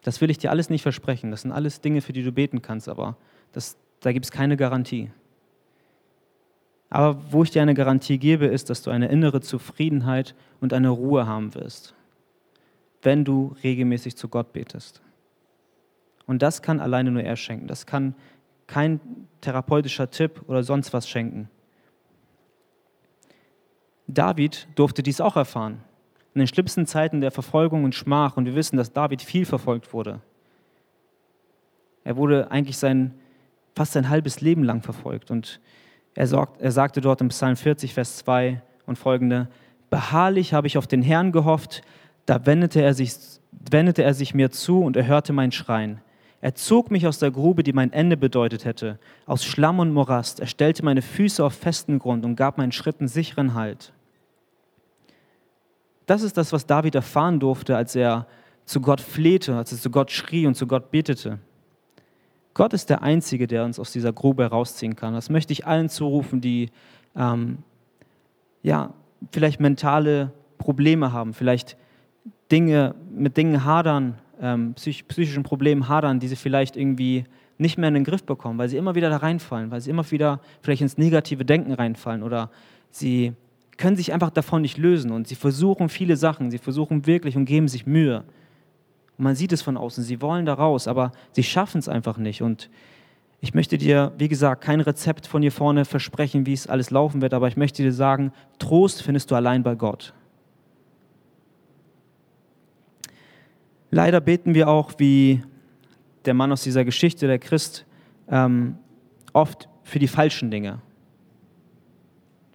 Das 0.03 0.21
will 0.21 0.31
ich 0.31 0.39
dir 0.39 0.51
alles 0.51 0.71
nicht 0.71 0.83
versprechen. 0.83 1.31
Das 1.31 1.43
sind 1.43 1.53
alles 1.53 1.81
Dinge, 1.81 2.01
für 2.01 2.13
die 2.13 2.23
du 2.23 2.33
beten 2.33 2.63
kannst, 2.63 2.89
aber 2.89 3.17
das, 3.53 3.77
da 4.01 4.13
gibt 4.13 4.27
es 4.27 4.33
keine 4.33 4.57
Garantie. 4.57 5.11
Aber 6.91 7.19
wo 7.33 7.43
ich 7.43 7.51
dir 7.51 7.63
eine 7.63 7.75
Garantie 7.75 8.19
gebe, 8.19 8.47
ist, 8.47 8.71
dass 8.71 8.83
du 8.83 8.91
eine 8.91 9.09
innere 9.09 9.41
Zufriedenheit 9.41 10.35
und 10.61 10.73
eine 10.73 10.91
Ruhe 10.91 11.27
haben 11.27 11.55
wirst, 11.55 11.95
wenn 13.05 13.25
du 13.25 13.55
regelmäßig 13.63 14.17
zu 14.17 14.29
Gott 14.29 14.53
betest. 14.53 15.03
Und 16.27 16.43
das 16.43 16.63
kann 16.63 16.81
alleine 16.81 17.11
nur 17.11 17.23
er 17.23 17.37
schenken. 17.37 17.67
Das 17.67 17.87
kann 17.87 18.15
kein 18.67 19.01
therapeutischer 19.41 20.11
Tipp 20.11 20.43
oder 20.47 20.63
sonst 20.63 20.93
was 20.93 21.09
schenken. 21.09 21.49
David 24.07 24.69
durfte 24.75 25.03
dies 25.03 25.21
auch 25.21 25.37
erfahren. 25.37 25.83
In 26.35 26.41
den 26.41 26.49
schlimmsten 26.49 26.87
Zeiten 26.87 27.21
der 27.21 27.31
Verfolgung 27.31 27.85
und 27.85 27.95
Schmach. 27.95 28.37
Und 28.37 28.47
wir 28.47 28.55
wissen, 28.55 28.77
dass 28.77 28.93
David 28.93 29.23
viel 29.23 29.45
verfolgt 29.45 29.93
wurde. 29.93 30.21
Er 32.05 32.17
wurde 32.17 32.51
eigentlich 32.51 32.79
sein, 32.79 33.15
fast 33.75 33.93
sein 33.93 34.09
halbes 34.09 34.41
Leben 34.41 34.65
lang 34.65 34.83
verfolgt. 34.83 35.31
Und 35.31 35.61
er, 36.15 36.27
sorgt, 36.27 36.61
er 36.61 36.73
sagte 36.73 37.01
dort 37.01 37.21
im 37.21 37.29
Psalm 37.29 37.57
40, 37.57 37.95
Vers 37.95 38.17
2 38.19 38.63
und 38.87 38.99
folgende, 38.99 39.49
Beharrlich 39.91 40.53
habe 40.53 40.67
ich 40.67 40.77
auf 40.77 40.87
den 40.87 41.03
Herrn 41.03 41.31
gehofft, 41.31 41.83
da 42.27 42.47
wendete 42.47 42.81
er 42.81 42.95
sich, 42.95 43.15
wendete 43.51 44.03
er 44.03 44.15
sich 44.15 44.35
mir 44.35 44.51
zu 44.51 44.83
und 44.83 44.97
er 44.97 45.07
hörte 45.07 45.33
mein 45.33 45.53
Schreien. 45.53 46.01
Er 46.41 46.55
zog 46.55 46.91
mich 46.91 47.07
aus 47.07 47.19
der 47.19 47.31
Grube, 47.31 47.63
die 47.63 47.73
mein 47.73 47.93
Ende 47.93 48.17
bedeutet 48.17 48.65
hätte, 48.67 48.99
aus 49.25 49.45
Schlamm 49.45 49.79
und 49.79 49.93
Morast. 49.93 50.41
Er 50.41 50.47
stellte 50.47 50.85
meine 50.85 51.01
Füße 51.01 51.43
auf 51.43 51.55
festen 51.55 51.99
Grund 51.99 52.25
und 52.25 52.37
gab 52.37 52.59
meinen 52.59 52.73
Schritten 52.73 53.09
sicheren 53.09 53.55
Halt. 53.55 53.95
Das 56.05 56.23
ist 56.23 56.37
das, 56.37 56.53
was 56.53 56.67
David 56.67 56.95
erfahren 56.95 57.41
durfte, 57.41 57.77
als 57.77 57.97
er 57.97 58.27
zu 58.67 58.81
Gott 58.81 59.01
flehte, 59.01 59.57
als 59.57 59.73
er 59.73 59.79
zu 59.79 59.91
Gott 59.91 60.11
schrie 60.11 60.47
und 60.47 60.55
zu 60.55 60.67
Gott 60.67 60.91
betete. 60.91 61.39
Gott 62.53 62.73
ist 62.73 62.91
der 62.91 63.03
Einzige, 63.03 63.47
der 63.47 63.65
uns 63.65 63.79
aus 63.79 63.91
dieser 63.91 64.13
Grube 64.13 64.45
herausziehen 64.45 64.97
kann. 64.97 65.15
Das 65.15 65.31
möchte 65.31 65.53
ich 65.53 65.67
allen 65.67 65.89
zurufen, 65.89 66.41
die 66.41 66.71
ähm, 67.17 67.59
ja, 68.63 68.93
vielleicht 69.33 69.61
mentale 69.61 70.31
Probleme 70.59 71.13
haben, 71.13 71.35
vielleicht 71.35 71.77
Dinge, 72.51 72.95
mit 73.11 73.37
Dingen 73.37 73.65
hadern, 73.65 74.19
ähm, 74.41 74.75
psych 74.75 75.07
psychischen 75.09 75.43
Problemen 75.43 75.89
hadern, 75.89 76.21
die 76.21 76.29
sie 76.29 76.37
vielleicht 76.37 76.77
irgendwie 76.77 77.25
nicht 77.59 77.79
mehr 77.79 77.89
in 77.89 77.95
den 77.95 78.05
Griff 78.05 78.25
bekommen, 78.25 78.59
weil 78.59 78.69
sie 78.69 78.77
immer 78.77 78.95
wieder 78.95 79.11
da 79.11 79.19
reinfallen, 79.19 79.71
weil 79.71 79.81
sie 79.81 79.91
immer 79.91 80.11
wieder 80.11 80.41
vielleicht 80.61 80.83
ins 80.83 80.99
negative 80.99 81.45
Denken 81.45 81.73
reinfallen 81.73 82.23
oder 82.23 82.51
sie 82.91 83.33
können 83.77 83.97
sich 83.97 84.13
einfach 84.13 84.31
davon 84.31 84.63
nicht 84.63 84.79
lösen 84.79 85.11
und 85.11 85.29
sie 85.29 85.35
versuchen 85.35 85.89
viele 85.89 86.17
Sachen, 86.17 86.51
sie 86.51 86.59
versuchen 86.59 87.07
wirklich 87.07 87.37
und 87.37 87.45
geben 87.45 87.69
sich 87.69 87.87
Mühe. 87.87 88.25
Und 89.19 89.25
man 89.25 89.35
sieht 89.35 89.53
es 89.53 89.63
von 89.63 89.77
außen, 89.77 90.03
sie 90.03 90.21
wollen 90.21 90.47
da 90.47 90.55
raus, 90.55 90.89
aber 90.89 91.13
sie 91.33 91.43
schaffen 91.43 91.79
es 91.79 91.89
einfach 91.89 92.19
nicht. 92.19 92.43
Und 92.43 92.71
ich 93.41 93.55
möchte 93.55 93.79
dir, 93.79 94.13
wie 94.19 94.29
gesagt, 94.29 94.65
kein 94.65 94.81
Rezept 94.81 95.27
von 95.27 95.43
hier 95.43 95.53
vorne 95.53 95.85
versprechen, 95.85 96.47
wie 96.47 96.53
es 96.53 96.67
alles 96.67 96.91
laufen 96.91 97.21
wird, 97.21 97.35
aber 97.35 97.49
ich 97.49 97.57
möchte 97.57 97.83
dir 97.83 97.93
sagen, 97.93 98.33
Trost 98.59 99.03
findest 99.03 99.31
du 99.31 99.35
allein 99.35 99.63
bei 99.63 99.75
Gott. 99.75 100.15
Leider 103.95 104.21
beten 104.21 104.55
wir 104.55 104.67
auch, 104.67 104.95
wie 104.99 105.41
der 106.25 106.35
Mann 106.35 106.51
aus 106.51 106.65
dieser 106.65 106.85
Geschichte, 106.85 107.29
der 107.29 107.39
Christ, 107.39 107.87
ähm, 108.29 108.75
oft 109.33 109.69
für 109.85 110.01
die 110.01 110.09
falschen 110.09 110.51
Dinge. 110.51 110.81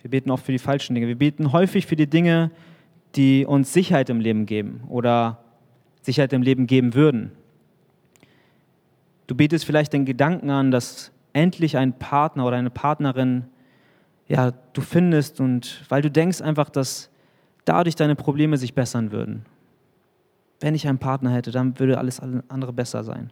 Wir 0.02 0.12
beten 0.12 0.32
oft 0.32 0.46
für 0.46 0.52
die 0.52 0.60
falschen 0.60 0.96
Dinge. 0.96 1.08
Wir 1.08 1.18
beten 1.18 1.54
häufig 1.54 1.86
für 1.86 1.96
die 1.96 2.08
Dinge, 2.08 2.52
die 3.16 3.46
uns 3.46 3.72
Sicherheit 3.72 4.10
im 4.10 4.20
Leben 4.20 4.48
geben 4.48 4.84
oder 4.90 5.42
Sicherheit 6.02 6.34
im 6.34 6.42
Leben 6.42 6.68
geben 6.68 6.94
würden. 6.94 7.32
Du 9.28 9.34
betest 9.34 9.64
vielleicht 9.64 9.94
den 9.94 10.04
Gedanken 10.04 10.50
an, 10.50 10.72
dass 10.72 11.14
endlich 11.32 11.78
ein 11.78 11.98
Partner 11.98 12.48
oder 12.48 12.58
eine 12.58 12.70
Partnerin 12.70 13.46
ja, 14.28 14.52
du 14.74 14.82
findest 14.82 15.40
und 15.40 15.86
weil 15.88 16.02
du 16.02 16.12
denkst 16.12 16.42
einfach, 16.42 16.70
dass 16.70 17.10
dadurch 17.64 17.96
deine 17.96 18.16
Probleme 18.16 18.58
sich 18.58 18.74
bessern 18.74 19.14
würden 19.14 19.46
wenn 20.60 20.76
ich 20.76 20.88
einen 20.88 21.00
Partner 21.00 21.32
hätte, 21.32 21.52
dann 21.52 21.80
würde 21.80 21.98
alles 21.98 22.20
andere 22.20 22.74
besser 22.74 23.04
sein. 23.04 23.32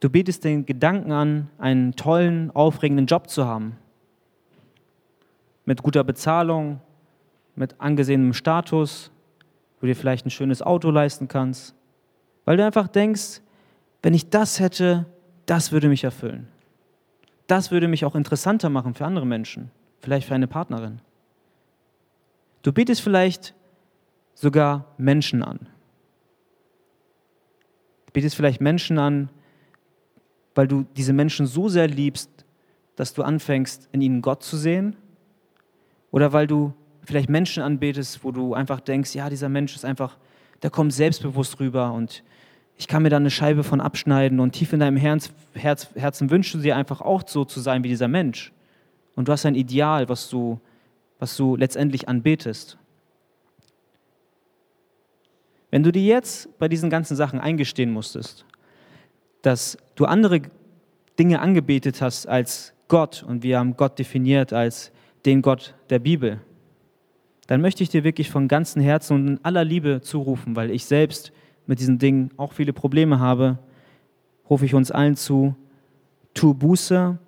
Du 0.00 0.10
betest 0.10 0.44
den 0.44 0.64
Gedanken 0.64 1.10
an, 1.10 1.48
einen 1.58 1.96
tollen, 1.96 2.50
aufregenden 2.52 3.06
Job 3.06 3.28
zu 3.28 3.46
haben. 3.46 3.76
Mit 5.64 5.82
guter 5.82 6.04
Bezahlung, 6.04 6.80
mit 7.56 7.80
angesehenem 7.80 8.32
Status, 8.32 9.10
wo 9.76 9.80
du 9.82 9.86
dir 9.88 9.96
vielleicht 9.96 10.24
ein 10.24 10.30
schönes 10.30 10.62
Auto 10.62 10.90
leisten 10.90 11.26
kannst. 11.26 11.74
Weil 12.44 12.56
du 12.56 12.64
einfach 12.64 12.86
denkst, 12.86 13.40
wenn 14.02 14.14
ich 14.14 14.30
das 14.30 14.60
hätte, 14.60 15.06
das 15.46 15.72
würde 15.72 15.88
mich 15.88 16.04
erfüllen. 16.04 16.46
Das 17.48 17.70
würde 17.70 17.88
mich 17.88 18.04
auch 18.04 18.14
interessanter 18.14 18.68
machen 18.68 18.94
für 18.94 19.04
andere 19.04 19.26
Menschen, 19.26 19.70
vielleicht 20.00 20.28
für 20.28 20.34
eine 20.34 20.46
Partnerin. 20.46 21.00
Du 22.62 22.72
betest 22.72 23.00
vielleicht 23.00 23.54
sogar 24.34 24.86
Menschen 24.96 25.42
an 25.42 25.66
betest 28.12 28.36
vielleicht 28.36 28.60
Menschen 28.60 28.98
an, 28.98 29.30
weil 30.54 30.68
du 30.68 30.84
diese 30.96 31.12
Menschen 31.12 31.46
so 31.46 31.68
sehr 31.68 31.86
liebst, 31.86 32.30
dass 32.96 33.14
du 33.14 33.22
anfängst, 33.22 33.88
in 33.92 34.00
ihnen 34.00 34.22
Gott 34.22 34.42
zu 34.42 34.56
sehen? 34.56 34.96
Oder 36.10 36.32
weil 36.32 36.46
du 36.46 36.72
vielleicht 37.04 37.28
Menschen 37.28 37.62
anbetest, 37.62 38.24
wo 38.24 38.32
du 38.32 38.54
einfach 38.54 38.80
denkst, 38.80 39.14
ja, 39.14 39.30
dieser 39.30 39.48
Mensch 39.48 39.74
ist 39.74 39.84
einfach, 39.84 40.16
der 40.62 40.70
kommt 40.70 40.92
selbstbewusst 40.92 41.60
rüber 41.60 41.92
und 41.92 42.22
ich 42.76 42.86
kann 42.86 43.02
mir 43.02 43.10
da 43.10 43.16
eine 43.16 43.30
Scheibe 43.30 43.64
von 43.64 43.80
abschneiden 43.80 44.38
und 44.38 44.52
tief 44.52 44.72
in 44.72 44.80
deinem 44.80 44.96
Herz, 44.96 45.30
Herz, 45.54 45.88
Herzen 45.96 46.30
wünschst 46.30 46.54
du 46.54 46.58
dir 46.58 46.76
einfach 46.76 47.00
auch 47.00 47.26
so 47.26 47.44
zu 47.44 47.60
sein 47.60 47.82
wie 47.82 47.88
dieser 47.88 48.08
Mensch. 48.08 48.52
Und 49.16 49.26
du 49.26 49.32
hast 49.32 49.44
ein 49.46 49.56
Ideal, 49.56 50.08
was 50.08 50.30
du, 50.30 50.60
was 51.18 51.36
du 51.36 51.56
letztendlich 51.56 52.08
anbetest. 52.08 52.77
Wenn 55.70 55.82
du 55.82 55.92
dir 55.92 56.02
jetzt 56.02 56.58
bei 56.58 56.68
diesen 56.68 56.90
ganzen 56.90 57.16
Sachen 57.16 57.40
eingestehen 57.40 57.90
musstest, 57.90 58.46
dass 59.42 59.76
du 59.94 60.06
andere 60.06 60.42
Dinge 61.18 61.40
angebetet 61.40 62.00
hast 62.00 62.26
als 62.26 62.74
Gott 62.88 63.22
und 63.22 63.42
wir 63.42 63.58
haben 63.58 63.76
Gott 63.76 63.98
definiert 63.98 64.52
als 64.52 64.92
den 65.26 65.42
Gott 65.42 65.74
der 65.90 65.98
Bibel, 65.98 66.40
dann 67.48 67.60
möchte 67.60 67.82
ich 67.82 67.88
dir 67.88 68.04
wirklich 68.04 68.30
von 68.30 68.48
ganzem 68.48 68.82
Herzen 68.82 69.14
und 69.14 69.28
in 69.28 69.44
aller 69.44 69.64
Liebe 69.64 70.00
zurufen, 70.02 70.56
weil 70.56 70.70
ich 70.70 70.84
selbst 70.84 71.32
mit 71.66 71.80
diesen 71.80 71.98
Dingen 71.98 72.30
auch 72.36 72.52
viele 72.52 72.72
Probleme 72.72 73.20
habe, 73.20 73.58
rufe 74.48 74.64
ich 74.64 74.74
uns 74.74 74.90
allen 74.90 75.16
zu, 75.16 75.54
tu 76.34 76.54
Buße 76.54 77.18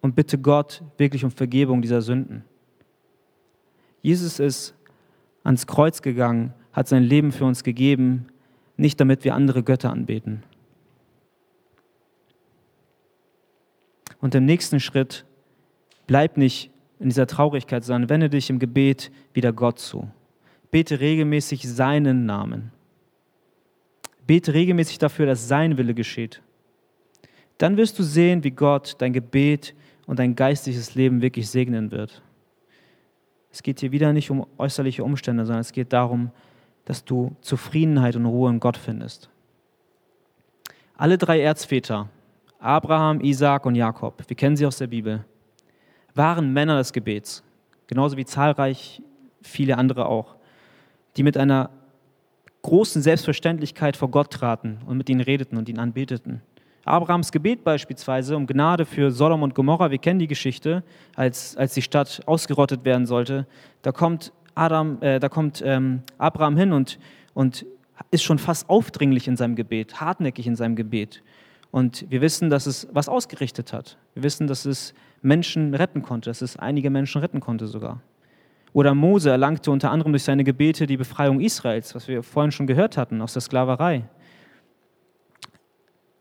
und 0.00 0.14
bitte 0.14 0.38
Gott 0.38 0.82
wirklich 0.98 1.24
um 1.24 1.30
Vergebung 1.30 1.82
dieser 1.82 2.02
Sünden. 2.02 2.44
Jesus 4.02 4.38
ist 4.38 4.74
ans 5.42 5.66
Kreuz 5.66 6.02
gegangen, 6.02 6.54
hat 6.76 6.88
sein 6.88 7.02
Leben 7.02 7.32
für 7.32 7.46
uns 7.46 7.64
gegeben, 7.64 8.26
nicht 8.76 9.00
damit 9.00 9.24
wir 9.24 9.34
andere 9.34 9.62
Götter 9.62 9.90
anbeten. 9.90 10.42
Und 14.20 14.34
im 14.34 14.44
nächsten 14.44 14.78
Schritt 14.78 15.24
bleib 16.06 16.36
nicht 16.36 16.70
in 17.00 17.08
dieser 17.08 17.26
Traurigkeit, 17.26 17.82
sondern 17.82 18.10
wende 18.10 18.28
dich 18.28 18.50
im 18.50 18.58
Gebet 18.58 19.10
wieder 19.32 19.54
Gott 19.54 19.78
zu. 19.78 20.10
Bete 20.70 21.00
regelmäßig 21.00 21.66
seinen 21.66 22.26
Namen. 22.26 22.72
Bete 24.26 24.52
regelmäßig 24.52 24.98
dafür, 24.98 25.24
dass 25.24 25.48
sein 25.48 25.78
Wille 25.78 25.94
geschieht. 25.94 26.42
Dann 27.56 27.78
wirst 27.78 27.98
du 27.98 28.02
sehen, 28.02 28.44
wie 28.44 28.50
Gott 28.50 28.96
dein 28.98 29.14
Gebet 29.14 29.74
und 30.06 30.18
dein 30.18 30.36
geistliches 30.36 30.94
Leben 30.94 31.22
wirklich 31.22 31.48
segnen 31.48 31.90
wird. 31.90 32.22
Es 33.50 33.62
geht 33.62 33.80
hier 33.80 33.92
wieder 33.92 34.12
nicht 34.12 34.30
um 34.30 34.46
äußerliche 34.58 35.02
Umstände, 35.02 35.46
sondern 35.46 35.62
es 35.62 35.72
geht 35.72 35.94
darum, 35.94 36.32
dass 36.86 37.04
du 37.04 37.36
Zufriedenheit 37.42 38.16
und 38.16 38.24
Ruhe 38.24 38.48
in 38.48 38.60
Gott 38.60 38.78
findest. 38.78 39.28
Alle 40.96 41.18
drei 41.18 41.42
Erzväter, 41.42 42.08
Abraham, 42.58 43.20
Isaac 43.20 43.66
und 43.66 43.74
Jakob, 43.74 44.22
wir 44.26 44.36
kennen 44.36 44.56
sie 44.56 44.64
aus 44.64 44.78
der 44.78 44.86
Bibel, 44.86 45.24
waren 46.14 46.54
Männer 46.54 46.78
des 46.78 46.94
Gebets, 46.94 47.42
genauso 47.86 48.16
wie 48.16 48.24
zahlreich 48.24 49.02
viele 49.42 49.76
andere 49.76 50.06
auch, 50.06 50.36
die 51.16 51.22
mit 51.22 51.36
einer 51.36 51.70
großen 52.62 53.02
Selbstverständlichkeit 53.02 53.96
vor 53.96 54.10
Gott 54.10 54.32
traten 54.32 54.78
und 54.86 54.96
mit 54.96 55.10
ihnen 55.10 55.20
redeten 55.20 55.56
und 55.56 55.68
ihn 55.68 55.78
anbeteten. 55.78 56.40
Abrahams 56.84 57.32
Gebet 57.32 57.64
beispielsweise 57.64 58.36
um 58.36 58.46
Gnade 58.46 58.86
für 58.86 59.10
Sodom 59.10 59.42
und 59.42 59.54
Gomorra, 59.54 59.90
wir 59.90 59.98
kennen 59.98 60.20
die 60.20 60.28
Geschichte, 60.28 60.84
als, 61.16 61.56
als 61.56 61.74
die 61.74 61.82
Stadt 61.82 62.22
ausgerottet 62.26 62.84
werden 62.84 63.06
sollte, 63.06 63.46
da 63.82 63.92
kommt 63.92 64.32
Adam, 64.56 65.00
äh, 65.02 65.20
da 65.20 65.28
kommt 65.28 65.62
ähm, 65.64 66.02
Abraham 66.18 66.56
hin 66.56 66.72
und, 66.72 66.98
und 67.34 67.64
ist 68.10 68.24
schon 68.24 68.38
fast 68.38 68.68
aufdringlich 68.68 69.28
in 69.28 69.36
seinem 69.36 69.54
Gebet, 69.54 70.00
hartnäckig 70.00 70.46
in 70.46 70.56
seinem 70.56 70.74
Gebet. 70.74 71.22
Und 71.70 72.06
wir 72.10 72.20
wissen, 72.22 72.48
dass 72.48 72.66
es 72.66 72.88
was 72.90 73.08
ausgerichtet 73.08 73.72
hat. 73.72 73.98
Wir 74.14 74.22
wissen, 74.22 74.46
dass 74.46 74.64
es 74.64 74.94
Menschen 75.20 75.74
retten 75.74 76.02
konnte, 76.02 76.30
dass 76.30 76.40
es 76.40 76.56
einige 76.56 76.90
Menschen 76.90 77.20
retten 77.20 77.40
konnte 77.40 77.66
sogar. 77.66 78.00
Oder 78.72 78.94
Mose 78.94 79.30
erlangte 79.30 79.70
unter 79.70 79.90
anderem 79.90 80.12
durch 80.12 80.24
seine 80.24 80.44
Gebete 80.44 80.86
die 80.86 80.96
Befreiung 80.96 81.40
Israels, 81.40 81.94
was 81.94 82.08
wir 82.08 82.22
vorhin 82.22 82.52
schon 82.52 82.66
gehört 82.66 82.96
hatten, 82.96 83.20
aus 83.20 83.34
der 83.34 83.42
Sklaverei. 83.42 84.08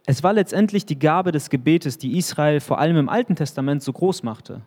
Es 0.06 0.24
war 0.24 0.34
letztendlich 0.34 0.86
die 0.86 1.00
Gabe 1.00 1.32
des 1.32 1.50
Gebetes, 1.50 1.98
die 1.98 2.17
Israel 2.17 2.60
vor 2.60 2.80
allem 2.80 2.98
im 2.98 3.10
Alten 3.10 3.36
Testament 3.36 3.82
so 3.82 3.91
groß 3.93 4.24
machte. 4.24 4.62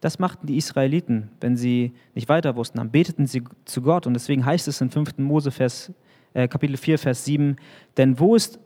Das 0.00 0.18
machten 0.18 0.46
die 0.46 0.56
Israeliten, 0.56 1.30
wenn 1.40 1.56
sie 1.56 1.92
nicht 2.14 2.28
weiter 2.28 2.54
wussten, 2.56 2.78
dann 2.78 2.90
beteten 2.90 3.26
sie 3.26 3.42
zu 3.64 3.82
Gott. 3.82 4.06
Und 4.06 4.14
deswegen 4.14 4.44
heißt 4.44 4.68
es 4.68 4.80
in 4.80 4.90
5. 4.90 5.18
Mose 5.18 5.50
Vers, 5.50 5.92
äh, 6.34 6.48
Kapitel 6.48 6.76
4, 6.76 6.98
Vers 6.98 7.24
7, 7.24 7.56
denn 7.96 8.18
wo 8.18 8.34
ist 8.34 8.58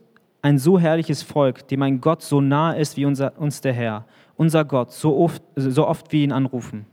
ein 0.43 0.59
so 0.59 0.79
herrliches 0.79 1.23
Volk, 1.23 1.69
dem 1.69 1.83
ein 1.83 2.01
Gott 2.01 2.23
so 2.23 2.41
nah 2.41 2.73
ist 2.73 2.97
wie 2.97 3.05
unser, 3.05 3.39
uns 3.39 3.61
der 3.61 3.75
Herr, 3.75 4.07
unser 4.37 4.65
Gott, 4.65 4.93
so 4.93 5.17
oft, 5.17 5.43
so 5.55 5.87
oft 5.87 6.11
wir 6.13 6.25
ihn 6.25 6.33
anrufen? 6.33 6.87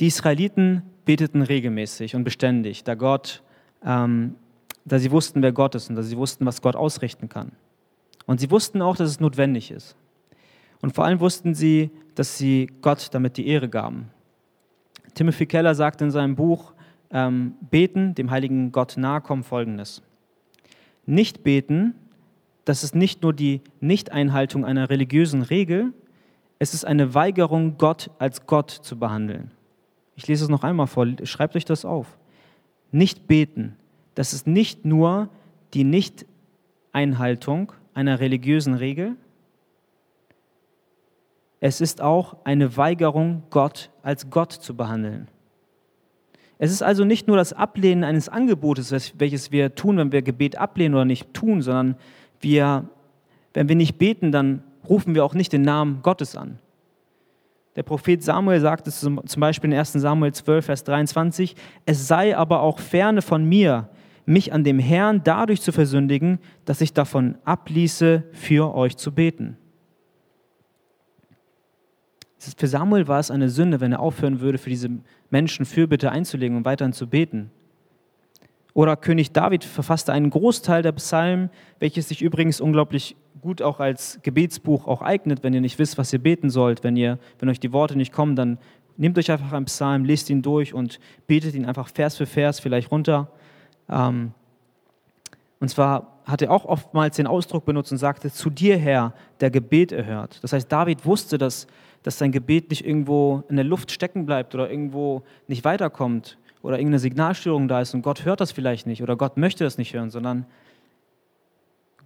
Die 0.00 0.08
Israeliten 0.08 0.82
beteten 1.04 1.42
regelmäßig 1.42 2.16
und 2.16 2.24
beständig, 2.24 2.84
da 2.84 2.94
Gott, 2.94 3.42
ähm, 3.84 4.34
da 4.84 4.98
sie 4.98 5.10
wussten, 5.10 5.42
wer 5.42 5.52
Gott 5.52 5.74
ist 5.74 5.88
und 5.88 5.96
da 5.96 6.02
sie 6.02 6.16
wussten, 6.16 6.44
was 6.44 6.60
Gott 6.60 6.76
ausrichten 6.76 7.28
kann. 7.28 7.52
Und 8.26 8.40
sie 8.40 8.50
wussten 8.50 8.82
auch, 8.82 8.96
dass 8.96 9.08
es 9.08 9.20
notwendig 9.20 9.70
ist. 9.70 9.96
Und 10.82 10.94
vor 10.94 11.06
allem 11.06 11.20
wussten 11.20 11.54
sie, 11.54 11.90
dass 12.14 12.36
sie 12.36 12.70
Gott 12.82 13.08
damit 13.12 13.38
die 13.38 13.46
Ehre 13.46 13.70
gaben. 13.70 14.10
Timothy 15.14 15.46
Keller 15.46 15.74
sagt 15.74 16.02
in 16.02 16.10
seinem 16.10 16.36
Buch 16.36 16.74
ähm, 17.10 17.54
Beten, 17.70 18.14
dem 18.14 18.30
heiligen 18.30 18.72
Gott 18.72 18.96
nahe 18.96 19.20
kommen, 19.20 19.44
folgendes. 19.44 20.02
Nicht 21.06 21.42
beten, 21.42 21.94
das 22.64 22.84
ist 22.84 22.94
nicht 22.94 23.22
nur 23.22 23.32
die 23.32 23.60
Nichteinhaltung 23.80 24.64
einer 24.64 24.90
religiösen 24.90 25.42
Regel, 25.42 25.92
es 26.58 26.74
ist 26.74 26.84
eine 26.84 27.14
Weigerung, 27.14 27.76
Gott 27.76 28.10
als 28.18 28.46
Gott 28.46 28.70
zu 28.70 28.96
behandeln. 28.98 29.50
Ich 30.14 30.28
lese 30.28 30.44
es 30.44 30.50
noch 30.50 30.62
einmal 30.62 30.86
vor, 30.86 31.06
schreibt 31.24 31.56
euch 31.56 31.64
das 31.64 31.84
auf. 31.84 32.18
Nicht 32.92 33.26
beten, 33.26 33.76
das 34.14 34.32
ist 34.32 34.46
nicht 34.46 34.84
nur 34.84 35.28
die 35.74 35.84
Nichteinhaltung 35.84 37.72
einer 37.94 38.20
religiösen 38.20 38.74
Regel, 38.74 39.16
es 41.64 41.80
ist 41.80 42.00
auch 42.00 42.38
eine 42.42 42.76
Weigerung, 42.76 43.44
Gott 43.50 43.90
als 44.02 44.30
Gott 44.30 44.50
zu 44.52 44.76
behandeln. 44.76 45.28
Es 46.58 46.72
ist 46.72 46.82
also 46.82 47.04
nicht 47.04 47.28
nur 47.28 47.36
das 47.36 47.52
Ablehnen 47.52 48.02
eines 48.02 48.28
Angebotes, 48.28 49.14
welches 49.16 49.52
wir 49.52 49.76
tun, 49.76 49.96
wenn 49.96 50.10
wir 50.10 50.22
Gebet 50.22 50.56
ablehnen 50.58 50.96
oder 50.96 51.04
nicht 51.04 51.32
tun, 51.32 51.62
sondern 51.62 51.94
wir, 52.40 52.88
wenn 53.54 53.68
wir 53.68 53.76
nicht 53.76 53.96
beten, 53.96 54.32
dann 54.32 54.64
rufen 54.88 55.14
wir 55.14 55.24
auch 55.24 55.34
nicht 55.34 55.52
den 55.52 55.62
Namen 55.62 56.02
Gottes 56.02 56.34
an. 56.34 56.58
Der 57.76 57.84
Prophet 57.84 58.24
Samuel 58.24 58.60
sagt 58.60 58.88
es 58.88 58.98
zum 58.98 59.20
Beispiel 59.36 59.72
in 59.72 59.78
1 59.78 59.92
Samuel 59.92 60.32
12, 60.32 60.66
Vers 60.66 60.82
23, 60.82 61.54
es 61.86 62.08
sei 62.08 62.36
aber 62.36 62.60
auch 62.60 62.80
ferne 62.80 63.22
von 63.22 63.44
mir, 63.44 63.88
mich 64.26 64.52
an 64.52 64.64
dem 64.64 64.80
Herrn 64.80 65.20
dadurch 65.22 65.62
zu 65.62 65.70
versündigen, 65.70 66.40
dass 66.64 66.80
ich 66.80 66.92
davon 66.92 67.38
abließe, 67.44 68.24
für 68.32 68.74
euch 68.74 68.96
zu 68.96 69.12
beten. 69.12 69.58
Für 72.56 72.66
Samuel 72.66 73.08
war 73.08 73.20
es 73.20 73.30
eine 73.30 73.48
Sünde, 73.48 73.80
wenn 73.80 73.92
er 73.92 74.00
aufhören 74.00 74.40
würde, 74.40 74.58
für 74.58 74.70
diese 74.70 74.90
Menschen 75.30 75.64
Fürbitte 75.64 76.10
einzulegen 76.10 76.56
und 76.56 76.64
weiterhin 76.64 76.92
zu 76.92 77.06
beten. 77.06 77.50
Oder 78.74 78.96
König 78.96 79.32
David 79.32 79.64
verfasste 79.64 80.12
einen 80.12 80.30
Großteil 80.30 80.82
der 80.82 80.92
Psalmen, 80.92 81.50
welches 81.78 82.08
sich 82.08 82.22
übrigens 82.22 82.60
unglaublich 82.60 83.16
gut 83.40 83.60
auch 83.60 83.80
als 83.80 84.18
Gebetsbuch 84.22 84.86
auch 84.86 85.02
eignet, 85.02 85.42
wenn 85.42 85.52
ihr 85.52 85.60
nicht 85.60 85.78
wisst, 85.78 85.98
was 85.98 86.12
ihr 86.12 86.18
beten 86.18 86.48
sollt. 86.48 86.82
Wenn, 86.82 86.96
ihr, 86.96 87.18
wenn 87.38 87.48
euch 87.48 87.60
die 87.60 87.72
Worte 87.72 87.96
nicht 87.96 88.12
kommen, 88.12 88.34
dann 88.34 88.58
nehmt 88.96 89.18
euch 89.18 89.30
einfach 89.30 89.52
einen 89.52 89.66
Psalm, 89.66 90.04
lest 90.04 90.30
ihn 90.30 90.42
durch 90.42 90.74
und 90.74 91.00
betet 91.26 91.54
ihn 91.54 91.66
einfach 91.66 91.88
Vers 91.88 92.16
für 92.16 92.26
Vers 92.26 92.60
vielleicht 92.60 92.90
runter. 92.90 93.30
Ähm, 93.88 94.32
und 95.60 95.68
zwar 95.68 96.18
hat 96.24 96.40
er 96.40 96.50
auch 96.50 96.64
oftmals 96.64 97.16
den 97.16 97.26
Ausdruck 97.26 97.64
benutzt 97.64 97.92
und 97.92 97.98
sagte, 97.98 98.30
zu 98.32 98.48
dir 98.48 98.78
Herr, 98.78 99.12
der 99.40 99.50
Gebet 99.50 99.92
erhört. 99.92 100.38
Das 100.42 100.52
heißt, 100.52 100.70
David 100.70 101.04
wusste, 101.04 101.36
dass 101.36 101.66
dass 102.02 102.18
sein 102.18 102.32
Gebet 102.32 102.70
nicht 102.70 102.84
irgendwo 102.86 103.44
in 103.48 103.56
der 103.56 103.64
Luft 103.64 103.90
stecken 103.90 104.26
bleibt 104.26 104.54
oder 104.54 104.70
irgendwo 104.70 105.22
nicht 105.46 105.64
weiterkommt 105.64 106.38
oder 106.62 106.76
irgendeine 106.76 106.98
Signalstörung 106.98 107.68
da 107.68 107.80
ist 107.80 107.94
und 107.94 108.02
Gott 108.02 108.24
hört 108.24 108.40
das 108.40 108.52
vielleicht 108.52 108.86
nicht 108.86 109.02
oder 109.02 109.16
Gott 109.16 109.36
möchte 109.36 109.64
das 109.64 109.78
nicht 109.78 109.94
hören, 109.94 110.10
sondern 110.10 110.46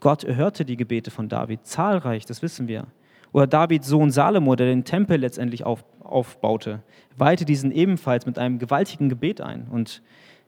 Gott 0.00 0.24
erhörte 0.24 0.64
die 0.64 0.76
Gebete 0.76 1.10
von 1.10 1.28
David 1.28 1.66
zahlreich, 1.66 2.26
das 2.26 2.42
wissen 2.42 2.68
wir. 2.68 2.86
Oder 3.32 3.46
Davids 3.46 3.88
Sohn 3.88 4.10
Salomo, 4.10 4.54
der 4.56 4.66
den 4.66 4.84
Tempel 4.84 5.18
letztendlich 5.18 5.64
auf, 5.64 5.84
aufbaute, 6.00 6.80
weihte 7.16 7.44
diesen 7.44 7.72
ebenfalls 7.72 8.26
mit 8.26 8.38
einem 8.38 8.58
gewaltigen 8.58 9.08
Gebet 9.08 9.40
ein. 9.40 9.66
Und 9.70 10.02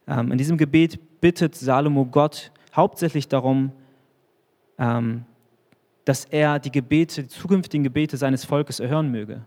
ähm, 0.07 0.33
in 0.33 0.39
diesem 0.39 0.57
Gebet 0.57 1.21
bittet 1.21 1.55
Salomo 1.55 2.07
Gott 2.07 2.53
hauptsächlich 2.75 3.29
darum, 3.29 3.73
ähm, 4.79 5.25
dass 6.09 6.25
er 6.25 6.59
die 6.59 6.73
Gebete, 6.73 7.25
die 7.25 7.29
zukünftigen 7.29 7.85
Gebete 7.85 8.17
seines 8.17 8.47
Volkes 8.47 8.81
erhören 8.81 9.11
möge. 9.11 9.43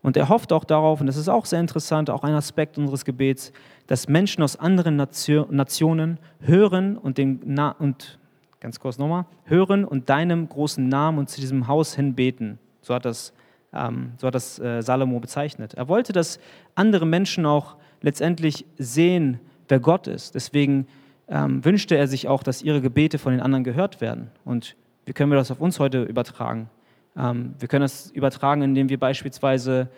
Und 0.00 0.16
er 0.16 0.28
hofft 0.28 0.52
auch 0.52 0.62
darauf, 0.62 1.00
und 1.00 1.08
das 1.08 1.16
ist 1.16 1.28
auch 1.28 1.44
sehr 1.44 1.58
interessant, 1.58 2.08
auch 2.08 2.22
ein 2.22 2.34
Aspekt 2.34 2.78
unseres 2.78 3.04
Gebets, 3.04 3.52
dass 3.88 4.06
Menschen 4.06 4.44
aus 4.44 4.54
anderen 4.54 4.94
Nationen 4.94 6.18
hören 6.40 6.96
und, 6.96 7.18
den 7.18 7.40
Na 7.44 7.72
und 7.72 8.20
ganz 8.60 8.78
kurz 8.78 8.96
nochmal, 8.96 9.26
hören 9.42 9.84
und 9.84 10.08
deinem 10.08 10.48
großen 10.48 10.88
Namen 10.88 11.18
und 11.18 11.28
zu 11.28 11.40
diesem 11.40 11.66
Haus 11.66 11.96
hin 11.96 12.14
beten. 12.14 12.60
So 12.80 12.94
hat 12.94 13.04
das, 13.04 13.32
ähm, 13.72 14.12
so 14.18 14.28
hat 14.28 14.36
das 14.36 14.60
äh, 14.60 14.82
Salomo 14.82 15.18
bezeichnet. 15.18 15.74
Er 15.74 15.88
wollte, 15.88 16.12
dass 16.12 16.38
andere 16.76 17.06
Menschen 17.06 17.44
auch 17.44 17.74
letztendlich 18.02 18.66
sehen, 18.78 19.40
wer 19.66 19.80
Gott 19.80 20.06
ist. 20.06 20.36
Deswegen 20.36 20.86
ähm, 21.26 21.64
wünschte 21.64 21.96
er 21.96 22.06
sich 22.06 22.28
auch, 22.28 22.44
dass 22.44 22.62
ihre 22.62 22.80
Gebete 22.80 23.18
von 23.18 23.32
den 23.32 23.40
anderen 23.40 23.64
gehört 23.64 24.00
werden. 24.00 24.30
Und 24.44 24.76
wie 25.04 25.12
können 25.12 25.30
wir 25.30 25.36
das 25.36 25.50
auf 25.50 25.60
uns 25.60 25.78
heute 25.80 26.02
übertragen? 26.02 26.70
Ähm, 27.16 27.54
wir 27.58 27.68
können 27.68 27.82
das 27.82 28.10
übertragen, 28.10 28.62
indem 28.62 28.88
wir 28.88 28.98
beispielsweise, 28.98 29.88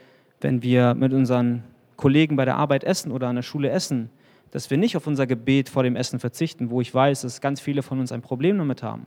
wenn 0.41 0.63
wir 0.63 0.95
mit 0.95 1.13
unseren 1.13 1.65
Kollegen 1.97 2.37
bei 2.37 2.45
der 2.45 2.57
Arbeit 2.57 2.85
essen 2.85 3.13
oder 3.13 3.29
an 3.29 3.37
der 3.37 3.43
Schule 3.43 3.71
essen, 3.71 4.11
dass 4.51 4.71
wir 4.71 4.79
nicht 4.79 4.97
auf 4.97 5.07
unser 5.07 5.27
Gebet 5.27 5.69
vor 5.69 5.83
dem 5.83 5.97
Essen 5.97 6.21
verzichten, 6.21 6.71
wo 6.71 6.81
ich 6.81 6.95
weiß, 6.95 7.23
dass 7.23 7.41
ganz 7.41 7.61
viele 7.61 7.83
von 7.83 7.99
uns 7.99 8.13
ein 8.13 8.23
Problem 8.23 8.59
damit 8.59 8.83
haben, 8.83 9.07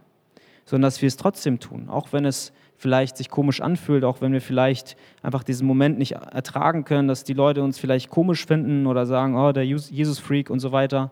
sondern 0.66 0.88
dass 0.88 1.02
wir 1.02 1.08
es 1.08 1.18
trotzdem 1.18 1.60
tun, 1.60 1.90
auch 1.90 2.12
wenn 2.12 2.26
es 2.26 2.52
vielleicht 2.76 3.18
sich 3.18 3.30
komisch 3.30 3.62
anfühlt, 3.62 4.04
auch 4.04 4.22
wenn 4.22 4.34
wir 4.34 4.42
vielleicht 4.42 4.98
einfach 5.24 5.44
diesen 5.44 5.66
Moment 5.66 5.98
nicht 5.98 6.12
ertragen 6.12 6.84
können, 6.86 7.08
dass 7.08 7.24
die 7.24 7.34
Leute 7.34 7.64
uns 7.64 7.80
vielleicht 7.80 8.10
komisch 8.10 8.46
finden 8.46 8.86
oder 8.88 9.06
sagen, 9.06 9.36
oh, 9.36 9.52
der 9.52 9.66
Jesus-Freak 9.66 10.50
und 10.50 10.60
so 10.60 10.72
weiter. 10.72 11.12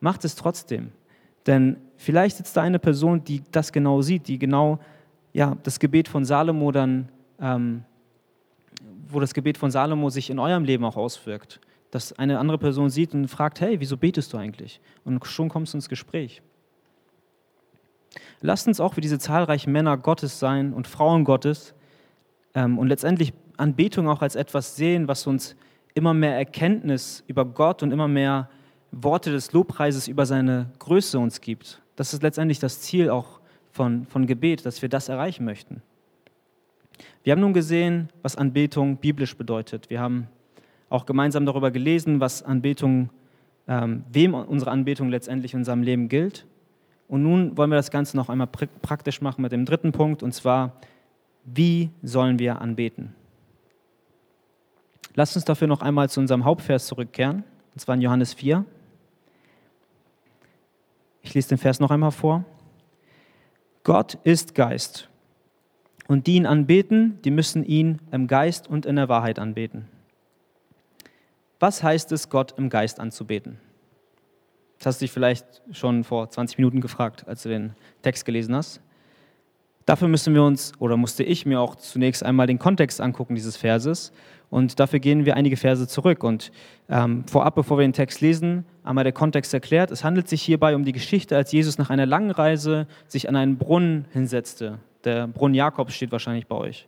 Macht 0.00 0.24
es 0.24 0.34
trotzdem. 0.34 0.92
Denn 1.46 1.76
vielleicht 1.96 2.36
sitzt 2.36 2.56
da 2.56 2.62
eine 2.62 2.78
Person, 2.78 3.24
die 3.24 3.42
das 3.50 3.72
genau 3.72 4.02
sieht, 4.02 4.28
die 4.28 4.38
genau 4.38 4.78
ja, 5.32 5.56
das 5.62 5.78
Gebet 5.78 6.08
von 6.08 6.24
Salomo 6.24 6.72
dann, 6.72 7.08
ähm, 7.40 7.84
wo 9.08 9.20
das 9.20 9.34
Gebet 9.34 9.58
von 9.58 9.70
Salomo 9.70 10.10
sich 10.10 10.30
in 10.30 10.38
eurem 10.38 10.64
Leben 10.64 10.84
auch 10.84 10.96
auswirkt. 10.96 11.60
Dass 11.90 12.12
eine 12.12 12.38
andere 12.38 12.58
Person 12.58 12.90
sieht 12.90 13.12
und 13.14 13.28
fragt, 13.28 13.60
hey, 13.60 13.80
wieso 13.80 13.96
betest 13.96 14.32
du 14.32 14.38
eigentlich? 14.38 14.80
Und 15.04 15.24
schon 15.26 15.48
kommst 15.48 15.74
du 15.74 15.78
ins 15.78 15.88
Gespräch. 15.88 16.42
Lasst 18.40 18.66
uns 18.66 18.80
auch 18.80 18.96
wie 18.96 19.00
diese 19.00 19.18
zahlreichen 19.18 19.72
Männer 19.72 19.96
Gottes 19.96 20.38
sein 20.38 20.72
und 20.72 20.86
Frauen 20.86 21.24
Gottes 21.24 21.74
ähm, 22.54 22.78
und 22.78 22.88
letztendlich 22.88 23.32
Anbetung 23.56 24.08
auch 24.08 24.22
als 24.22 24.36
etwas 24.36 24.76
sehen, 24.76 25.08
was 25.08 25.26
uns 25.26 25.56
immer 25.94 26.14
mehr 26.14 26.36
Erkenntnis 26.36 27.22
über 27.26 27.44
Gott 27.44 27.82
und 27.82 27.92
immer 27.92 28.08
mehr 28.08 28.48
Worte 28.92 29.32
des 29.32 29.52
Lobpreises 29.52 30.06
über 30.06 30.26
seine 30.26 30.70
Größe 30.78 31.18
uns 31.18 31.40
gibt. 31.40 31.82
Das 31.96 32.14
ist 32.14 32.22
letztendlich 32.22 32.58
das 32.58 32.80
Ziel 32.80 33.10
auch 33.10 33.40
von, 33.72 34.06
von 34.06 34.26
Gebet, 34.26 34.64
dass 34.66 34.82
wir 34.82 34.88
das 34.88 35.08
erreichen 35.08 35.44
möchten. 35.44 35.82
Wir 37.24 37.32
haben 37.32 37.40
nun 37.40 37.54
gesehen, 37.54 38.10
was 38.22 38.36
Anbetung 38.36 38.98
biblisch 38.98 39.36
bedeutet. 39.36 39.90
Wir 39.90 40.00
haben 40.00 40.28
auch 40.90 41.06
gemeinsam 41.06 41.46
darüber 41.46 41.70
gelesen, 41.70 42.20
was 42.20 42.42
Anbetung, 42.42 43.10
ähm, 43.66 44.04
wem 44.12 44.34
unsere 44.34 44.70
Anbetung 44.70 45.08
letztendlich 45.08 45.54
in 45.54 45.60
unserem 45.60 45.82
Leben 45.82 46.08
gilt. 46.08 46.46
Und 47.08 47.22
nun 47.22 47.56
wollen 47.56 47.70
wir 47.70 47.76
das 47.76 47.90
Ganze 47.90 48.16
noch 48.16 48.28
einmal 48.28 48.46
praktisch 48.46 49.20
machen 49.20 49.42
mit 49.42 49.52
dem 49.52 49.64
dritten 49.64 49.92
Punkt, 49.92 50.22
und 50.22 50.32
zwar, 50.32 50.72
wie 51.44 51.90
sollen 52.02 52.38
wir 52.38 52.60
anbeten? 52.60 53.14
Lasst 55.14 55.36
uns 55.36 55.44
dafür 55.44 55.68
noch 55.68 55.82
einmal 55.82 56.08
zu 56.08 56.20
unserem 56.20 56.44
Hauptvers 56.44 56.86
zurückkehren, 56.86 57.44
und 57.74 57.80
zwar 57.80 57.94
in 57.94 58.00
Johannes 58.00 58.34
4. 58.34 58.64
Ich 61.22 61.34
lese 61.34 61.50
den 61.50 61.58
Vers 61.58 61.80
noch 61.80 61.90
einmal 61.90 62.10
vor. 62.10 62.44
Gott 63.84 64.18
ist 64.24 64.54
Geist. 64.54 65.08
Und 66.08 66.26
die 66.26 66.34
ihn 66.34 66.46
anbeten, 66.46 67.20
die 67.22 67.30
müssen 67.30 67.64
ihn 67.64 68.00
im 68.10 68.26
Geist 68.26 68.68
und 68.68 68.86
in 68.86 68.96
der 68.96 69.08
Wahrheit 69.08 69.38
anbeten. 69.38 69.88
Was 71.58 71.82
heißt 71.82 72.10
es, 72.12 72.28
Gott 72.28 72.54
im 72.58 72.68
Geist 72.68 72.98
anzubeten? 72.98 73.58
Das 74.78 74.86
hast 74.86 75.00
du 75.00 75.04
dich 75.04 75.12
vielleicht 75.12 75.62
schon 75.70 76.02
vor 76.02 76.28
20 76.28 76.58
Minuten 76.58 76.80
gefragt, 76.80 77.26
als 77.28 77.44
du 77.44 77.48
den 77.48 77.74
Text 78.02 78.24
gelesen 78.24 78.54
hast. 78.56 78.80
Dafür 79.86 80.08
müssen 80.08 80.34
wir 80.34 80.42
uns, 80.42 80.72
oder 80.78 80.96
musste 80.96 81.24
ich 81.24 81.46
mir 81.46 81.60
auch 81.60 81.74
zunächst 81.74 82.24
einmal 82.24 82.46
den 82.46 82.58
Kontext 82.58 83.00
angucken 83.00 83.34
dieses 83.34 83.56
Verses. 83.56 84.12
Und 84.50 84.78
dafür 84.78 84.98
gehen 84.98 85.24
wir 85.24 85.34
einige 85.34 85.56
Verse 85.56 85.88
zurück. 85.88 86.22
Und 86.22 86.52
ähm, 86.88 87.24
vorab, 87.26 87.54
bevor 87.54 87.78
wir 87.78 87.86
den 87.86 87.94
Text 87.94 88.20
lesen, 88.20 88.64
einmal 88.84 89.04
der 89.04 89.12
Kontext 89.12 89.54
erklärt. 89.54 89.90
Es 89.90 90.04
handelt 90.04 90.28
sich 90.28 90.42
hierbei 90.42 90.76
um 90.76 90.84
die 90.84 90.92
Geschichte, 90.92 91.36
als 91.36 91.52
Jesus 91.52 91.78
nach 91.78 91.90
einer 91.90 92.06
langen 92.06 92.30
Reise 92.30 92.86
sich 93.08 93.28
an 93.28 93.36
einen 93.36 93.56
Brunnen 93.56 94.04
hinsetzte. 94.12 94.78
Der 95.04 95.26
Brunnen 95.26 95.54
Jakobs 95.54 95.94
steht 95.94 96.12
wahrscheinlich 96.12 96.46
bei 96.46 96.56
euch. 96.56 96.86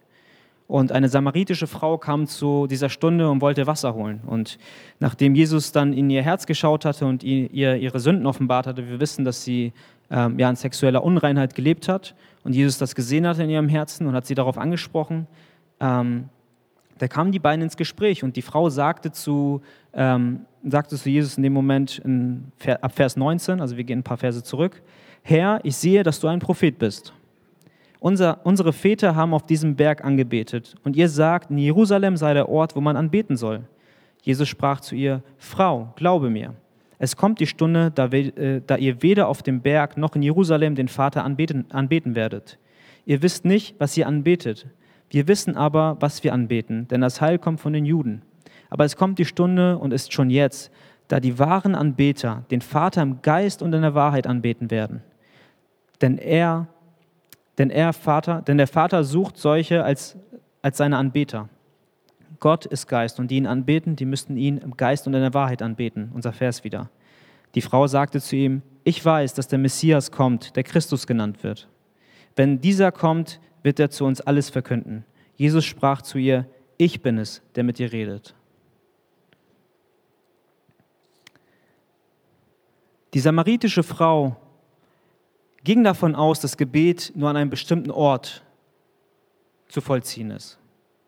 Und 0.66 0.92
eine 0.92 1.09
samaritische 1.09 1.66
Frau 1.66 1.99
kam 1.99 2.26
zu 2.26 2.66
dieser 2.66 2.88
Stunde 2.88 3.30
und 3.30 3.42
wollte 3.42 3.66
Wasser 3.66 3.95
holen. 3.95 4.20
Und 4.26 4.59
nachdem 4.99 5.34
Jesus 5.34 5.72
dann 5.72 5.92
in 5.92 6.09
ihr 6.09 6.22
Herz 6.22 6.47
geschaut 6.47 6.84
hatte 6.84 7.05
und 7.07 7.22
ihr 7.22 7.51
ihre 7.53 8.01
Sünden 8.01 8.26
offenbart 8.26 8.66
hatte, 8.66 8.88
wir 8.88 8.99
wissen, 8.99 9.24
dass 9.24 9.45
sie 9.45 9.72
ähm, 10.14 10.38
ja, 10.38 10.48
in 10.48 10.54
sexueller 10.54 11.02
Unreinheit 11.02 11.56
gelebt 11.56 11.88
hat 11.88 12.14
und 12.44 12.54
Jesus 12.54 12.78
das 12.78 12.94
gesehen 12.94 13.26
hatte 13.26 13.42
in 13.42 13.50
ihrem 13.50 13.68
Herzen 13.68 14.06
und 14.06 14.14
hat 14.14 14.26
sie 14.26 14.36
darauf 14.36 14.56
angesprochen, 14.56 15.26
ähm, 15.80 16.28
da 16.98 17.08
kamen 17.08 17.32
die 17.32 17.40
beiden 17.40 17.62
ins 17.62 17.76
Gespräch 17.76 18.22
und 18.22 18.36
die 18.36 18.42
Frau 18.42 18.70
sagte 18.70 19.10
zu, 19.10 19.60
ähm, 19.92 20.46
sagte 20.62 20.96
zu 20.96 21.10
Jesus 21.10 21.36
in 21.36 21.42
dem 21.42 21.52
Moment 21.52 21.98
in, 21.98 22.52
ab 22.80 22.92
Vers 22.94 23.16
19, 23.16 23.60
also 23.60 23.76
wir 23.76 23.82
gehen 23.82 23.98
ein 23.98 24.04
paar 24.04 24.16
Verse 24.16 24.44
zurück, 24.44 24.80
Herr, 25.22 25.58
ich 25.64 25.76
sehe, 25.76 26.04
dass 26.04 26.20
du 26.20 26.28
ein 26.28 26.38
Prophet 26.38 26.78
bist. 26.78 27.12
Unser, 27.98 28.38
unsere 28.44 28.72
Väter 28.72 29.16
haben 29.16 29.34
auf 29.34 29.46
diesem 29.46 29.74
Berg 29.74 30.04
angebetet 30.04 30.76
und 30.84 30.94
ihr 30.94 31.08
sagt, 31.08 31.50
in 31.50 31.58
Jerusalem 31.58 32.16
sei 32.16 32.34
der 32.34 32.48
Ort, 32.48 32.76
wo 32.76 32.80
man 32.80 32.96
anbeten 32.96 33.36
soll. 33.36 33.64
Jesus 34.22 34.48
sprach 34.48 34.80
zu 34.80 34.94
ihr, 34.94 35.22
Frau, 35.38 35.92
glaube 35.96 36.30
mir, 36.30 36.54
es 37.05 37.16
kommt 37.16 37.38
die 37.38 37.46
Stunde, 37.46 37.90
da, 37.94 38.07
äh, 38.07 38.62
da, 38.66 38.76
ihr 38.76 39.02
weder 39.02 39.28
auf 39.28 39.42
dem 39.42 39.61
Berg 39.61 39.96
noch 39.96 40.16
in 40.16 40.22
Jerusalem 40.22 40.74
den 40.74 40.88
Vater 40.88 41.22
anbeten, 41.22 41.70
anbeten 41.70 42.16
werdet. 42.16 42.59
Ihr 43.05 43.22
wisst 43.22 43.44
nicht, 43.44 43.76
was 43.78 43.96
ihr 43.96 44.07
anbetet. 44.07 44.66
Wir 45.11 45.28
wissen 45.28 45.57
aber, 45.57 45.98
was 46.00 46.24
wir 46.24 46.32
anbeten, 46.32 46.88
denn 46.88 47.02
das 47.02 47.20
Heil 47.20 47.38
kommt 47.38 47.61
von 47.61 47.74
den 47.74 47.84
Juden. 47.84 48.22
Aber 48.70 48.84
es 48.84 48.96
kommt 48.96 49.18
die 49.18 49.26
Stunde 49.26 49.78
und 49.78 49.92
ist 49.92 50.12
schon 50.12 50.30
jetzt, 50.30 50.72
da 51.09 51.20
die 51.20 51.38
wahren 51.38 51.74
Anbeter 51.74 52.44
den 52.50 52.62
Vater 52.62 53.02
im 53.02 53.20
Geist 53.20 53.62
und 53.62 53.74
in 53.74 53.82
der 53.82 53.94
Wahrheit 53.94 54.26
anbeten 54.26 54.70
werden. 54.70 55.02
Denn 56.00 56.16
er, 56.16 56.66
denn 57.59 57.68
er 57.68 57.92
Vater, 57.92 58.40
denn 58.40 58.57
der 58.57 58.66
Vater 58.66 59.05
sucht 59.05 59.36
solche 59.36 59.84
als, 59.84 60.16
als 60.62 60.78
seine 60.78 60.96
Anbeter. 60.96 61.50
Gott 62.41 62.66
ist 62.66 62.87
Geist 62.87 63.18
und 63.20 63.30
die 63.30 63.37
ihn 63.37 63.47
anbeten, 63.47 63.97
die 63.97 64.05
müssten 64.05 64.37
ihn 64.37 64.59
im 64.59 64.76
Geist 64.76 65.07
und 65.07 65.14
in 65.14 65.20
der 65.20 65.35
Wahrheit 65.35 65.62
anbeten. 65.62 66.11
Unser 66.14 66.32
Vers 66.32 66.64
wieder. 66.64 66.91
Die 67.55 67.61
Frau 67.61 67.87
sagte 67.87 68.20
zu 68.20 68.37
ihm, 68.37 68.62
ich 68.82 69.05
weiß, 69.05 69.35
dass 69.35 69.49
der 69.49 69.59
Messias 69.59 70.11
kommt, 70.11 70.57
der 70.57 70.64
Christus 70.64 71.07
genannt 71.07 71.43
wird. 71.43 71.68
Wenn 72.37 72.61
dieser 72.61 72.93
kommt, 72.93 73.41
wird 73.62 73.78
er 73.78 73.91
zu 73.91 74.05
uns 74.05 74.20
alles 74.20 74.51
verkünden. 74.51 75.05
Jesus 75.37 75.64
sprach 75.64 76.03
zu 76.03 76.18
ihr, 76.18 76.47
ich 76.76 77.03
bin 77.03 77.18
es, 77.18 77.43
der 77.55 77.64
mit 77.64 77.78
dir 77.78 77.93
redet. 77.93 78.35
Die 83.14 83.20
samaritische 83.20 83.85
Frau 83.85 84.37
ging 85.62 85.85
davon 85.85 86.14
aus, 86.14 86.41
dass 86.41 86.57
Gebet 86.57 87.12
nur 87.14 87.30
an 87.30 87.37
einem 87.37 87.51
bestimmten 87.51 87.93
Ort 87.93 88.45
zu 89.68 89.80
vollziehen 89.80 90.32
ist. 90.32 90.59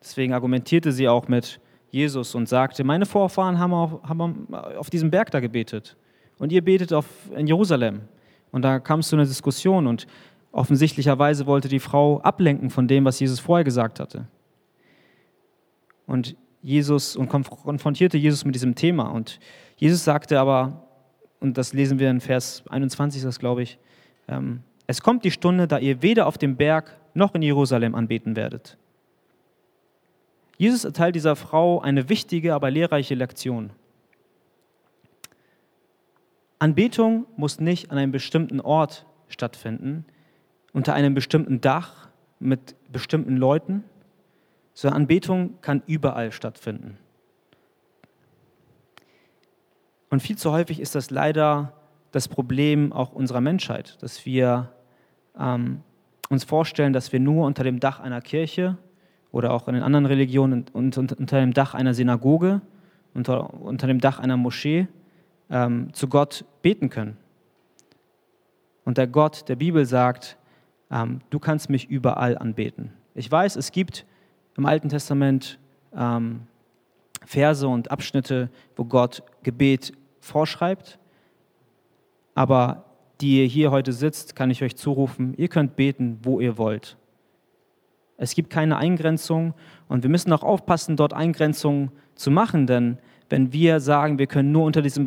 Deswegen 0.06 0.32
argumentierte 0.32 0.92
sie 0.92 1.08
auch 1.08 1.26
mit 1.26 1.58
Jesus 1.90 2.36
und 2.36 2.48
sagte, 2.48 2.84
meine 2.84 3.06
Vorfahren 3.06 3.58
haben 3.58 3.74
auf, 3.74 4.02
haben 4.04 4.54
auf 4.54 4.88
diesem 4.88 5.10
Berg 5.10 5.32
da 5.32 5.40
gebetet 5.40 5.96
und 6.38 6.52
ihr 6.52 6.62
betet 6.62 6.92
auf, 6.92 7.06
in 7.34 7.48
Jerusalem. 7.48 8.02
Und 8.52 8.62
da 8.62 8.78
kam 8.78 9.00
es 9.00 9.08
zu 9.08 9.16
einer 9.16 9.24
Diskussion 9.24 9.88
und 9.88 10.06
offensichtlicherweise 10.52 11.46
wollte 11.46 11.66
die 11.66 11.80
Frau 11.80 12.20
ablenken 12.20 12.70
von 12.70 12.86
dem, 12.86 13.04
was 13.04 13.18
Jesus 13.18 13.40
vorher 13.40 13.64
gesagt 13.64 13.98
hatte. 13.98 14.28
Und 16.06 16.36
Jesus 16.62 17.16
und 17.16 17.28
konfrontierte 17.28 18.16
Jesus 18.16 18.44
mit 18.44 18.54
diesem 18.54 18.76
Thema. 18.76 19.08
Und 19.08 19.40
Jesus 19.76 20.04
sagte 20.04 20.38
aber, 20.38 20.84
und 21.40 21.58
das 21.58 21.72
lesen 21.72 21.98
wir 21.98 22.10
in 22.10 22.20
Vers 22.20 22.62
21, 22.68 23.22
das 23.22 23.40
glaube 23.40 23.64
ich, 23.64 23.76
ähm, 24.28 24.62
es 24.86 25.02
kommt 25.02 25.24
die 25.24 25.32
Stunde, 25.32 25.66
da 25.66 25.78
ihr 25.78 26.00
weder 26.00 26.28
auf 26.28 26.38
dem 26.38 26.56
Berg 26.56 26.96
noch 27.12 27.34
in 27.34 27.42
Jerusalem 27.42 27.96
anbeten 27.96 28.36
werdet. 28.36 28.78
Jesus 30.56 30.84
erteilt 30.84 31.14
dieser 31.14 31.36
Frau 31.36 31.80
eine 31.80 32.08
wichtige, 32.08 32.54
aber 32.54 32.70
lehrreiche 32.70 33.14
Lektion. 33.14 33.70
Anbetung 36.58 37.26
muss 37.36 37.60
nicht 37.60 37.90
an 37.90 37.98
einem 37.98 38.12
bestimmten 38.12 38.60
Ort 38.60 39.06
stattfinden, 39.28 40.06
unter 40.72 40.94
einem 40.94 41.14
bestimmten 41.14 41.60
Dach 41.60 42.08
mit 42.38 42.74
bestimmten 42.90 43.36
Leuten, 43.36 43.84
sondern 44.72 45.02
Anbetung 45.02 45.60
kann 45.60 45.82
überall 45.86 46.32
stattfinden. 46.32 46.98
Und 50.08 50.20
viel 50.20 50.36
zu 50.38 50.52
häufig 50.52 50.80
ist 50.80 50.94
das 50.94 51.10
leider 51.10 51.72
das 52.12 52.28
Problem 52.28 52.92
auch 52.92 53.12
unserer 53.12 53.40
Menschheit, 53.40 53.98
dass 54.02 54.24
wir 54.24 54.72
ähm, 55.38 55.82
uns 56.30 56.44
vorstellen, 56.44 56.92
dass 56.92 57.12
wir 57.12 57.20
nur 57.20 57.46
unter 57.46 57.64
dem 57.64 57.80
Dach 57.80 58.00
einer 58.00 58.20
Kirche 58.20 58.78
oder 59.36 59.52
auch 59.52 59.68
in 59.68 59.74
den 59.74 59.82
anderen 59.82 60.06
Religionen 60.06 60.64
und, 60.72 60.96
unter 60.96 61.40
dem 61.40 61.52
Dach 61.52 61.74
einer 61.74 61.92
Synagoge, 61.92 62.62
unter, 63.12 63.52
unter 63.60 63.86
dem 63.86 64.00
Dach 64.00 64.18
einer 64.18 64.38
Moschee 64.38 64.88
ähm, 65.50 65.92
zu 65.92 66.08
Gott 66.08 66.46
beten 66.62 66.88
können. 66.88 67.18
Und 68.86 68.96
der 68.96 69.06
Gott 69.06 69.46
der 69.50 69.56
Bibel 69.56 69.84
sagt, 69.84 70.38
ähm, 70.90 71.20
du 71.28 71.38
kannst 71.38 71.68
mich 71.68 71.90
überall 71.90 72.38
anbeten. 72.38 72.94
Ich 73.14 73.30
weiß, 73.30 73.56
es 73.56 73.72
gibt 73.72 74.06
im 74.56 74.64
Alten 74.64 74.88
Testament 74.88 75.58
ähm, 75.94 76.40
Verse 77.22 77.68
und 77.68 77.90
Abschnitte, 77.90 78.48
wo 78.74 78.86
Gott 78.86 79.22
Gebet 79.42 79.92
vorschreibt, 80.20 80.98
aber 82.34 82.84
die 83.20 83.42
ihr 83.42 83.46
hier 83.46 83.70
heute 83.70 83.92
sitzt, 83.92 84.34
kann 84.34 84.50
ich 84.50 84.62
euch 84.62 84.76
zurufen, 84.76 85.34
ihr 85.36 85.48
könnt 85.48 85.76
beten, 85.76 86.20
wo 86.22 86.40
ihr 86.40 86.56
wollt. 86.56 86.96
Es 88.16 88.34
gibt 88.34 88.50
keine 88.50 88.76
Eingrenzung 88.76 89.54
und 89.88 90.02
wir 90.02 90.10
müssen 90.10 90.32
auch 90.32 90.42
aufpassen, 90.42 90.96
dort 90.96 91.12
Eingrenzungen 91.12 91.90
zu 92.14 92.30
machen, 92.30 92.66
denn 92.66 92.98
wenn 93.28 93.52
wir 93.52 93.80
sagen, 93.80 94.18
wir 94.18 94.26
können 94.26 94.52
nur 94.52 94.64
unter 94.64 94.82
diesem, 94.82 95.06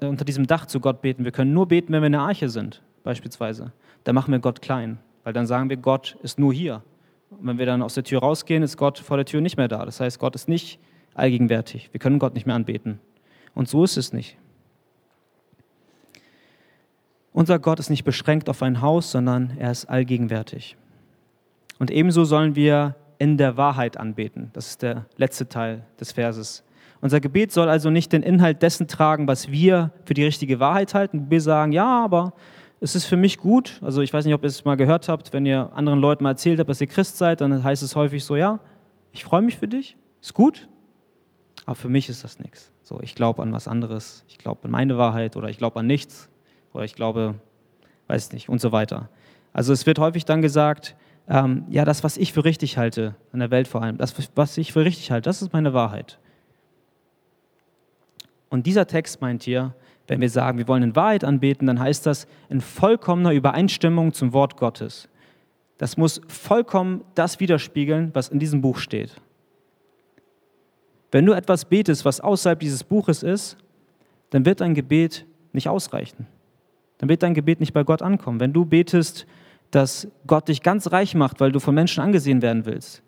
unter 0.00 0.24
diesem 0.24 0.46
Dach 0.46 0.66
zu 0.66 0.80
Gott 0.80 1.02
beten, 1.02 1.24
wir 1.24 1.32
können 1.32 1.52
nur 1.52 1.68
beten, 1.68 1.92
wenn 1.92 2.02
wir 2.02 2.06
in 2.06 2.12
der 2.12 2.22
Arche 2.22 2.48
sind, 2.48 2.82
beispielsweise, 3.02 3.72
dann 4.04 4.14
machen 4.14 4.32
wir 4.32 4.40
Gott 4.40 4.62
klein, 4.62 4.98
weil 5.24 5.32
dann 5.32 5.46
sagen 5.46 5.68
wir, 5.68 5.76
Gott 5.76 6.16
ist 6.22 6.38
nur 6.38 6.52
hier. 6.52 6.82
Und 7.30 7.46
wenn 7.46 7.58
wir 7.58 7.66
dann 7.66 7.82
aus 7.82 7.94
der 7.94 8.02
Tür 8.02 8.20
rausgehen, 8.20 8.62
ist 8.62 8.76
Gott 8.76 8.98
vor 8.98 9.16
der 9.16 9.26
Tür 9.26 9.40
nicht 9.40 9.56
mehr 9.56 9.68
da. 9.68 9.84
Das 9.84 10.00
heißt, 10.00 10.18
Gott 10.18 10.34
ist 10.34 10.48
nicht 10.48 10.80
allgegenwärtig. 11.14 11.90
Wir 11.92 12.00
können 12.00 12.18
Gott 12.18 12.34
nicht 12.34 12.46
mehr 12.46 12.56
anbeten. 12.56 12.98
Und 13.54 13.68
so 13.68 13.84
ist 13.84 13.96
es 13.96 14.12
nicht. 14.12 14.36
Unser 17.32 17.58
Gott 17.60 17.78
ist 17.78 17.90
nicht 17.90 18.04
beschränkt 18.04 18.48
auf 18.48 18.62
ein 18.62 18.80
Haus, 18.80 19.12
sondern 19.12 19.52
er 19.58 19.70
ist 19.70 19.86
allgegenwärtig. 19.86 20.76
Und 21.80 21.90
ebenso 21.90 22.24
sollen 22.24 22.54
wir 22.54 22.94
in 23.18 23.38
der 23.38 23.56
Wahrheit 23.56 23.96
anbeten. 23.96 24.50
Das 24.52 24.68
ist 24.68 24.82
der 24.82 25.06
letzte 25.16 25.48
Teil 25.48 25.86
des 25.98 26.12
Verses. 26.12 26.62
Unser 27.00 27.20
Gebet 27.20 27.52
soll 27.52 27.70
also 27.70 27.88
nicht 27.88 28.12
den 28.12 28.22
Inhalt 28.22 28.62
dessen 28.62 28.86
tragen, 28.86 29.26
was 29.26 29.50
wir 29.50 29.90
für 30.04 30.12
die 30.12 30.24
richtige 30.24 30.60
Wahrheit 30.60 30.92
halten. 30.92 31.30
Wir 31.30 31.40
sagen, 31.40 31.72
ja, 31.72 32.04
aber 32.04 32.34
es 32.80 32.94
ist 32.94 33.06
für 33.06 33.16
mich 33.16 33.38
gut. 33.38 33.80
Also 33.82 34.02
ich 34.02 34.12
weiß 34.12 34.26
nicht, 34.26 34.34
ob 34.34 34.42
ihr 34.42 34.48
es 34.48 34.64
mal 34.66 34.76
gehört 34.76 35.08
habt, 35.08 35.32
wenn 35.32 35.46
ihr 35.46 35.70
anderen 35.74 36.00
Leuten 36.00 36.22
mal 36.22 36.30
erzählt 36.30 36.60
habt, 36.60 36.68
dass 36.68 36.82
ihr 36.82 36.86
Christ 36.86 37.16
seid, 37.16 37.40
dann 37.40 37.64
heißt 37.64 37.82
es 37.82 37.96
häufig 37.96 38.24
so, 38.24 38.36
ja, 38.36 38.60
ich 39.12 39.24
freue 39.24 39.40
mich 39.40 39.56
für 39.56 39.68
dich, 39.68 39.96
ist 40.20 40.34
gut, 40.34 40.68
aber 41.64 41.76
für 41.76 41.88
mich 41.88 42.10
ist 42.10 42.24
das 42.24 42.38
nichts. 42.38 42.70
So, 42.82 43.00
ich 43.00 43.14
glaube 43.14 43.42
an 43.42 43.52
was 43.54 43.68
anderes, 43.68 44.24
ich 44.28 44.36
glaube 44.36 44.64
an 44.64 44.70
meine 44.70 44.98
Wahrheit 44.98 45.36
oder 45.36 45.48
ich 45.48 45.56
glaube 45.56 45.80
an 45.80 45.86
nichts 45.86 46.28
oder 46.74 46.84
ich 46.84 46.94
glaube, 46.94 47.36
weiß 48.06 48.32
nicht 48.32 48.50
und 48.50 48.60
so 48.60 48.70
weiter. 48.70 49.08
Also 49.54 49.72
es 49.72 49.86
wird 49.86 49.98
häufig 49.98 50.26
dann 50.26 50.42
gesagt, 50.42 50.94
ähm, 51.30 51.64
ja, 51.70 51.84
das, 51.84 52.02
was 52.02 52.16
ich 52.16 52.32
für 52.32 52.44
richtig 52.44 52.76
halte, 52.76 53.14
in 53.32 53.38
der 53.38 53.52
Welt 53.52 53.68
vor 53.68 53.82
allem, 53.82 53.96
das, 53.96 54.14
was 54.34 54.58
ich 54.58 54.72
für 54.72 54.84
richtig 54.84 55.12
halte, 55.12 55.28
das 55.28 55.42
ist 55.42 55.52
meine 55.52 55.72
Wahrheit. 55.72 56.18
Und 58.48 58.66
dieser 58.66 58.88
Text 58.88 59.20
meint 59.20 59.44
hier, 59.44 59.72
wenn 60.08 60.20
wir 60.20 60.28
sagen, 60.28 60.58
wir 60.58 60.66
wollen 60.66 60.82
in 60.82 60.96
Wahrheit 60.96 61.22
anbeten, 61.22 61.68
dann 61.68 61.78
heißt 61.78 62.04
das 62.04 62.26
in 62.48 62.60
vollkommener 62.60 63.30
Übereinstimmung 63.30 64.12
zum 64.12 64.32
Wort 64.32 64.56
Gottes. 64.56 65.08
Das 65.78 65.96
muss 65.96 66.20
vollkommen 66.26 67.04
das 67.14 67.38
widerspiegeln, 67.38 68.10
was 68.12 68.28
in 68.28 68.40
diesem 68.40 68.60
Buch 68.60 68.78
steht. 68.78 69.14
Wenn 71.12 71.26
du 71.26 71.32
etwas 71.32 71.64
betest, 71.64 72.04
was 72.04 72.20
außerhalb 72.20 72.58
dieses 72.58 72.82
Buches 72.82 73.22
ist, 73.22 73.56
dann 74.30 74.44
wird 74.44 74.60
dein 74.60 74.74
Gebet 74.74 75.26
nicht 75.52 75.68
ausreichen. 75.68 76.26
Dann 76.98 77.08
wird 77.08 77.22
dein 77.22 77.34
Gebet 77.34 77.60
nicht 77.60 77.72
bei 77.72 77.84
Gott 77.84 78.02
ankommen. 78.02 78.40
Wenn 78.40 78.52
du 78.52 78.64
betest, 78.64 79.26
dass 79.70 80.08
Gott 80.26 80.48
dich 80.48 80.62
ganz 80.62 80.90
reich 80.90 81.14
macht, 81.14 81.40
weil 81.40 81.52
du 81.52 81.60
von 81.60 81.74
Menschen 81.74 82.02
angesehen 82.02 82.42
werden 82.42 82.66
willst, 82.66 83.02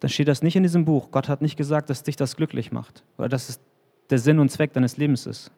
dann 0.00 0.08
steht 0.08 0.28
das 0.28 0.42
nicht 0.42 0.56
in 0.56 0.62
diesem 0.62 0.84
Buch. 0.84 1.10
Gott 1.10 1.28
hat 1.28 1.42
nicht 1.42 1.56
gesagt, 1.56 1.90
dass 1.90 2.02
dich 2.02 2.16
das 2.16 2.36
glücklich 2.36 2.72
macht 2.72 3.04
oder 3.18 3.28
dass 3.28 3.48
es 3.48 3.60
der 4.08 4.18
Sinn 4.18 4.38
und 4.38 4.50
Zweck 4.50 4.72
deines 4.72 4.96
Lebens 4.96 5.26
ist. 5.26 5.52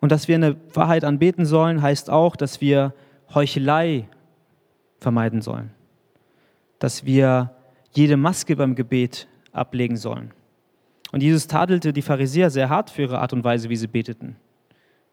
Und 0.00 0.12
dass 0.12 0.28
wir 0.28 0.36
eine 0.36 0.56
Wahrheit 0.74 1.02
anbeten 1.02 1.44
sollen, 1.44 1.82
heißt 1.82 2.08
auch, 2.08 2.36
dass 2.36 2.60
wir 2.60 2.94
Heuchelei 3.34 4.08
vermeiden 5.00 5.42
sollen. 5.42 5.70
Dass 6.78 7.04
wir 7.04 7.50
jede 7.92 8.16
Maske 8.16 8.54
beim 8.54 8.76
Gebet 8.76 9.26
ablegen 9.50 9.96
sollen. 9.96 10.32
Und 11.10 11.22
Jesus 11.22 11.48
tadelte 11.48 11.92
die 11.92 12.02
Pharisäer 12.02 12.50
sehr 12.50 12.68
hart 12.68 12.90
für 12.90 13.02
ihre 13.02 13.18
Art 13.18 13.32
und 13.32 13.42
Weise, 13.42 13.70
wie 13.70 13.76
sie 13.76 13.88
beteten. 13.88 14.36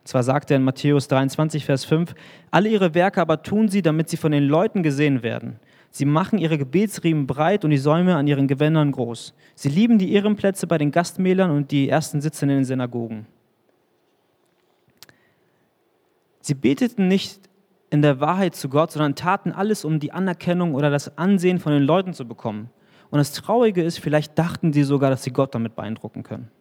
Zwar 0.05 0.21
sagt 0.21 0.51
er 0.51 0.57
in 0.57 0.63
Matthäus 0.63 1.07
23, 1.07 1.65
Vers 1.65 1.83
5, 1.83 2.13
alle 2.51 2.69
ihre 2.69 2.93
Werke 2.93 3.19
aber 3.19 3.41
tun 3.41 3.67
sie, 3.67 3.81
damit 3.81 4.07
sie 4.07 4.17
von 4.17 4.31
den 4.31 4.43
Leuten 4.43 4.83
gesehen 4.83 5.23
werden. 5.23 5.59
Sie 5.89 6.05
machen 6.05 6.37
ihre 6.37 6.59
Gebetsriemen 6.59 7.25
breit 7.25 7.65
und 7.65 7.71
die 7.71 7.77
Säume 7.77 8.15
an 8.15 8.27
ihren 8.27 8.47
Gewändern 8.47 8.91
groß. 8.91 9.33
Sie 9.55 9.69
lieben 9.69 9.97
die 9.97 10.13
Ehrenplätze 10.13 10.67
bei 10.67 10.77
den 10.77 10.91
Gastmählern 10.91 11.49
und 11.49 11.71
die 11.71 11.89
ersten 11.89 12.21
Sitze 12.21 12.45
in 12.45 12.49
den 12.49 12.65
Synagogen. 12.65 13.25
Sie 16.39 16.53
beteten 16.53 17.07
nicht 17.07 17.39
in 17.89 18.03
der 18.03 18.19
Wahrheit 18.19 18.55
zu 18.55 18.69
Gott, 18.69 18.91
sondern 18.91 19.15
taten 19.15 19.51
alles, 19.51 19.83
um 19.85 19.99
die 19.99 20.11
Anerkennung 20.11 20.75
oder 20.75 20.91
das 20.91 21.17
Ansehen 21.17 21.57
von 21.57 21.71
den 21.71 21.83
Leuten 21.83 22.13
zu 22.13 22.27
bekommen. 22.27 22.69
Und 23.09 23.17
das 23.17 23.31
Traurige 23.31 23.81
ist, 23.81 23.97
vielleicht 23.97 24.37
dachten 24.37 24.71
sie 24.71 24.83
sogar, 24.83 25.09
dass 25.09 25.23
sie 25.23 25.31
Gott 25.31 25.55
damit 25.55 25.75
beeindrucken 25.75 26.21
können. 26.21 26.51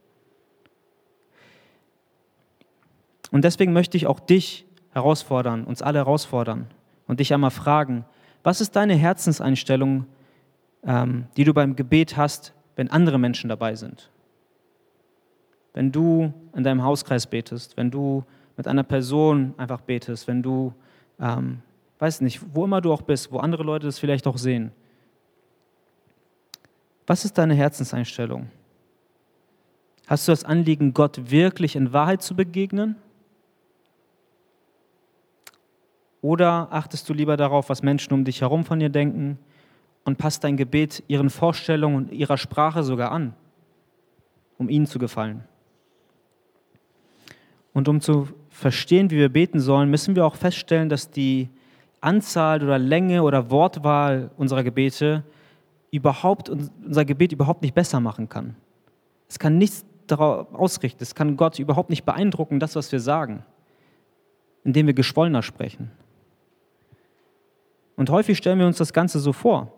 Und 3.34 3.42
deswegen 3.42 3.72
möchte 3.72 3.96
ich 3.96 4.06
auch 4.06 4.20
dich 4.20 4.64
herausfordern, 4.92 5.64
uns 5.64 5.82
alle 5.82 5.98
herausfordern 5.98 6.68
und 7.08 7.18
dich 7.18 7.34
einmal 7.34 7.50
fragen, 7.50 8.04
was 8.44 8.60
ist 8.60 8.76
deine 8.76 8.94
Herzenseinstellung, 8.94 10.06
ähm, 10.84 11.26
die 11.36 11.42
du 11.42 11.52
beim 11.52 11.74
Gebet 11.74 12.16
hast, 12.16 12.52
wenn 12.76 12.92
andere 12.92 13.18
Menschen 13.18 13.48
dabei 13.48 13.74
sind? 13.74 14.12
Wenn 15.72 15.90
du 15.90 16.32
in 16.54 16.62
deinem 16.62 16.84
Hauskreis 16.84 17.26
betest, 17.26 17.76
wenn 17.76 17.90
du 17.90 18.22
mit 18.56 18.68
einer 18.68 18.84
Person 18.84 19.54
einfach 19.56 19.80
betest, 19.80 20.28
wenn 20.28 20.40
du, 20.40 20.72
ähm, 21.18 21.60
weiß 21.98 22.20
nicht, 22.20 22.40
wo 22.52 22.64
immer 22.64 22.80
du 22.80 22.92
auch 22.92 23.02
bist, 23.02 23.32
wo 23.32 23.38
andere 23.38 23.64
Leute 23.64 23.86
das 23.86 23.98
vielleicht 23.98 24.28
auch 24.28 24.38
sehen. 24.38 24.70
Was 27.08 27.24
ist 27.24 27.36
deine 27.36 27.54
Herzenseinstellung? 27.54 28.48
Hast 30.06 30.28
du 30.28 30.32
das 30.32 30.44
Anliegen, 30.44 30.94
Gott 30.94 31.32
wirklich 31.32 31.74
in 31.74 31.92
Wahrheit 31.92 32.22
zu 32.22 32.36
begegnen? 32.36 32.94
Oder 36.24 36.68
achtest 36.70 37.06
du 37.06 37.12
lieber 37.12 37.36
darauf, 37.36 37.68
was 37.68 37.82
Menschen 37.82 38.14
um 38.14 38.24
dich 38.24 38.40
herum 38.40 38.64
von 38.64 38.80
dir 38.80 38.88
denken 38.88 39.38
und 40.06 40.16
passt 40.16 40.42
dein 40.42 40.56
Gebet 40.56 41.04
ihren 41.06 41.28
Vorstellungen 41.28 41.96
und 41.96 42.12
ihrer 42.12 42.38
Sprache 42.38 42.82
sogar 42.82 43.12
an, 43.12 43.34
um 44.56 44.70
ihnen 44.70 44.86
zu 44.86 44.98
gefallen? 44.98 45.44
Und 47.74 47.90
um 47.90 48.00
zu 48.00 48.28
verstehen, 48.48 49.10
wie 49.10 49.18
wir 49.18 49.28
beten 49.28 49.60
sollen, 49.60 49.90
müssen 49.90 50.16
wir 50.16 50.24
auch 50.24 50.36
feststellen, 50.36 50.88
dass 50.88 51.10
die 51.10 51.50
Anzahl 52.00 52.62
oder 52.62 52.78
Länge 52.78 53.22
oder 53.22 53.50
Wortwahl 53.50 54.30
unserer 54.38 54.62
Gebete 54.62 55.24
überhaupt 55.90 56.48
unser 56.48 57.04
Gebet 57.04 57.32
überhaupt 57.32 57.60
nicht 57.60 57.74
besser 57.74 58.00
machen 58.00 58.30
kann. 58.30 58.56
Es 59.28 59.38
kann 59.38 59.58
nichts 59.58 59.84
darauf 60.06 60.54
ausrichten, 60.54 61.02
es 61.02 61.14
kann 61.14 61.36
Gott 61.36 61.58
überhaupt 61.58 61.90
nicht 61.90 62.06
beeindrucken, 62.06 62.60
das, 62.60 62.76
was 62.76 62.90
wir 62.92 63.00
sagen, 63.00 63.44
indem 64.64 64.86
wir 64.86 64.94
geschwollener 64.94 65.42
sprechen. 65.42 65.90
Und 67.96 68.10
häufig 68.10 68.38
stellen 68.38 68.58
wir 68.58 68.66
uns 68.66 68.78
das 68.78 68.92
Ganze 68.92 69.20
so 69.20 69.32
vor. 69.32 69.72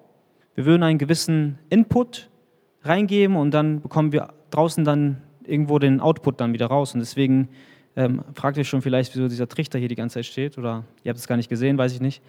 Wir 0.54 0.64
würden 0.64 0.82
einen 0.82 0.98
gewissen 0.98 1.58
Input 1.68 2.30
reingeben 2.82 3.36
und 3.36 3.52
dann 3.52 3.82
bekommen 3.82 4.12
wir 4.12 4.32
draußen 4.50 4.84
dann 4.84 5.22
irgendwo 5.44 5.78
den 5.78 6.00
Output 6.00 6.40
dann 6.40 6.52
wieder 6.52 6.66
raus. 6.66 6.94
Und 6.94 7.00
deswegen 7.00 7.48
ähm, 7.94 8.24
fragt 8.34 8.56
ihr 8.56 8.64
schon 8.64 8.82
vielleicht, 8.82 9.14
wieso 9.14 9.28
dieser 9.28 9.48
Trichter 9.48 9.78
hier 9.78 9.88
die 9.88 9.94
ganze 9.94 10.14
Zeit 10.14 10.26
steht. 10.26 10.56
Oder 10.58 10.84
ihr 11.04 11.10
habt 11.10 11.18
es 11.18 11.26
gar 11.26 11.36
nicht 11.36 11.48
gesehen, 11.48 11.76
weiß 11.78 11.92
ich 11.92 12.00
nicht. 12.00 12.22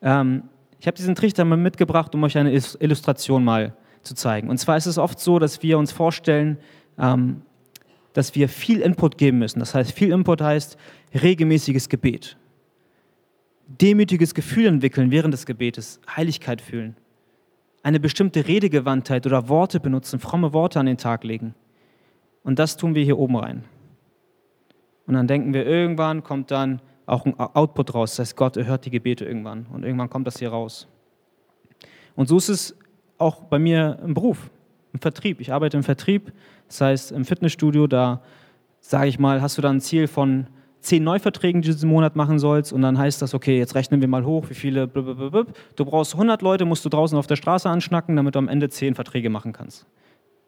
Ähm, 0.00 0.44
ich 0.80 0.86
habe 0.86 0.96
diesen 0.96 1.14
Trichter 1.14 1.44
mal 1.44 1.56
mitgebracht, 1.56 2.14
um 2.14 2.22
euch 2.24 2.38
eine 2.38 2.52
Illustration 2.52 3.44
mal 3.44 3.74
zu 4.02 4.14
zeigen. 4.14 4.48
Und 4.48 4.58
zwar 4.58 4.76
ist 4.76 4.86
es 4.86 4.96
oft 4.96 5.18
so, 5.18 5.38
dass 5.38 5.62
wir 5.62 5.78
uns 5.78 5.92
vorstellen, 5.92 6.58
ähm, 6.98 7.42
dass 8.12 8.34
wir 8.34 8.48
viel 8.48 8.80
Input 8.80 9.18
geben 9.18 9.38
müssen. 9.38 9.58
Das 9.58 9.74
heißt, 9.74 9.92
viel 9.92 10.12
Input 10.12 10.40
heißt 10.40 10.78
regelmäßiges 11.20 11.88
Gebet 11.88 12.36
demütiges 13.68 14.34
Gefühl 14.34 14.66
entwickeln 14.66 15.10
während 15.10 15.34
des 15.34 15.46
Gebetes, 15.46 16.00
Heiligkeit 16.16 16.60
fühlen, 16.60 16.96
eine 17.82 18.00
bestimmte 18.00 18.48
Redegewandtheit 18.48 19.26
oder 19.26 19.48
Worte 19.48 19.78
benutzen, 19.78 20.18
fromme 20.18 20.52
Worte 20.52 20.80
an 20.80 20.86
den 20.86 20.96
Tag 20.96 21.22
legen. 21.24 21.54
Und 22.42 22.58
das 22.58 22.76
tun 22.76 22.94
wir 22.94 23.04
hier 23.04 23.18
oben 23.18 23.36
rein. 23.36 23.64
Und 25.06 25.14
dann 25.14 25.26
denken 25.26 25.54
wir, 25.54 25.66
irgendwann 25.66 26.22
kommt 26.22 26.50
dann 26.50 26.80
auch 27.06 27.24
ein 27.24 27.38
Output 27.38 27.94
raus. 27.94 28.16
Das 28.16 28.28
heißt, 28.28 28.36
Gott 28.36 28.56
erhört 28.56 28.84
die 28.84 28.90
Gebete 28.90 29.24
irgendwann. 29.24 29.66
Und 29.72 29.84
irgendwann 29.84 30.10
kommt 30.10 30.26
das 30.26 30.38
hier 30.38 30.50
raus. 30.50 30.86
Und 32.14 32.28
so 32.28 32.36
ist 32.36 32.48
es 32.48 32.76
auch 33.16 33.44
bei 33.44 33.58
mir 33.58 33.98
im 34.04 34.14
Beruf, 34.14 34.50
im 34.92 35.00
Vertrieb. 35.00 35.40
Ich 35.40 35.52
arbeite 35.52 35.76
im 35.76 35.82
Vertrieb, 35.82 36.32
das 36.66 36.80
heißt 36.80 37.12
im 37.12 37.24
Fitnessstudio, 37.24 37.86
da 37.86 38.22
sage 38.80 39.08
ich 39.08 39.18
mal, 39.18 39.40
hast 39.40 39.56
du 39.58 39.62
da 39.62 39.70
ein 39.70 39.80
Ziel 39.80 40.06
von 40.06 40.46
zehn 40.80 41.02
Neuverträgen 41.04 41.62
diesen 41.62 41.88
Monat 41.88 42.16
machen 42.16 42.38
sollst 42.38 42.72
und 42.72 42.82
dann 42.82 42.98
heißt 42.98 43.20
das, 43.20 43.34
okay, 43.34 43.58
jetzt 43.58 43.74
rechnen 43.74 44.00
wir 44.00 44.08
mal 44.08 44.24
hoch, 44.24 44.48
wie 44.48 44.54
viele, 44.54 44.86
blablabla. 44.86 45.44
du 45.76 45.84
brauchst 45.84 46.14
100 46.14 46.42
Leute, 46.42 46.64
musst 46.64 46.84
du 46.84 46.88
draußen 46.88 47.18
auf 47.18 47.26
der 47.26 47.36
Straße 47.36 47.68
anschnacken, 47.68 48.16
damit 48.16 48.34
du 48.34 48.38
am 48.38 48.48
Ende 48.48 48.68
zehn 48.68 48.94
Verträge 48.94 49.30
machen 49.30 49.52
kannst. 49.52 49.86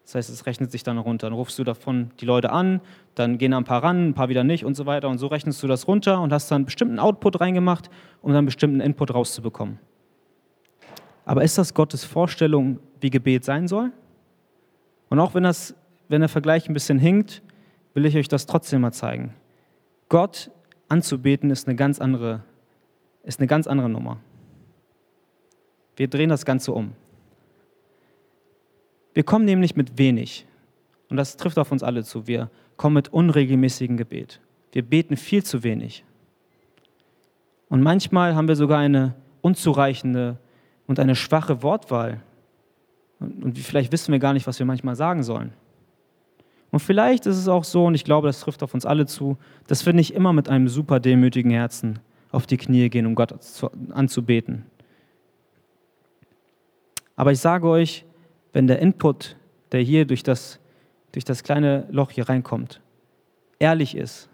Das 0.05 0.15
heißt, 0.15 0.29
es 0.29 0.45
rechnet 0.45 0.71
sich 0.71 0.83
dann 0.83 0.97
runter. 0.97 1.27
Dann 1.27 1.33
rufst 1.33 1.57
du 1.59 1.63
davon 1.63 2.11
die 2.19 2.25
Leute 2.25 2.51
an, 2.51 2.81
dann 3.15 3.37
gehen 3.37 3.53
ein 3.53 3.63
paar 3.63 3.83
ran, 3.83 4.09
ein 4.09 4.13
paar 4.13 4.29
wieder 4.29 4.43
nicht 4.43 4.65
und 4.65 4.75
so 4.75 4.85
weiter. 4.85 5.07
Und 5.09 5.19
so 5.19 5.27
rechnest 5.27 5.61
du 5.63 5.67
das 5.67 5.87
runter 5.87 6.19
und 6.21 6.33
hast 6.33 6.49
dann 6.51 6.57
einen 6.57 6.65
bestimmten 6.65 6.99
Output 6.99 7.39
reingemacht, 7.39 7.89
um 8.21 8.29
dann 8.29 8.39
einen 8.39 8.45
bestimmten 8.45 8.81
Input 8.81 9.13
rauszubekommen. 9.13 9.79
Aber 11.23 11.43
ist 11.43 11.57
das 11.57 11.73
Gottes 11.73 12.03
Vorstellung, 12.03 12.79
wie 12.99 13.09
Gebet 13.09 13.45
sein 13.45 13.67
soll? 13.67 13.91
Und 15.09 15.19
auch 15.19 15.33
wenn, 15.33 15.43
das, 15.43 15.75
wenn 16.09 16.21
der 16.21 16.29
Vergleich 16.29 16.67
ein 16.67 16.73
bisschen 16.73 16.99
hinkt, 16.99 17.41
will 17.93 18.05
ich 18.05 18.17
euch 18.17 18.27
das 18.27 18.45
trotzdem 18.45 18.81
mal 18.81 18.91
zeigen. 18.91 19.33
Gott 20.11 20.51
anzubeten 20.89 21.51
ist 21.51 21.69
eine 21.69 21.77
ganz 21.77 22.01
andere, 22.01 22.43
ist 23.23 23.39
eine 23.39 23.47
ganz 23.47 23.65
andere 23.65 23.87
Nummer. 23.87 24.19
Wir 25.95 26.09
drehen 26.09 26.27
das 26.27 26.43
Ganze 26.43 26.73
um. 26.73 26.91
Wir 29.13 29.23
kommen 29.23 29.45
nämlich 29.45 29.77
mit 29.77 29.97
wenig. 29.97 30.45
Und 31.09 31.15
das 31.15 31.37
trifft 31.37 31.57
auf 31.57 31.71
uns 31.71 31.81
alle 31.81 32.03
zu. 32.03 32.27
Wir 32.27 32.51
kommen 32.75 32.95
mit 32.95 33.13
unregelmäßigem 33.13 33.95
Gebet. 33.95 34.41
Wir 34.73 34.81
beten 34.81 35.15
viel 35.15 35.45
zu 35.45 35.63
wenig. 35.63 36.03
Und 37.69 37.81
manchmal 37.81 38.35
haben 38.35 38.49
wir 38.49 38.57
sogar 38.57 38.79
eine 38.79 39.15
unzureichende 39.39 40.37
und 40.87 40.99
eine 40.99 41.15
schwache 41.15 41.63
Wortwahl. 41.63 42.21
Und 43.21 43.57
vielleicht 43.57 43.93
wissen 43.93 44.11
wir 44.11 44.19
gar 44.19 44.33
nicht, 44.33 44.45
was 44.45 44.59
wir 44.59 44.65
manchmal 44.65 44.97
sagen 44.97 45.23
sollen. 45.23 45.53
Und 46.71 46.79
vielleicht 46.79 47.25
ist 47.25 47.37
es 47.37 47.47
auch 47.47 47.65
so, 47.65 47.85
und 47.85 47.95
ich 47.95 48.05
glaube, 48.05 48.27
das 48.27 48.39
trifft 48.39 48.63
auf 48.63 48.73
uns 48.73 48.85
alle 48.85 49.05
zu, 49.05 49.37
dass 49.67 49.85
wir 49.85 49.93
nicht 49.93 50.13
immer 50.13 50.31
mit 50.31 50.49
einem 50.49 50.69
super 50.69 50.99
demütigen 50.99 51.51
Herzen 51.51 51.99
auf 52.31 52.47
die 52.47 52.57
Knie 52.57 52.89
gehen, 52.89 53.05
um 53.05 53.15
Gott 53.15 53.33
anzubeten. 53.89 54.65
Aber 57.17 57.33
ich 57.33 57.39
sage 57.39 57.67
euch, 57.67 58.05
wenn 58.53 58.67
der 58.67 58.79
Input, 58.79 59.35
der 59.73 59.81
hier 59.81 60.05
durch 60.05 60.23
das, 60.23 60.59
durch 61.11 61.25
das 61.25 61.43
kleine 61.43 61.87
Loch 61.91 62.11
hier 62.11 62.29
reinkommt, 62.29 62.81
ehrlich 63.59 63.95
ist, 63.95 64.29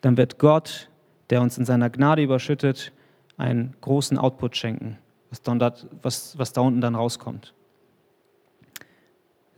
dann 0.00 0.16
wird 0.16 0.38
Gott, 0.38 0.88
der 1.28 1.42
uns 1.42 1.58
in 1.58 1.66
seiner 1.66 1.90
Gnade 1.90 2.22
überschüttet, 2.22 2.92
einen 3.36 3.74
großen 3.82 4.18
Output 4.18 4.56
schenken, 4.56 4.98
was, 5.28 5.42
dort, 5.42 5.86
was, 6.02 6.38
was 6.38 6.52
da 6.54 6.62
unten 6.62 6.80
dann 6.80 6.94
rauskommt. 6.94 7.54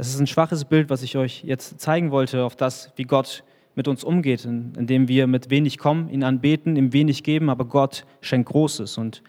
Das 0.02 0.08
ist 0.08 0.18
ein 0.18 0.26
schwaches 0.26 0.64
Bild, 0.64 0.90
was 0.90 1.04
ich 1.04 1.16
euch 1.16 1.44
jetzt 1.44 1.78
zeigen 1.78 2.10
wollte, 2.10 2.42
auf 2.42 2.56
das, 2.56 2.92
wie 2.96 3.04
Gott 3.04 3.44
mit 3.76 3.86
uns 3.86 4.02
umgeht, 4.02 4.44
indem 4.44 5.06
wir 5.06 5.28
mit 5.28 5.48
wenig 5.48 5.78
kommen, 5.78 6.08
ihn 6.08 6.24
anbeten, 6.24 6.74
ihm 6.74 6.92
wenig 6.92 7.22
geben, 7.22 7.48
aber 7.48 7.66
Gott 7.66 8.04
schenkt 8.20 8.48
Großes. 8.48 8.98
Und 8.98 9.22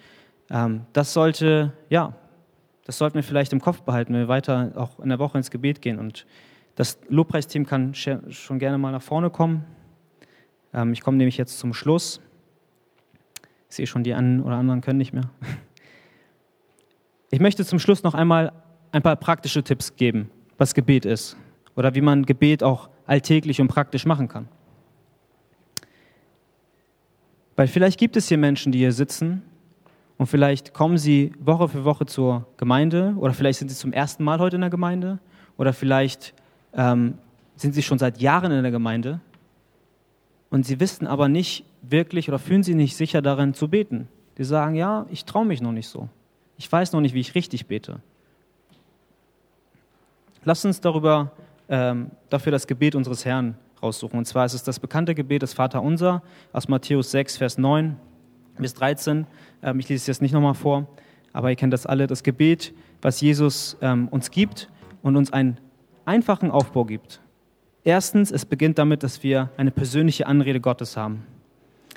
ähm, 0.49 0.87
das 0.91 1.13
sollte, 1.13 1.73
ja, 1.91 2.15
das 2.85 2.97
sollten 2.97 3.13
wir 3.13 3.21
vielleicht 3.21 3.53
im 3.53 3.61
Kopf 3.61 3.83
behalten, 3.83 4.13
wenn 4.13 4.21
wir 4.21 4.27
weiter 4.29 4.71
auch 4.73 4.99
in 4.99 5.09
der 5.09 5.19
Woche 5.19 5.37
ins 5.37 5.51
Gebet 5.51 5.79
gehen. 5.79 5.99
Und 5.99 6.25
das 6.73 6.97
Lobpreisteam 7.07 7.67
kann 7.67 7.93
schon 7.93 8.57
gerne 8.57 8.79
mal 8.79 8.91
nach 8.91 9.03
vorne 9.03 9.29
kommen. 9.29 9.65
Ähm, 10.73 10.91
ich 10.91 11.01
komme 11.01 11.17
nämlich 11.17 11.37
jetzt 11.37 11.59
zum 11.59 11.75
Schluss. 11.75 12.19
Ich 13.69 13.75
sehe 13.75 13.85
schon, 13.85 14.03
die 14.03 14.15
einen 14.15 14.41
oder 14.41 14.55
anderen 14.55 14.81
können 14.81 14.97
nicht 14.97 15.13
mehr. 15.13 15.29
Ich 17.29 17.39
möchte 17.39 17.63
zum 17.63 17.77
Schluss 17.77 18.01
noch 18.01 18.15
einmal 18.15 18.53
ein 18.91 19.01
paar 19.01 19.15
praktische 19.15 19.63
Tipps 19.63 19.95
geben, 19.95 20.29
was 20.63 20.73
Gebet 20.73 21.03
ist 21.03 21.35
oder 21.75 21.93
wie 21.93 21.99
man 21.99 22.25
Gebet 22.25 22.63
auch 22.63 22.89
alltäglich 23.05 23.59
und 23.59 23.67
praktisch 23.67 24.05
machen 24.05 24.29
kann. 24.29 24.47
Weil 27.57 27.67
vielleicht 27.67 27.99
gibt 27.99 28.15
es 28.15 28.29
hier 28.29 28.37
Menschen, 28.37 28.71
die 28.71 28.79
hier 28.79 28.93
sitzen 28.93 29.41
und 30.17 30.27
vielleicht 30.27 30.73
kommen 30.73 30.97
sie 30.97 31.33
Woche 31.37 31.67
für 31.67 31.83
Woche 31.83 32.05
zur 32.05 32.47
Gemeinde 32.55 33.13
oder 33.17 33.33
vielleicht 33.33 33.59
sind 33.59 33.67
sie 33.67 33.75
zum 33.75 33.91
ersten 33.91 34.23
Mal 34.23 34.39
heute 34.39 34.55
in 34.55 34.61
der 34.61 34.69
Gemeinde 34.69 35.19
oder 35.57 35.73
vielleicht 35.73 36.33
ähm, 36.73 37.15
sind 37.57 37.73
sie 37.73 37.83
schon 37.83 37.99
seit 37.99 38.21
Jahren 38.21 38.53
in 38.53 38.63
der 38.63 38.71
Gemeinde 38.71 39.19
und 40.49 40.65
sie 40.65 40.79
wissen 40.79 41.07
aber 41.07 41.27
nicht 41.27 41.65
wirklich 41.81 42.29
oder 42.29 42.39
fühlen 42.39 42.63
sich 42.63 42.75
nicht 42.75 42.95
sicher 42.95 43.21
darin 43.21 43.53
zu 43.53 43.67
beten. 43.67 44.07
Die 44.37 44.45
sagen, 44.45 44.75
ja, 44.75 45.07
ich 45.11 45.25
traue 45.25 45.45
mich 45.45 45.59
noch 45.59 45.73
nicht 45.73 45.89
so. 45.89 46.07
Ich 46.57 46.71
weiß 46.71 46.93
noch 46.93 47.01
nicht, 47.01 47.13
wie 47.13 47.19
ich 47.19 47.35
richtig 47.35 47.67
bete. 47.67 47.99
Lass 50.45 50.65
uns 50.65 50.81
darüber, 50.81 51.31
ähm, 51.69 52.11
dafür 52.29 52.51
das 52.51 52.67
Gebet 52.67 52.95
unseres 52.95 53.25
Herrn 53.25 53.55
raussuchen. 53.81 54.17
Und 54.17 54.25
zwar 54.25 54.45
ist 54.45 54.53
es 54.53 54.63
das 54.63 54.79
bekannte 54.79 55.15
Gebet 55.15 55.41
des 55.41 55.53
Vaterunser 55.53 56.21
aus 56.51 56.67
Matthäus 56.67 57.11
6, 57.11 57.37
Vers 57.37 57.57
9 57.57 57.95
bis 58.57 58.73
13. 58.73 59.25
Ähm, 59.61 59.79
ich 59.79 59.89
lese 59.89 60.01
es 60.01 60.07
jetzt 60.07 60.21
nicht 60.21 60.33
nochmal 60.33 60.53
vor, 60.53 60.87
aber 61.31 61.49
ihr 61.49 61.55
kennt 61.55 61.73
das 61.73 61.85
alle. 61.85 62.07
Das 62.07 62.23
Gebet, 62.23 62.73
was 63.01 63.21
Jesus 63.21 63.77
ähm, 63.81 64.07
uns 64.09 64.31
gibt 64.31 64.69
und 65.01 65.15
uns 65.15 65.31
einen 65.31 65.57
einfachen 66.05 66.51
Aufbau 66.51 66.85
gibt. 66.85 67.21
Erstens, 67.85 68.31
es 68.31 68.45
beginnt 68.45 68.77
damit, 68.77 69.03
dass 69.03 69.23
wir 69.23 69.49
eine 69.57 69.71
persönliche 69.71 70.27
Anrede 70.27 70.61
Gottes 70.61 70.95
haben. 70.95 71.25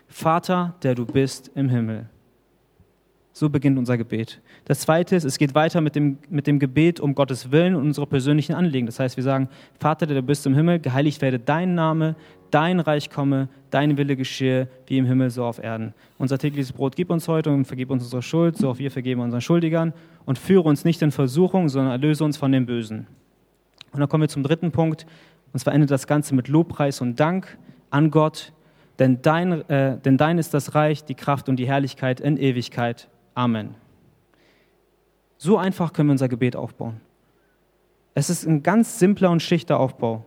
Vater, 0.08 0.74
der 0.82 0.94
du 0.94 1.04
bist 1.04 1.50
im 1.54 1.68
Himmel. 1.68 2.08
So 3.38 3.50
beginnt 3.50 3.76
unser 3.76 3.98
Gebet. 3.98 4.40
Das 4.64 4.80
zweite 4.80 5.14
ist, 5.14 5.24
es 5.24 5.36
geht 5.36 5.54
weiter 5.54 5.82
mit 5.82 5.94
dem, 5.94 6.16
mit 6.30 6.46
dem 6.46 6.58
Gebet 6.58 7.00
um 7.00 7.14
Gottes 7.14 7.50
Willen 7.50 7.74
und 7.74 7.82
unsere 7.82 8.06
persönlichen 8.06 8.54
Anliegen. 8.54 8.86
Das 8.86 8.98
heißt, 8.98 9.18
wir 9.18 9.24
sagen, 9.24 9.50
Vater, 9.78 10.06
der 10.06 10.16
du 10.16 10.22
bist 10.22 10.46
im 10.46 10.54
Himmel, 10.54 10.78
geheiligt 10.78 11.20
werde 11.20 11.38
dein 11.38 11.74
Name, 11.74 12.16
dein 12.50 12.80
Reich 12.80 13.10
komme, 13.10 13.50
dein 13.68 13.98
Wille 13.98 14.16
geschehe, 14.16 14.68
wie 14.86 14.96
im 14.96 15.04
Himmel, 15.04 15.28
so 15.28 15.44
auf 15.44 15.62
Erden. 15.62 15.92
Unser 16.16 16.38
tägliches 16.38 16.72
Brot 16.72 16.96
gib 16.96 17.10
uns 17.10 17.28
heute 17.28 17.50
und 17.50 17.66
vergib 17.66 17.90
uns 17.90 18.04
unsere 18.04 18.22
Schuld, 18.22 18.56
so 18.56 18.70
auch 18.70 18.78
wir 18.78 18.90
vergeben 18.90 19.20
unseren 19.20 19.42
Schuldigern. 19.42 19.92
Und 20.24 20.38
führe 20.38 20.66
uns 20.66 20.86
nicht 20.86 21.02
in 21.02 21.10
Versuchung, 21.10 21.68
sondern 21.68 21.92
erlöse 21.92 22.24
uns 22.24 22.38
von 22.38 22.50
dem 22.52 22.64
Bösen. 22.64 23.06
Und 23.92 24.00
dann 24.00 24.08
kommen 24.08 24.22
wir 24.22 24.28
zum 24.30 24.44
dritten 24.44 24.72
Punkt. 24.72 25.04
Und 25.52 25.58
zwar 25.58 25.74
endet 25.74 25.90
das 25.90 26.06
Ganze 26.06 26.34
mit 26.34 26.48
Lobpreis 26.48 27.02
und 27.02 27.20
Dank 27.20 27.58
an 27.90 28.10
Gott. 28.10 28.54
Denn 28.98 29.20
dein, 29.20 29.68
äh, 29.68 29.98
denn 29.98 30.16
dein 30.16 30.38
ist 30.38 30.54
das 30.54 30.74
Reich, 30.74 31.04
die 31.04 31.14
Kraft 31.14 31.50
und 31.50 31.56
die 31.56 31.66
Herrlichkeit 31.66 32.18
in 32.20 32.38
Ewigkeit. 32.38 33.10
Amen. 33.36 33.74
So 35.36 35.58
einfach 35.58 35.92
können 35.92 36.08
wir 36.08 36.12
unser 36.12 36.28
Gebet 36.28 36.56
aufbauen. 36.56 37.02
Es 38.14 38.30
ist 38.30 38.46
ein 38.46 38.62
ganz 38.62 38.98
simpler 38.98 39.30
und 39.30 39.42
schlichter 39.42 39.78
Aufbau. 39.78 40.24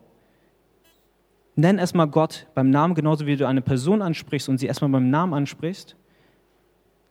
Nenn 1.56 1.80
erstmal 1.80 2.08
Gott 2.08 2.46
beim 2.54 2.70
Namen, 2.70 2.94
genauso 2.94 3.26
wie 3.26 3.36
du 3.36 3.48
eine 3.48 3.64
Person 3.64 4.04
ansprichst 4.04 4.48
und 4.48 4.60
sie 4.60 4.68
erstmal 4.68 4.92
beim 4.92 5.10
Namen 5.10 5.34
ansprichst. 5.34 5.96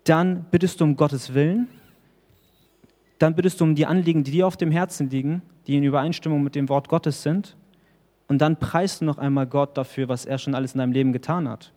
Dann 0.04 0.46
bittest 0.52 0.80
du 0.80 0.84
um 0.84 0.96
Gottes 0.96 1.34
Willen. 1.34 1.66
Dann 3.18 3.34
bittest 3.34 3.60
du 3.60 3.64
um 3.64 3.74
die 3.74 3.84
Anliegen, 3.84 4.22
die 4.22 4.30
dir 4.30 4.46
auf 4.46 4.56
dem 4.56 4.70
Herzen 4.70 5.10
liegen, 5.10 5.42
die 5.66 5.76
in 5.76 5.82
Übereinstimmung 5.82 6.44
mit 6.44 6.54
dem 6.54 6.68
Wort 6.68 6.88
Gottes 6.88 7.24
sind. 7.24 7.56
Und 8.28 8.38
dann 8.38 8.56
preist 8.56 9.00
du 9.00 9.04
noch 9.04 9.18
einmal 9.18 9.48
Gott 9.48 9.76
dafür, 9.76 10.08
was 10.08 10.26
er 10.26 10.38
schon 10.38 10.54
alles 10.54 10.74
in 10.74 10.78
deinem 10.78 10.92
Leben 10.92 11.12
getan 11.12 11.48
hat. 11.48 11.72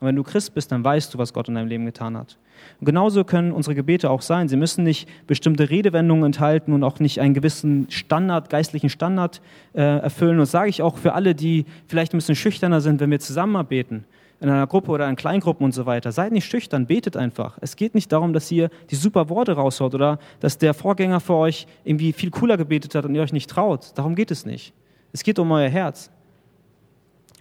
Und 0.00 0.06
wenn 0.06 0.16
du 0.16 0.22
Christ 0.22 0.54
bist, 0.54 0.72
dann 0.72 0.82
weißt 0.82 1.12
du, 1.12 1.18
was 1.18 1.34
Gott 1.34 1.48
in 1.48 1.54
deinem 1.54 1.68
Leben 1.68 1.84
getan 1.84 2.16
hat. 2.16 2.38
Und 2.80 2.86
genauso 2.86 3.22
können 3.24 3.52
unsere 3.52 3.74
Gebete 3.74 4.10
auch 4.10 4.22
sein. 4.22 4.48
Sie 4.48 4.56
müssen 4.56 4.82
nicht 4.82 5.08
bestimmte 5.26 5.68
Redewendungen 5.68 6.24
enthalten 6.24 6.72
und 6.72 6.82
auch 6.84 7.00
nicht 7.00 7.20
einen 7.20 7.34
gewissen 7.34 7.90
Standard, 7.90 8.48
geistlichen 8.48 8.88
Standard 8.88 9.42
äh, 9.74 9.82
erfüllen. 9.82 10.32
Und 10.32 10.40
das 10.40 10.50
sage 10.50 10.70
ich 10.70 10.80
auch 10.80 10.96
für 10.96 11.12
alle, 11.12 11.34
die 11.34 11.66
vielleicht 11.86 12.14
ein 12.14 12.18
bisschen 12.18 12.34
schüchterner 12.34 12.80
sind, 12.80 13.00
wenn 13.00 13.10
wir 13.10 13.20
zusammen 13.20 13.64
beten, 13.66 14.04
in 14.40 14.48
einer 14.48 14.66
Gruppe 14.66 14.90
oder 14.90 15.06
in 15.06 15.16
Kleingruppen 15.16 15.64
und 15.64 15.72
so 15.72 15.84
weiter. 15.84 16.12
Seid 16.12 16.32
nicht 16.32 16.46
schüchtern, 16.46 16.86
betet 16.86 17.18
einfach. 17.18 17.58
Es 17.60 17.76
geht 17.76 17.94
nicht 17.94 18.10
darum, 18.10 18.32
dass 18.32 18.50
ihr 18.50 18.70
die 18.90 18.94
super 18.94 19.28
Worte 19.28 19.52
raushaut 19.52 19.94
oder 19.94 20.18
dass 20.40 20.56
der 20.56 20.72
Vorgänger 20.72 21.20
für 21.20 21.34
euch 21.34 21.66
irgendwie 21.84 22.14
viel 22.14 22.30
cooler 22.30 22.56
gebetet 22.56 22.94
hat 22.94 23.04
und 23.04 23.14
ihr 23.14 23.20
euch 23.20 23.34
nicht 23.34 23.50
traut. 23.50 23.92
Darum 23.96 24.14
geht 24.14 24.30
es 24.30 24.46
nicht. 24.46 24.72
Es 25.12 25.22
geht 25.22 25.38
um 25.38 25.50
euer 25.52 25.68
Herz. 25.68 26.10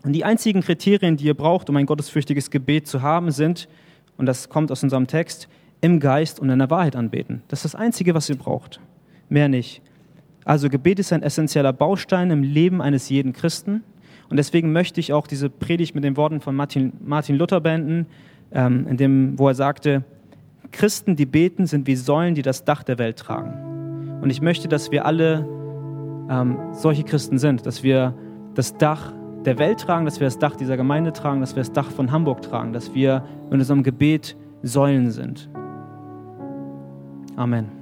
Und 0.03 0.13
die 0.13 0.23
einzigen 0.23 0.61
Kriterien, 0.61 1.17
die 1.17 1.25
ihr 1.25 1.33
braucht, 1.33 1.69
um 1.69 1.75
ein 1.75 1.85
gottesfürchtiges 1.85 2.51
Gebet 2.51 2.87
zu 2.87 3.01
haben, 3.01 3.31
sind, 3.31 3.67
und 4.17 4.25
das 4.25 4.49
kommt 4.49 4.71
aus 4.71 4.83
unserem 4.83 5.07
Text, 5.07 5.47
im 5.81 5.99
Geist 5.99 6.39
und 6.39 6.49
in 6.49 6.59
der 6.59 6.69
Wahrheit 6.69 6.95
anbeten. 6.95 7.41
Das 7.47 7.59
ist 7.59 7.73
das 7.73 7.79
Einzige, 7.79 8.13
was 8.13 8.29
ihr 8.29 8.37
braucht. 8.37 8.79
Mehr 9.29 9.47
nicht. 9.47 9.81
Also 10.45 10.69
Gebet 10.69 10.99
ist 10.99 11.13
ein 11.13 11.23
essentieller 11.23 11.73
Baustein 11.73 12.31
im 12.31 12.43
Leben 12.43 12.81
eines 12.81 13.09
jeden 13.09 13.33
Christen. 13.33 13.83
Und 14.29 14.37
deswegen 14.37 14.71
möchte 14.71 14.99
ich 14.99 15.13
auch 15.13 15.27
diese 15.27 15.49
Predigt 15.49 15.95
mit 15.95 16.03
den 16.03 16.17
Worten 16.17 16.41
von 16.41 16.55
Martin, 16.55 16.93
Martin 17.03 17.37
Luther 17.37 17.61
beenden, 17.61 18.07
ähm, 18.51 18.87
in 18.87 18.97
dem, 18.97 19.39
wo 19.39 19.47
er 19.47 19.55
sagte, 19.55 20.03
Christen, 20.71 21.15
die 21.15 21.25
beten, 21.25 21.65
sind 21.65 21.87
wie 21.87 21.95
Säulen, 21.95 22.35
die 22.35 22.41
das 22.41 22.63
Dach 22.63 22.83
der 22.83 22.99
Welt 22.99 23.17
tragen. 23.17 24.19
Und 24.21 24.29
ich 24.29 24.41
möchte, 24.41 24.67
dass 24.67 24.91
wir 24.91 25.05
alle 25.05 25.47
ähm, 26.29 26.57
solche 26.73 27.03
Christen 27.03 27.37
sind, 27.37 27.65
dass 27.65 27.83
wir 27.83 28.15
das 28.53 28.77
Dach 28.77 29.13
der 29.49 29.57
Welt 29.57 29.79
tragen, 29.79 30.05
dass 30.05 30.19
wir 30.19 30.27
das 30.27 30.37
Dach 30.37 30.55
dieser 30.55 30.77
Gemeinde 30.77 31.11
tragen, 31.11 31.41
dass 31.41 31.55
wir 31.55 31.61
das 31.61 31.71
Dach 31.71 31.89
von 31.89 32.11
Hamburg 32.11 32.43
tragen, 32.43 32.71
dass 32.71 32.93
wir 32.93 33.23
in 33.49 33.57
unserem 33.57 33.81
Gebet 33.81 34.37
Säulen 34.61 35.09
sind. 35.09 35.49
Amen. 37.35 37.78